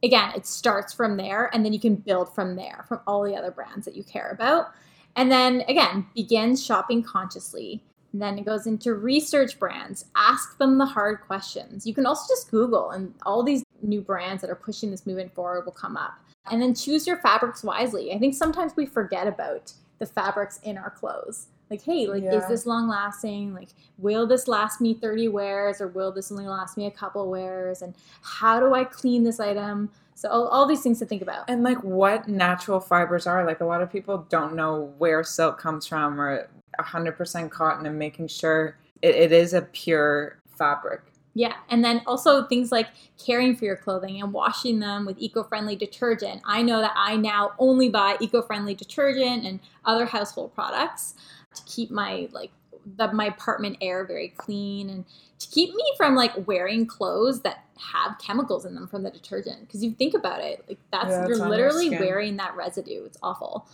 again, 0.02 0.32
it 0.36 0.44
starts 0.46 0.92
from 0.92 1.16
there 1.16 1.50
and 1.54 1.64
then 1.64 1.72
you 1.72 1.80
can 1.80 1.94
build 1.94 2.32
from 2.34 2.56
there 2.56 2.84
from 2.86 3.00
all 3.06 3.22
the 3.22 3.34
other 3.34 3.50
brands 3.50 3.86
that 3.86 3.96
you 3.96 4.04
care 4.04 4.28
about. 4.28 4.66
And 5.16 5.30
then 5.30 5.62
again, 5.68 6.06
begin 6.14 6.56
shopping 6.56 7.02
consciously. 7.02 7.82
And 8.12 8.22
then 8.22 8.38
it 8.38 8.44
goes 8.44 8.66
into 8.68 8.94
research 8.94 9.58
brands, 9.58 10.04
ask 10.14 10.56
them 10.58 10.78
the 10.78 10.86
hard 10.86 11.20
questions. 11.22 11.84
You 11.84 11.92
can 11.92 12.06
also 12.06 12.32
just 12.32 12.48
Google, 12.48 12.92
and 12.92 13.12
all 13.26 13.42
these 13.42 13.64
new 13.82 14.00
brands 14.00 14.40
that 14.40 14.50
are 14.50 14.54
pushing 14.54 14.92
this 14.92 15.04
movement 15.04 15.34
forward 15.34 15.64
will 15.64 15.72
come 15.72 15.96
up. 15.96 16.14
And 16.50 16.62
then 16.62 16.74
choose 16.74 17.08
your 17.08 17.16
fabrics 17.16 17.64
wisely. 17.64 18.12
I 18.12 18.18
think 18.18 18.34
sometimes 18.34 18.74
we 18.76 18.86
forget 18.86 19.26
about 19.26 19.72
the 19.98 20.06
fabrics 20.06 20.60
in 20.62 20.78
our 20.78 20.90
clothes. 20.90 21.48
Like, 21.70 21.82
hey, 21.82 22.06
like, 22.06 22.22
is 22.22 22.46
this 22.46 22.66
long 22.66 22.88
lasting? 22.88 23.54
Like, 23.54 23.70
will 23.98 24.26
this 24.26 24.46
last 24.46 24.80
me 24.80 24.94
30 24.94 25.28
wears 25.28 25.80
or 25.80 25.88
will 25.88 26.12
this 26.12 26.30
only 26.30 26.46
last 26.46 26.76
me 26.76 26.86
a 26.86 26.90
couple 26.90 27.28
wears? 27.28 27.82
And 27.82 27.94
how 28.22 28.60
do 28.60 28.74
I 28.74 28.84
clean 28.84 29.24
this 29.24 29.40
item? 29.40 29.90
So, 30.14 30.28
all, 30.28 30.46
all 30.48 30.66
these 30.66 30.82
things 30.82 30.98
to 31.00 31.06
think 31.06 31.22
about. 31.22 31.48
And 31.48 31.62
like 31.62 31.82
what 31.82 32.28
natural 32.28 32.80
fibers 32.80 33.26
are. 33.26 33.44
Like 33.44 33.60
a 33.60 33.64
lot 33.64 33.82
of 33.82 33.90
people 33.90 34.26
don't 34.28 34.54
know 34.54 34.94
where 34.98 35.24
silk 35.24 35.58
comes 35.58 35.86
from 35.86 36.20
or 36.20 36.48
100% 36.80 37.50
cotton 37.50 37.86
and 37.86 37.98
making 37.98 38.28
sure 38.28 38.78
it, 39.02 39.14
it 39.14 39.32
is 39.32 39.52
a 39.52 39.62
pure 39.62 40.38
fabric. 40.56 41.02
Yeah, 41.36 41.54
and 41.68 41.84
then 41.84 42.00
also 42.06 42.46
things 42.46 42.70
like 42.70 42.88
caring 43.18 43.56
for 43.56 43.64
your 43.64 43.76
clothing 43.76 44.22
and 44.22 44.32
washing 44.32 44.78
them 44.78 45.04
with 45.04 45.16
eco-friendly 45.18 45.74
detergent. 45.74 46.40
I 46.44 46.62
know 46.62 46.80
that 46.80 46.92
I 46.94 47.16
now 47.16 47.52
only 47.58 47.88
buy 47.88 48.16
eco-friendly 48.20 48.76
detergent 48.76 49.44
and 49.44 49.58
other 49.84 50.06
household 50.06 50.54
products 50.54 51.14
to 51.56 51.62
keep 51.64 51.90
my 51.90 52.28
like 52.30 52.52
the, 52.96 53.12
my 53.12 53.26
apartment 53.26 53.78
air 53.80 54.04
very 54.04 54.28
clean 54.28 54.90
and 54.90 55.04
to 55.40 55.48
keep 55.48 55.74
me 55.74 55.84
from 55.96 56.14
like 56.14 56.46
wearing 56.46 56.86
clothes 56.86 57.40
that 57.40 57.63
have 57.78 58.18
chemicals 58.18 58.64
in 58.64 58.74
them 58.74 58.86
from 58.86 59.02
the 59.02 59.10
detergent. 59.10 59.60
Because 59.60 59.82
you 59.82 59.92
think 59.92 60.14
about 60.14 60.40
it 60.40 60.64
like 60.68 60.78
that's 60.90 61.08
Yeah, 61.08 61.26
you're 61.26 61.48
literally 61.48 61.90
wearing 61.90 62.36
that 62.36 62.54
residue. 62.56 63.04
It's 63.04 63.18
awful. 63.22 63.68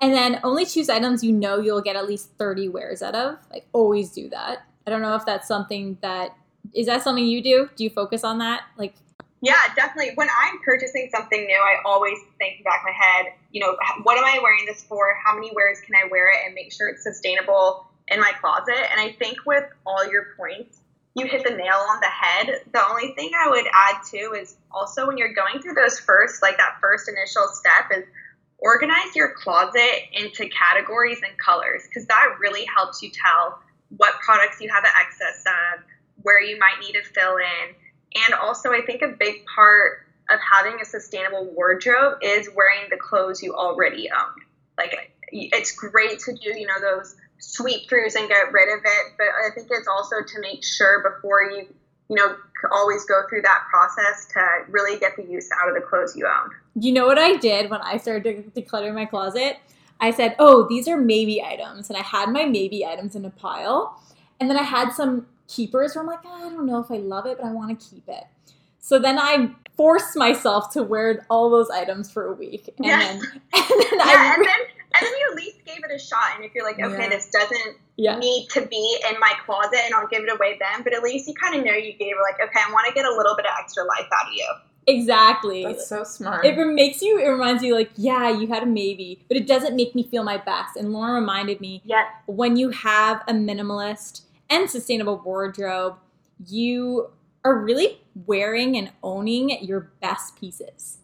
And 0.00 0.12
then 0.12 0.40
only 0.42 0.66
choose 0.66 0.88
items 0.88 1.22
you 1.22 1.32
know 1.32 1.60
you'll 1.60 1.80
get 1.80 1.96
at 1.96 2.06
least 2.06 2.30
30 2.38 2.68
wears 2.68 3.02
out 3.02 3.14
of. 3.14 3.38
Like 3.50 3.66
always 3.72 4.10
do 4.10 4.28
that. 4.30 4.66
I 4.86 4.90
don't 4.90 5.02
know 5.02 5.14
if 5.14 5.24
that's 5.24 5.48
something 5.48 5.98
that 6.02 6.36
is 6.72 6.86
that 6.86 7.02
something 7.02 7.24
you 7.24 7.42
do? 7.42 7.68
Do 7.76 7.84
you 7.84 7.90
focus 7.90 8.24
on 8.24 8.38
that? 8.38 8.62
Like 8.76 8.94
Yeah, 9.40 9.54
definitely. 9.76 10.12
When 10.14 10.28
I'm 10.28 10.58
purchasing 10.64 11.08
something 11.14 11.46
new, 11.46 11.56
I 11.56 11.76
always 11.84 12.18
think 12.38 12.58
in 12.58 12.58
the 12.60 12.64
back 12.64 12.80
of 12.80 12.86
my 12.86 12.92
head, 12.92 13.32
you 13.52 13.60
know, 13.60 13.76
what 14.02 14.18
am 14.18 14.24
I 14.24 14.40
wearing 14.42 14.66
this 14.66 14.82
for? 14.82 15.14
How 15.24 15.34
many 15.34 15.52
wears 15.54 15.80
can 15.80 15.94
I 15.94 16.08
wear 16.10 16.28
it 16.28 16.38
and 16.44 16.54
make 16.54 16.72
sure 16.72 16.88
it's 16.88 17.02
sustainable 17.02 17.86
in 18.08 18.20
my 18.20 18.32
closet? 18.40 18.90
And 18.90 19.00
I 19.00 19.12
think 19.12 19.38
with 19.46 19.64
all 19.86 20.10
your 20.10 20.28
points, 20.36 20.80
you 21.14 21.26
hit 21.26 21.44
the 21.44 21.54
nail 21.54 21.76
on 21.76 22.00
the 22.00 22.06
head. 22.06 22.60
The 22.72 22.84
only 22.88 23.12
thing 23.14 23.30
I 23.36 23.48
would 23.48 23.66
add 23.72 24.00
too 24.10 24.34
is 24.38 24.56
also 24.70 25.06
when 25.06 25.16
you're 25.16 25.32
going 25.32 25.62
through 25.62 25.74
those 25.74 25.98
first, 26.00 26.42
like 26.42 26.56
that 26.56 26.78
first 26.80 27.08
initial 27.08 27.46
step 27.48 27.96
is 27.96 28.04
organize 28.58 29.14
your 29.14 29.32
closet 29.34 30.08
into 30.12 30.48
categories 30.48 31.18
and 31.26 31.36
colors 31.38 31.82
because 31.86 32.06
that 32.06 32.36
really 32.40 32.64
helps 32.74 33.02
you 33.02 33.10
tell 33.10 33.58
what 33.96 34.14
products 34.20 34.60
you 34.60 34.68
have 34.70 34.84
excess 34.84 35.44
of, 35.46 35.84
where 36.22 36.42
you 36.42 36.58
might 36.58 36.80
need 36.80 36.92
to 36.92 37.02
fill 37.02 37.36
in. 37.36 37.74
And 38.26 38.34
also, 38.34 38.72
I 38.72 38.80
think 38.82 39.02
a 39.02 39.08
big 39.08 39.44
part 39.54 40.06
of 40.30 40.40
having 40.40 40.80
a 40.80 40.84
sustainable 40.84 41.44
wardrobe 41.52 42.18
is 42.22 42.48
wearing 42.56 42.88
the 42.90 42.96
clothes 42.96 43.42
you 43.42 43.54
already 43.54 44.08
own. 44.10 44.34
Like, 44.78 45.12
it's 45.30 45.72
great 45.72 46.20
to 46.20 46.32
do, 46.32 46.58
you 46.58 46.66
know, 46.66 46.80
those 46.80 47.14
sweep 47.44 47.88
throughs 47.88 48.14
and 48.14 48.28
get 48.28 48.52
rid 48.52 48.68
of 48.72 48.80
it, 48.84 49.12
but 49.18 49.26
I 49.26 49.54
think 49.54 49.68
it's 49.70 49.88
also 49.88 50.16
to 50.26 50.40
make 50.40 50.64
sure 50.64 51.02
before 51.02 51.42
you, 51.44 51.66
you 52.08 52.16
know, 52.16 52.36
always 52.72 53.04
go 53.04 53.22
through 53.28 53.42
that 53.42 53.64
process 53.70 54.26
to 54.32 54.40
really 54.70 54.98
get 54.98 55.14
the 55.16 55.24
use 55.24 55.48
out 55.60 55.68
of 55.68 55.74
the 55.74 55.80
clothes 55.82 56.16
you 56.16 56.26
own. 56.26 56.50
you 56.76 56.90
know 56.92 57.04
what 57.06 57.18
i 57.18 57.36
did 57.36 57.68
when 57.68 57.80
i 57.82 57.98
started 57.98 58.52
de- 58.54 58.62
decluttering 58.62 58.94
my 58.94 59.04
closet 59.04 59.58
i 60.00 60.10
said 60.10 60.34
oh 60.38 60.66
these 60.66 60.88
are 60.88 60.96
maybe 60.96 61.42
items 61.42 61.90
and 61.90 61.98
i 61.98 62.02
had 62.02 62.30
my 62.30 62.46
maybe 62.46 62.82
items 62.86 63.14
in 63.14 63.26
a 63.26 63.30
pile 63.30 64.00
and 64.40 64.48
then 64.48 64.56
i 64.56 64.62
had 64.62 64.90
some 64.92 65.26
keepers 65.46 65.94
where 65.94 66.02
i'm 66.02 66.06
like 66.08 66.20
"Ah, 66.24 66.46
i 66.46 66.48
don't 66.48 66.64
know 66.64 66.78
if 66.80 66.90
i 66.90 66.96
love 66.96 67.26
it 67.26 67.36
but 67.38 67.46
i 67.46 67.52
want 67.52 67.78
to 67.78 67.90
keep 67.90 68.08
it 68.08 68.24
so 68.78 68.98
then 68.98 69.18
i 69.18 69.50
forced 69.76 70.16
myself 70.16 70.72
to 70.72 70.82
wear 70.82 71.26
all 71.28 71.50
those 71.50 71.68
items 71.68 72.10
for 72.10 72.28
a 72.28 72.32
week 72.32 72.68
and 72.78 72.86
Yes. 72.86 73.20
then 73.20 73.42
and 73.52 73.80
then 73.82 73.98
Yeah, 73.98 74.04
i 74.06 74.34
and 74.38 74.44
then 74.46 74.60
and 74.94 75.04
then 75.04 75.12
you 75.12 75.26
at 75.30 75.36
least 75.36 75.64
gave 75.66 75.78
it 75.84 75.90
a 75.94 75.98
shot. 75.98 76.36
And 76.36 76.44
if 76.44 76.54
you're 76.54 76.64
like, 76.64 76.78
okay, 76.78 77.02
Yeah. 77.04 77.08
this 77.10 77.28
doesn't 77.30 77.76
yeah 77.96 78.18
need 78.18 78.48
to 78.50 78.66
be 78.66 78.98
in 79.10 79.18
my 79.20 79.32
closet 79.46 79.78
and 79.84 79.94
I'll 79.94 80.06
give 80.08 80.22
it 80.22 80.32
away 80.32 80.58
then, 80.60 80.82
but 80.82 80.94
at 80.94 81.02
least 81.02 81.28
you 81.28 81.34
kind 81.34 81.54
of 81.54 81.64
know 81.64 81.72
you 81.72 81.92
gave 81.92 82.12
it 82.16 82.22
like, 82.22 82.40
okay, 82.48 82.60
I 82.66 82.72
want 82.72 82.86
to 82.88 82.94
get 82.94 83.04
a 83.04 83.14
little 83.14 83.36
bit 83.36 83.46
of 83.46 83.52
extra 83.60 83.84
life 83.84 84.06
out 84.12 84.28
of 84.28 84.32
you. 84.34 84.48
exactly 84.86 85.64
That's 85.64 85.88
so 85.88 86.04
smart. 86.04 86.44
it 86.44 86.56
makes 86.74 87.00
you 87.02 87.18
it 87.18 87.26
reminds 87.28 87.62
you 87.62 87.74
like 87.74 87.90
yeah 87.96 88.28
you 88.30 88.46
had 88.48 88.62
a 88.62 88.66
maybe 88.66 89.24
but 89.28 89.36
it 89.38 89.46
doesn't 89.46 89.74
make 89.74 89.94
me 89.94 90.02
feel 90.02 90.22
my 90.22 90.36
best 90.36 90.76
and 90.76 90.92
lauren 90.92 91.14
reminded 91.14 91.58
me 91.60 91.80
Yeah. 91.86 92.04
when 92.26 92.56
you 92.56 92.68
have 92.70 93.22
a 93.26 93.32
minimalist 93.32 94.22
and 94.50 94.68
sustainable 94.68 95.16
wardrobe, 95.24 95.96
you 96.46 97.10
are 97.44 97.58
really 97.58 98.00
wearing 98.26 98.76
and 98.76 98.90
owning 99.02 99.50
your 99.64 99.90
best 100.02 100.36
pieces. 100.38 100.98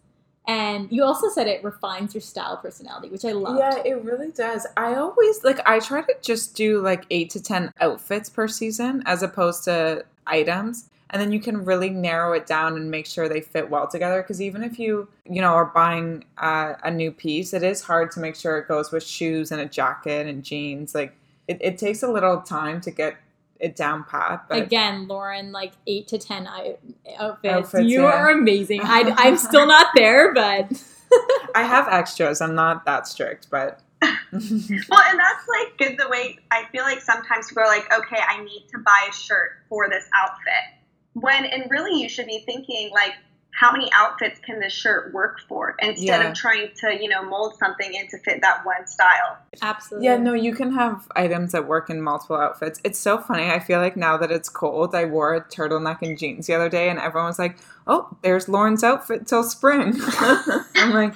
And 0.46 0.90
you 0.90 1.04
also 1.04 1.28
said 1.28 1.46
it 1.46 1.62
refines 1.62 2.14
your 2.14 2.22
style 2.22 2.56
personality, 2.56 3.08
which 3.08 3.24
I 3.24 3.32
love. 3.32 3.58
Yeah, 3.58 3.82
it 3.84 4.02
really 4.02 4.32
does. 4.32 4.66
I 4.76 4.94
always 4.96 5.44
like 5.44 5.60
I 5.66 5.78
try 5.78 6.02
to 6.02 6.14
just 6.22 6.56
do 6.56 6.80
like 6.80 7.04
8 7.10 7.30
to 7.30 7.42
10 7.42 7.72
outfits 7.80 8.28
per 8.28 8.48
season 8.48 9.02
as 9.06 9.22
opposed 9.22 9.64
to 9.64 10.04
items. 10.26 10.88
And 11.10 11.20
then 11.20 11.32
you 11.32 11.40
can 11.40 11.64
really 11.64 11.90
narrow 11.90 12.32
it 12.32 12.46
down 12.46 12.76
and 12.76 12.90
make 12.90 13.06
sure 13.06 13.28
they 13.28 13.40
fit 13.40 13.68
well 13.68 13.88
together 13.88 14.22
because 14.22 14.40
even 14.40 14.62
if 14.62 14.78
you, 14.78 15.08
you 15.24 15.40
know, 15.40 15.52
are 15.52 15.66
buying 15.66 16.24
uh, 16.38 16.74
a 16.84 16.90
new 16.90 17.10
piece, 17.10 17.52
it 17.52 17.64
is 17.64 17.82
hard 17.82 18.12
to 18.12 18.20
make 18.20 18.36
sure 18.36 18.58
it 18.58 18.68
goes 18.68 18.92
with 18.92 19.02
shoes 19.02 19.50
and 19.50 19.60
a 19.60 19.66
jacket 19.66 20.28
and 20.28 20.44
jeans. 20.44 20.94
Like 20.94 21.16
it, 21.48 21.58
it 21.60 21.78
takes 21.78 22.04
a 22.04 22.08
little 22.08 22.40
time 22.40 22.80
to 22.82 22.92
get 22.92 23.16
it 23.60 23.76
down 23.76 24.04
pat, 24.04 24.46
but 24.48 24.62
Again, 24.62 25.06
Lauren, 25.06 25.52
like 25.52 25.72
eight 25.86 26.08
to 26.08 26.18
ten 26.18 26.46
I- 26.46 26.76
outfits. 27.18 27.54
Outfits, 27.54 27.84
you 27.90 28.02
yeah. 28.02 28.12
are 28.12 28.30
amazing. 28.30 28.80
I, 28.82 29.14
I'm 29.18 29.36
still 29.36 29.66
not 29.66 29.88
there, 29.94 30.32
but 30.34 30.70
I 31.54 31.62
have 31.62 31.86
extras. 31.88 32.40
I'm 32.40 32.54
not 32.54 32.84
that 32.86 33.06
strict, 33.06 33.48
but 33.50 33.80
Well, 34.02 34.10
and 34.32 35.18
that's 35.18 35.46
like 35.48 35.76
good 35.78 35.98
the 35.98 36.08
way 36.08 36.38
I 36.50 36.64
feel 36.72 36.82
like 36.84 37.00
sometimes 37.02 37.48
people 37.48 37.62
are 37.64 37.66
like, 37.66 37.92
okay, 37.92 38.18
I 38.26 38.42
need 38.42 38.66
to 38.72 38.78
buy 38.78 39.08
a 39.08 39.12
shirt 39.12 39.50
for 39.68 39.88
this 39.90 40.04
outfit. 40.18 40.78
when 41.14 41.44
and 41.44 41.70
really 41.70 42.00
you 42.00 42.08
should 42.08 42.26
be 42.26 42.42
thinking 42.46 42.90
like 42.92 43.12
how 43.52 43.72
many 43.72 43.90
outfits 43.92 44.40
can 44.40 44.58
this 44.60 44.72
shirt 44.72 45.12
work 45.12 45.40
for 45.48 45.74
instead 45.80 46.22
Yeah. 46.22 46.28
of 46.28 46.34
trying 46.34 46.70
to 46.76 46.96
you 47.02 47.08
know 47.08 47.22
mold 47.22 47.56
something 47.58 47.92
in 47.92 48.06
to 48.08 48.18
fit 48.18 48.40
that 48.42 48.64
one 48.64 48.86
style 48.86 49.36
Absolutely. 49.62 50.06
Yeah, 50.06 50.16
no, 50.16 50.32
you 50.32 50.54
can 50.54 50.72
have 50.72 51.06
items 51.16 51.52
that 51.52 51.66
work 51.66 51.90
in 51.90 52.00
multiple 52.00 52.36
outfits. 52.36 52.80
It's 52.84 52.98
so 52.98 53.18
funny. 53.18 53.50
I 53.50 53.58
feel 53.58 53.80
like 53.80 53.96
now 53.96 54.16
that 54.16 54.30
it's 54.30 54.48
cold, 54.48 54.94
I 54.94 55.04
wore 55.04 55.34
a 55.34 55.40
turtleneck 55.44 56.02
and 56.02 56.16
jeans 56.16 56.46
the 56.46 56.54
other 56.54 56.68
day, 56.68 56.88
and 56.88 56.98
everyone 56.98 57.28
was 57.28 57.38
like, 57.38 57.56
"Oh, 57.86 58.16
there's 58.22 58.48
Lauren's 58.48 58.84
outfit 58.84 59.26
till 59.26 59.42
spring." 59.42 59.94
I'm 60.20 60.92
like, 60.92 61.14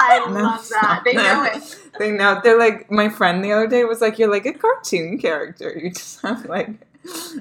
i 0.00 0.24
No, 0.28 0.32
love 0.42 0.68
that 0.68 1.02
they 1.04 1.14
know 1.14 1.44
it 1.44 1.76
they 1.98 2.10
know. 2.12 2.40
They're 2.42 2.58
like, 2.58 2.90
my 2.90 3.08
friend 3.08 3.42
the 3.44 3.52
other 3.52 3.66
day 3.66 3.84
was 3.84 4.00
like, 4.00 4.18
"You're 4.18 4.30
like 4.30 4.46
a 4.46 4.52
cartoon 4.52 5.18
character. 5.18 5.72
You 5.76 5.90
just 5.90 6.20
have 6.22 6.44
like 6.46 6.70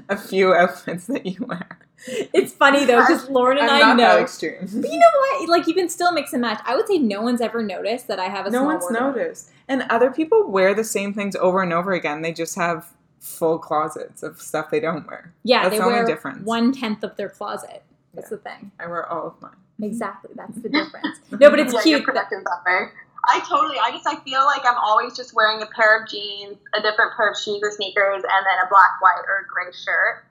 a 0.10 0.18
few 0.18 0.54
outfits 0.54 1.06
that 1.08 1.26
you 1.26 1.46
wear." 1.46 1.68
It's 2.08 2.54
funny 2.54 2.86
though 2.86 3.02
because 3.02 3.30
Lauren 3.30 3.58
and 3.58 3.70
I'm 3.70 3.76
I 3.78 3.80
not 3.80 3.98
that 3.98 4.16
know. 4.18 4.22
extreme. 4.22 4.60
But 4.62 4.92
you 4.92 5.00
know 5.00 5.12
what? 5.40 5.50
Like 5.50 5.68
you 5.68 5.74
can 5.74 5.90
still 5.90 6.12
mix 6.12 6.34
and 6.34 6.42
match. 6.42 6.62
I 6.66 6.76
would 6.76 6.88
say 6.88 6.98
no 6.98 7.22
one's 7.22 7.42
ever 7.42 7.64
noticed 7.64 8.08
that 8.08 8.20
I 8.20 8.26
have 8.26 8.46
a 8.46 8.50
no 8.52 8.60
small 8.60 8.68
one's 8.68 8.84
wardrobe. 8.84 9.16
noticed. 9.16 9.50
And 9.68 9.84
other 9.90 10.12
people 10.12 10.48
wear 10.50 10.74
the 10.74 10.84
same 10.84 11.14
things 11.14 11.36
over 11.36 11.64
and 11.64 11.74
over 11.74 11.94
again. 11.94 12.22
They 12.22 12.34
just 12.34 12.56
have 12.56 12.88
full 13.20 13.58
closets 13.58 14.22
of 14.24 14.40
stuff 14.42 14.70
they 14.70 14.80
don't 14.80 15.08
wear. 15.08 15.34
Yeah, 15.44 15.64
That's 15.64 15.72
they 15.74 15.78
the 15.80 15.84
only 15.86 15.96
wear 15.96 16.06
difference. 16.06 16.46
one 16.46 16.72
tenth 16.72 17.04
of 17.04 17.16
their 17.18 17.30
closet. 17.30 17.82
That's 18.14 18.30
Yeah. 18.30 18.38
the 18.38 18.44
thing. 18.44 18.72
I 18.80 18.88
wear 18.88 19.10
all 19.12 19.28
of 19.28 19.42
mine. 19.42 19.56
Exactly. 19.82 20.32
That's 20.36 20.56
the 20.62 20.70
difference. 20.80 21.20
No, 21.32 21.50
but 21.50 21.60
it's 21.60 21.74
yeah, 21.74 21.82
cute. 21.82 22.04
productive 22.04 22.44
that 22.44 22.92
i 23.28 23.40
totally 23.50 23.78
i 23.82 23.90
just 23.90 24.06
i 24.06 24.16
feel 24.18 24.46
like 24.46 24.62
i'm 24.66 24.78
always 24.78 25.16
just 25.18 25.34
wearing 25.34 25.60
a 25.64 25.66
pair 25.76 26.00
of 26.00 26.08
jeans 26.08 26.58
a 26.76 26.82
different 26.84 27.12
pair 27.18 27.28
of 27.32 27.36
shoes 27.36 27.60
or 27.64 27.72
sneakers 27.72 28.22
and 28.22 28.24
then 28.46 28.58
a 28.64 28.70
black 28.70 29.02
white 29.02 29.24
or 29.28 29.48
gray 29.52 29.72
shirt 29.74 30.24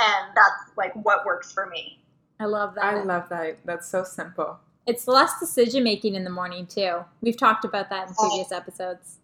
and 0.00 0.34
that's 0.34 0.76
like 0.76 0.94
what 1.04 1.24
works 1.24 1.52
for 1.52 1.66
me 1.66 1.98
I 2.38 2.44
love 2.44 2.74
that. 2.74 2.84
I 2.84 3.02
love 3.02 3.28
that. 3.30 3.58
That's 3.64 3.88
so 3.88 4.04
simple. 4.04 4.58
it's 4.86 5.08
less 5.08 5.40
decision 5.40 5.82
making 5.82 6.14
in 6.14 6.24
the 6.24 6.30
morning 6.30 6.66
too. 6.66 7.04
We've 7.20 7.36
talked 7.36 7.64
about 7.64 7.90
that 7.90 8.08
in 8.08 8.14
oh. 8.18 8.28
previous 8.28 8.52
episodes. 8.52 9.18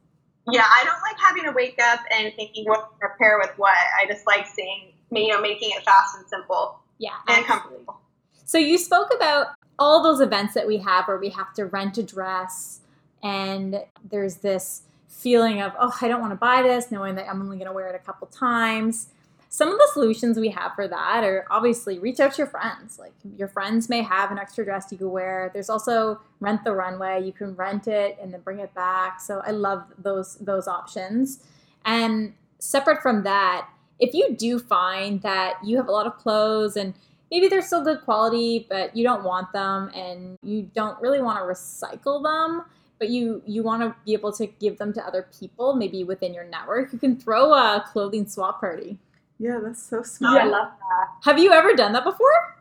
Yeah, 0.50 0.64
I 0.64 0.82
don't 0.84 1.00
like 1.02 1.20
having 1.20 1.44
to 1.44 1.52
wake 1.52 1.78
up 1.80 2.00
and 2.10 2.32
thinking 2.34 2.64
what 2.64 2.90
to 2.90 2.98
prepare 2.98 3.38
with 3.38 3.52
what. 3.58 3.76
I 4.00 4.06
just 4.08 4.26
like 4.26 4.46
seeing, 4.46 4.92
you 5.12 5.28
know, 5.28 5.40
making 5.40 5.70
it 5.70 5.84
fast 5.84 6.16
and 6.16 6.26
simple 6.26 6.80
Yeah, 6.98 7.10
and 7.28 7.44
absolutely. 7.44 7.60
comfortable. 7.60 8.00
So 8.44 8.58
you 8.58 8.76
spoke 8.76 9.14
about 9.14 9.48
all 9.78 10.02
those 10.02 10.20
events 10.20 10.54
that 10.54 10.66
we 10.66 10.78
have 10.78 11.06
where 11.06 11.18
we 11.18 11.28
have 11.28 11.54
to 11.54 11.66
rent 11.66 11.96
a 11.98 12.02
dress 12.02 12.80
and 13.22 13.84
there's 14.10 14.36
this 14.36 14.82
feeling 15.06 15.62
of, 15.62 15.72
oh, 15.78 15.96
I 16.00 16.08
don't 16.08 16.20
want 16.20 16.32
to 16.32 16.36
buy 16.36 16.62
this, 16.62 16.90
knowing 16.90 17.14
that 17.14 17.28
I'm 17.28 17.40
only 17.40 17.56
going 17.56 17.68
to 17.68 17.72
wear 17.72 17.88
it 17.88 17.94
a 17.94 18.04
couple 18.04 18.26
times. 18.26 19.08
Some 19.54 19.68
of 19.70 19.76
the 19.76 19.90
solutions 19.92 20.38
we 20.38 20.48
have 20.48 20.74
for 20.74 20.88
that 20.88 21.24
are 21.24 21.44
obviously 21.50 21.98
reach 21.98 22.20
out 22.20 22.32
to 22.32 22.38
your 22.38 22.46
friends. 22.46 22.98
Like 22.98 23.12
your 23.36 23.48
friends 23.48 23.90
may 23.90 24.00
have 24.00 24.30
an 24.30 24.38
extra 24.38 24.64
dress 24.64 24.86
you 24.90 24.96
could 24.96 25.08
wear. 25.08 25.50
There's 25.52 25.68
also 25.68 26.22
rent 26.40 26.64
the 26.64 26.72
runway. 26.72 27.22
You 27.22 27.34
can 27.34 27.54
rent 27.54 27.86
it 27.86 28.16
and 28.18 28.32
then 28.32 28.40
bring 28.40 28.60
it 28.60 28.72
back. 28.72 29.20
So 29.20 29.42
I 29.44 29.50
love 29.50 29.84
those 29.98 30.36
those 30.36 30.66
options. 30.66 31.44
And 31.84 32.32
separate 32.60 33.02
from 33.02 33.24
that, 33.24 33.68
if 33.98 34.14
you 34.14 34.34
do 34.34 34.58
find 34.58 35.20
that 35.20 35.56
you 35.62 35.76
have 35.76 35.86
a 35.86 35.92
lot 35.92 36.06
of 36.06 36.16
clothes 36.16 36.74
and 36.74 36.94
maybe 37.30 37.46
they're 37.46 37.60
still 37.60 37.84
good 37.84 38.00
quality, 38.06 38.66
but 38.70 38.96
you 38.96 39.04
don't 39.04 39.22
want 39.22 39.52
them 39.52 39.90
and 39.94 40.38
you 40.42 40.70
don't 40.74 40.98
really 41.02 41.20
want 41.20 41.38
to 41.38 41.44
recycle 41.44 42.22
them, 42.22 42.64
but 42.98 43.10
you 43.10 43.42
you 43.44 43.62
want 43.62 43.82
to 43.82 43.94
be 44.06 44.14
able 44.14 44.32
to 44.32 44.46
give 44.46 44.78
them 44.78 44.94
to 44.94 45.06
other 45.06 45.28
people, 45.38 45.74
maybe 45.74 46.04
within 46.04 46.32
your 46.32 46.44
network, 46.44 46.90
you 46.90 46.98
can 46.98 47.18
throw 47.18 47.52
a 47.52 47.84
clothing 47.92 48.26
swap 48.26 48.58
party. 48.58 48.98
Yeah, 49.38 49.58
that's 49.62 49.82
so 49.82 50.02
smart. 50.02 50.42
I 50.42 50.44
love 50.46 50.68
that. 50.68 51.08
Have 51.24 51.38
you 51.38 51.52
ever 51.52 51.74
done 51.74 51.92
that 51.92 52.04
before? 52.04 52.56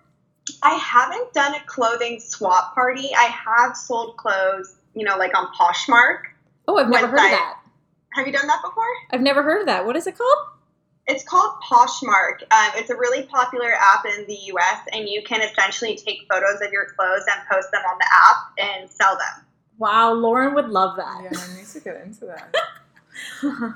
I 0.63 0.73
haven't 0.73 1.33
done 1.33 1.53
a 1.55 1.63
clothing 1.65 2.19
swap 2.19 2.73
party. 2.73 3.11
I 3.15 3.25
have 3.25 3.77
sold 3.77 4.17
clothes, 4.17 4.75
you 4.95 5.05
know, 5.05 5.17
like 5.17 5.37
on 5.37 5.47
Poshmark. 5.53 6.21
Oh, 6.67 6.77
I've 6.77 6.89
never 6.89 7.07
heard 7.07 7.17
of 7.17 7.31
that. 7.31 7.57
Have 8.13 8.27
you 8.27 8.33
done 8.33 8.47
that 8.47 8.61
before? 8.63 8.85
I've 9.11 9.21
never 9.21 9.43
heard 9.43 9.61
of 9.61 9.67
that. 9.67 9.85
What 9.85 9.95
is 9.95 10.07
it 10.07 10.17
called? 10.17 10.47
It's 11.07 11.23
called 11.23 11.53
Poshmark. 11.69 12.43
Um, 12.51 12.71
it's 12.75 12.89
a 12.89 12.95
really 12.95 13.23
popular 13.23 13.73
app 13.73 14.05
in 14.05 14.25
the 14.27 14.37
US, 14.53 14.79
and 14.93 15.07
you 15.07 15.21
can 15.23 15.41
essentially 15.41 15.95
take 15.95 16.19
photos 16.31 16.61
of 16.61 16.71
your 16.71 16.87
clothes 16.97 17.23
and 17.31 17.41
post 17.51 17.69
them 17.71 17.81
on 17.89 17.97
the 17.99 18.05
app 18.05 18.37
and 18.57 18.89
sell 18.89 19.15
them. 19.17 19.45
Wow, 19.77 20.13
Lauren 20.13 20.53
would 20.53 20.69
love 20.69 20.97
that. 20.97 21.23
Yeah, 21.23 21.39
I 21.39 21.57
need 21.57 21.67
to 21.67 21.79
get 21.79 22.01
into 22.01 22.25
that. 22.25 22.55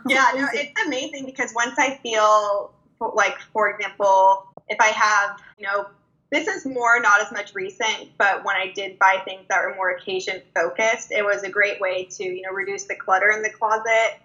Yeah, 0.08 0.32
no, 0.36 0.48
it's 0.54 0.80
amazing 0.86 1.26
because 1.26 1.52
once 1.54 1.78
I 1.78 2.00
feel 2.02 2.72
like, 3.00 3.38
for 3.54 3.70
example, 3.70 4.48
if 4.68 4.80
I 4.80 4.88
have, 4.88 5.40
you 5.58 5.66
know, 5.66 5.88
this 6.32 6.48
is 6.48 6.66
more 6.66 7.00
not 7.00 7.22
as 7.22 7.32
much 7.32 7.54
recent, 7.54 8.10
but 8.18 8.44
when 8.44 8.56
I 8.56 8.72
did 8.74 8.98
buy 9.00 9.22
things 9.26 9.46
that 9.50 9.64
were 9.64 9.76
more 9.76 9.92
occasion 9.92 10.42
focused, 10.56 11.12
it 11.12 11.24
was 11.24 11.44
a 11.44 11.50
great 11.50 11.80
way 11.80 12.06
to, 12.12 12.24
you 12.24 12.42
know, 12.42 12.52
reduce 12.52 12.86
the 12.86 12.96
clutter 12.96 13.32
in 13.32 13.42
the 13.42 13.52
closet 13.52 14.20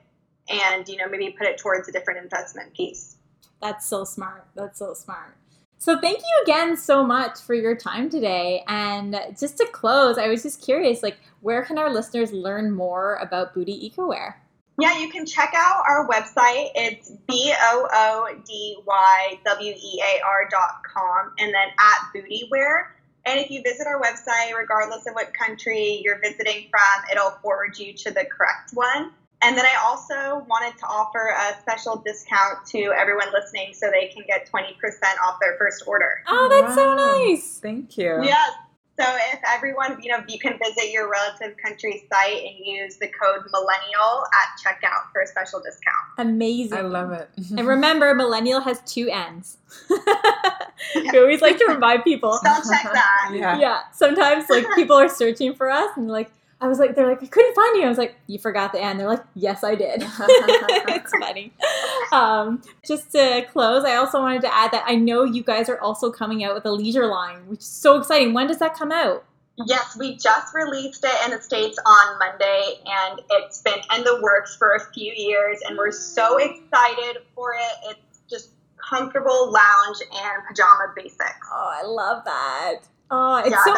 and, 0.48 0.88
you 0.88 0.96
know, 0.96 1.08
maybe 1.08 1.34
put 1.36 1.46
it 1.46 1.58
towards 1.58 1.88
a 1.88 1.92
different 1.92 2.22
investment 2.22 2.74
piece. 2.74 3.16
That's 3.60 3.86
so 3.86 4.04
smart. 4.04 4.46
That's 4.54 4.78
so 4.78 4.94
smart. 4.94 5.36
So 5.76 5.98
thank 5.98 6.18
you 6.18 6.42
again 6.42 6.76
so 6.76 7.04
much 7.04 7.40
for 7.40 7.54
your 7.54 7.74
time 7.76 8.10
today. 8.10 8.64
And 8.66 9.18
just 9.38 9.56
to 9.58 9.66
close, 9.66 10.18
I 10.18 10.28
was 10.28 10.42
just 10.42 10.62
curious, 10.62 11.02
like, 11.02 11.18
where 11.40 11.62
can 11.64 11.78
our 11.78 11.90
listeners 11.90 12.32
learn 12.32 12.72
more 12.72 13.16
about 13.16 13.54
Boody 13.54 13.90
EcoWear? 13.90 14.34
Yeah, 14.80 14.98
you 14.98 15.10
can 15.10 15.26
check 15.26 15.52
out 15.54 15.82
our 15.86 16.08
website. 16.08 16.70
It's 16.74 17.10
B 17.28 17.52
O 17.58 17.88
O 17.92 18.42
D 18.46 18.78
Y 18.86 19.38
W 19.44 19.72
E 19.72 20.02
A 20.02 20.20
R 20.24 20.48
dot 20.50 20.82
com 20.84 21.32
and 21.38 21.52
then 21.52 21.68
at 21.78 21.98
Boodywear. 22.14 22.86
And 23.26 23.38
if 23.38 23.50
you 23.50 23.62
visit 23.62 23.86
our 23.86 24.00
website, 24.00 24.56
regardless 24.56 25.06
of 25.06 25.14
what 25.14 25.34
country 25.34 26.00
you're 26.02 26.20
visiting 26.20 26.68
from, 26.70 27.04
it'll 27.12 27.32
forward 27.42 27.78
you 27.78 27.92
to 27.92 28.10
the 28.10 28.24
correct 28.24 28.70
one. 28.72 29.12
And 29.42 29.56
then 29.56 29.64
I 29.64 29.78
also 29.82 30.44
wanted 30.48 30.78
to 30.78 30.86
offer 30.86 31.34
a 31.34 31.60
special 31.60 31.96
discount 31.96 32.66
to 32.68 32.92
everyone 32.96 33.32
listening 33.32 33.72
so 33.72 33.90
they 33.90 34.08
can 34.08 34.24
get 34.26 34.50
20% 34.50 34.74
off 35.22 35.38
their 35.40 35.56
first 35.58 35.84
order. 35.86 36.22
Oh, 36.26 36.48
that's 36.50 36.74
so 36.74 36.94
nice. 36.94 37.58
Thank 37.58 37.96
you. 37.96 38.22
Yes. 38.22 38.52
So 39.00 39.06
if 39.32 39.40
everyone, 39.48 40.02
you 40.02 40.10
know, 40.12 40.22
you 40.28 40.38
can 40.38 40.58
visit 40.58 40.92
your 40.92 41.10
relative 41.10 41.56
country's 41.56 42.02
site 42.12 42.44
and 42.44 42.66
use 42.66 42.96
the 42.96 43.06
code 43.06 43.46
millennial 43.50 44.24
at 44.26 44.60
checkout 44.62 45.10
for 45.10 45.22
a 45.22 45.26
special 45.26 45.58
discount. 45.60 45.96
Amazing. 46.18 46.76
I 46.76 46.82
love 46.82 47.12
it. 47.12 47.30
And 47.56 47.66
remember, 47.66 48.14
millennial 48.14 48.60
has 48.60 48.80
two 48.84 49.08
N's. 49.10 49.56
we 50.94 51.18
always 51.18 51.40
like 51.40 51.56
to 51.58 51.66
remind 51.66 52.04
people. 52.04 52.34
Spell 52.34 52.56
check 52.56 52.92
that. 52.92 53.30
yeah. 53.34 53.58
Yeah, 53.58 53.80
sometimes 53.92 54.50
like 54.50 54.66
people 54.74 54.96
are 54.96 55.08
searching 55.08 55.54
for 55.54 55.70
us 55.70 55.90
and 55.96 56.08
like, 56.08 56.30
I 56.62 56.68
was 56.68 56.78
like, 56.78 56.94
they're 56.94 57.08
like, 57.08 57.22
I 57.22 57.26
couldn't 57.26 57.54
find 57.54 57.76
you. 57.76 57.84
I 57.84 57.88
was 57.88 57.96
like, 57.96 58.16
you 58.26 58.38
forgot 58.38 58.72
the 58.72 58.82
N. 58.82 58.98
They're 58.98 59.08
like, 59.08 59.24
yes, 59.34 59.64
I 59.64 59.74
did. 59.74 60.02
it's 60.06 61.12
funny. 61.20 61.54
Um, 62.12 62.62
just 62.86 63.12
to 63.12 63.46
close, 63.50 63.84
I 63.84 63.96
also 63.96 64.20
wanted 64.20 64.42
to 64.42 64.54
add 64.54 64.70
that 64.72 64.84
I 64.86 64.94
know 64.94 65.24
you 65.24 65.42
guys 65.42 65.70
are 65.70 65.80
also 65.80 66.10
coming 66.10 66.44
out 66.44 66.54
with 66.54 66.66
a 66.66 66.70
leisure 66.70 67.06
line, 67.06 67.46
which 67.46 67.60
is 67.60 67.66
so 67.66 67.98
exciting. 67.98 68.34
When 68.34 68.46
does 68.46 68.58
that 68.58 68.74
come 68.74 68.92
out? 68.92 69.24
Yes, 69.66 69.96
we 69.98 70.16
just 70.16 70.54
released 70.54 71.04
it 71.04 71.14
in 71.24 71.36
the 71.36 71.42
States 71.42 71.78
on 71.84 72.18
Monday, 72.18 72.80
and 72.86 73.20
it's 73.30 73.62
been 73.62 73.80
in 73.96 74.04
the 74.04 74.20
works 74.22 74.56
for 74.56 74.74
a 74.74 74.92
few 74.92 75.12
years, 75.14 75.60
and 75.66 75.76
we're 75.76 75.92
so 75.92 76.38
excited 76.38 77.22
for 77.34 77.54
it. 77.54 77.90
It's 77.90 78.20
just 78.30 78.50
comfortable 78.76 79.50
lounge 79.50 79.98
and 80.00 80.46
pajama 80.48 80.92
basics. 80.96 81.48
Oh, 81.52 81.72
I 81.72 81.86
love 81.86 82.24
that. 82.24 82.80
Oh, 83.10 83.36
it's 83.36 83.50
yeah, 83.50 83.64
so 83.64 83.74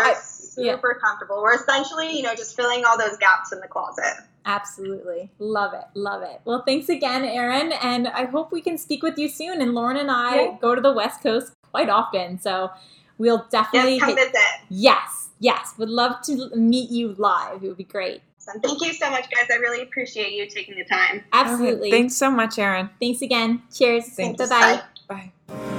they're 0.56 0.72
I- 0.72 0.74
super 0.76 0.98
comfortable. 1.02 1.42
We're 1.42 1.54
essentially, 1.56 2.10
you 2.16 2.22
know, 2.22 2.34
just 2.34 2.56
filling 2.56 2.84
all 2.84 2.98
those 2.98 3.16
gaps 3.18 3.52
in 3.52 3.60
the 3.60 3.68
closet. 3.68 4.14
Absolutely. 4.44 5.30
Love 5.38 5.72
it. 5.74 5.84
Love 5.94 6.22
it. 6.22 6.40
Well, 6.44 6.62
thanks 6.66 6.88
again, 6.88 7.24
Erin. 7.24 7.72
And 7.82 8.08
I 8.08 8.24
hope 8.24 8.50
we 8.52 8.60
can 8.60 8.76
speak 8.76 9.02
with 9.02 9.16
you 9.18 9.28
soon. 9.28 9.60
And 9.62 9.72
Lauren 9.74 9.96
and 9.96 10.10
I 10.10 10.34
Yeah. 10.36 10.56
go 10.60 10.74
to 10.74 10.80
the 10.80 10.92
West 10.92 11.22
Coast 11.22 11.52
quite 11.70 11.88
often. 11.88 12.40
So 12.40 12.70
we'll 13.18 13.46
definitely. 13.50 13.94
Yes, 13.96 14.02
come 14.04 14.14
visit. 14.16 14.36
yes. 14.68 15.28
Yes. 15.38 15.74
Would 15.78 15.90
love 15.90 16.22
to 16.22 16.50
meet 16.56 16.90
you 16.90 17.14
live. 17.18 17.62
It 17.62 17.68
would 17.68 17.76
be 17.76 17.84
great. 17.84 18.22
So 18.38 18.50
thank 18.60 18.82
you 18.82 18.92
so 18.92 19.08
much, 19.10 19.30
guys. 19.30 19.46
I 19.52 19.56
really 19.56 19.82
appreciate 19.82 20.32
you 20.32 20.44
taking 20.48 20.74
the 20.76 20.84
time. 20.84 21.24
Absolutely. 21.32 21.88
Okay, 21.88 21.98
Thanks 21.98 22.16
so 22.16 22.28
much, 22.28 22.58
Erin. 22.58 22.90
Thanks 23.00 23.22
again. 23.22 23.62
Cheers. 23.72 24.08
Thanks. 24.08 24.48
Bye 24.48 24.82
bye. 25.08 25.30
Bye. 25.48 25.71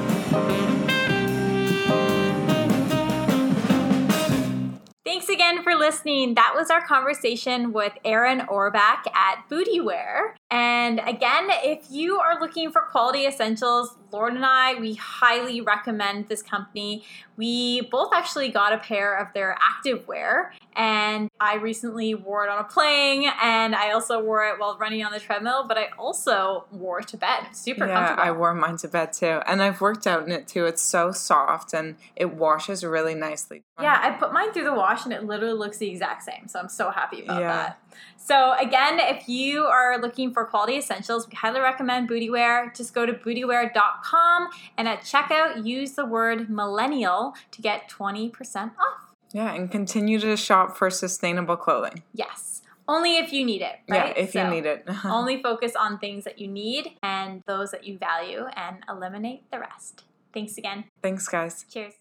Thanks 5.24 5.42
again 5.42 5.64
for 5.64 5.74
listening. 5.76 6.34
That 6.34 6.52
was 6.54 6.70
our 6.70 6.86
conversation 6.86 7.72
with 7.72 7.94
Erin 8.04 8.42
Orbach 8.42 9.08
at 9.16 9.46
Boodywear. 9.50 10.34
And 10.52 11.00
again, 11.00 11.48
if 11.64 11.86
you 11.90 12.20
are 12.20 12.38
looking 12.42 12.74
for 12.74 12.82
quality 12.82 13.26
essentials, 13.26 13.96
Lauren 14.12 14.36
and 14.36 14.46
I, 14.46 14.74
we 14.76 14.96
highly 14.96 15.62
recommend 15.62 16.28
this 16.28 16.44
company. 16.44 17.06
We 17.38 17.82
both 17.82 18.12
actually 18.14 18.50
got 18.50 18.74
a 18.74 18.78
pair 18.78 19.18
of 19.18 19.34
their 19.34 19.58
active 19.60 20.08
wear, 20.08 20.54
and 20.76 21.30
I 21.40 21.56
recently 21.56 22.14
wore 22.16 22.46
it 22.46 22.50
on 22.50 22.60
a 22.60 22.64
plane, 22.64 23.30
and 23.42 23.76
I 23.76 23.92
also 23.92 24.22
wore 24.22 24.46
it 24.46 24.60
while 24.60 24.78
running 24.78 25.04
on 25.04 25.12
the 25.12 25.20
treadmill, 25.20 25.66
but 25.68 25.78
I 25.78 25.90
also 25.98 26.66
wore 26.72 27.00
it 27.00 27.08
to 27.10 27.18
bed. 27.18 27.48
Super 27.54 27.88
yeah, 27.88 27.94
comfortable. 27.94 28.24
I 28.24 28.32
wore 28.32 28.54
mine 28.54 28.78
to 28.78 28.88
bed 28.88 29.14
too, 29.14 29.42
and 29.46 29.62
I've 29.62 29.82
worked 29.82 30.06
out 30.06 30.24
in 30.24 30.32
it 30.32 30.48
too. 30.48 30.66
It's 30.66 30.82
so 30.82 31.12
soft 31.12 31.74
and 31.74 31.96
it 32.16 32.34
washes 32.34 32.84
really 32.84 33.16
nicely. 33.16 33.64
Yeah, 33.82 34.00
I 34.02 34.12
put 34.12 34.34
mine 34.34 34.54
through 34.54 34.66
the 34.66 34.74
wash 34.74 35.06
and 35.06 35.14
it 35.14 35.24
literally 35.24 35.58
looks 35.58 35.78
the 35.78 35.90
exact 35.90 36.24
same. 36.24 36.48
So 36.48 36.60
I'm 36.60 36.70
so 36.70 36.92
happy 36.92 37.24
about 37.24 37.42
Yeah. 37.42 37.48
that. 37.48 37.80
So 38.18 38.56
again, 38.60 39.00
if 39.00 39.28
you 39.28 39.66
are 39.66 40.00
looking 40.00 40.34
for 40.34 40.46
quality 40.46 40.78
essentials, 40.78 41.28
we 41.28 41.36
highly 41.36 41.60
recommend 41.60 42.10
Boodywear. 42.10 42.76
Just 42.76 42.94
go 42.94 43.06
to 43.06 43.14
boodywear.com 43.14 44.50
and 44.78 44.88
at 44.88 45.02
checkout 45.02 45.66
use 45.66 45.94
the 45.94 46.06
word 46.06 46.50
millennial 46.50 47.34
to 47.52 47.62
get 47.62 47.90
20% 47.90 48.72
off. 48.80 49.14
Yeah, 49.34 49.54
and 49.54 49.70
continue 49.70 50.20
to 50.20 50.38
shop 50.38 50.78
for 50.78 50.90
sustainable 50.90 51.58
clothing. 51.58 52.04
Yes. 52.14 52.62
Only 52.88 53.18
if 53.18 53.32
you 53.34 53.46
need 53.46 53.62
it, 53.62 53.80
right? 53.90 54.16
Yeah, 54.16 54.24
if 54.24 54.36
you 54.36 54.44
need 54.46 54.66
it. 54.66 54.86
only 55.06 55.42
focus 55.42 55.74
on 55.76 55.98
things 56.00 56.26
that 56.26 56.40
you 56.40 56.48
need 56.48 56.98
and 57.02 57.42
those 57.48 57.72
that 57.72 57.86
you 57.86 57.98
value 57.98 58.46
and 58.56 58.78
eliminate 58.90 59.50
the 59.52 59.60
rest. 59.60 60.04
Thanks 60.34 60.58
again. 60.58 60.86
Thanks, 61.02 61.28
guys. 61.28 61.66
Cheers. 61.70 61.94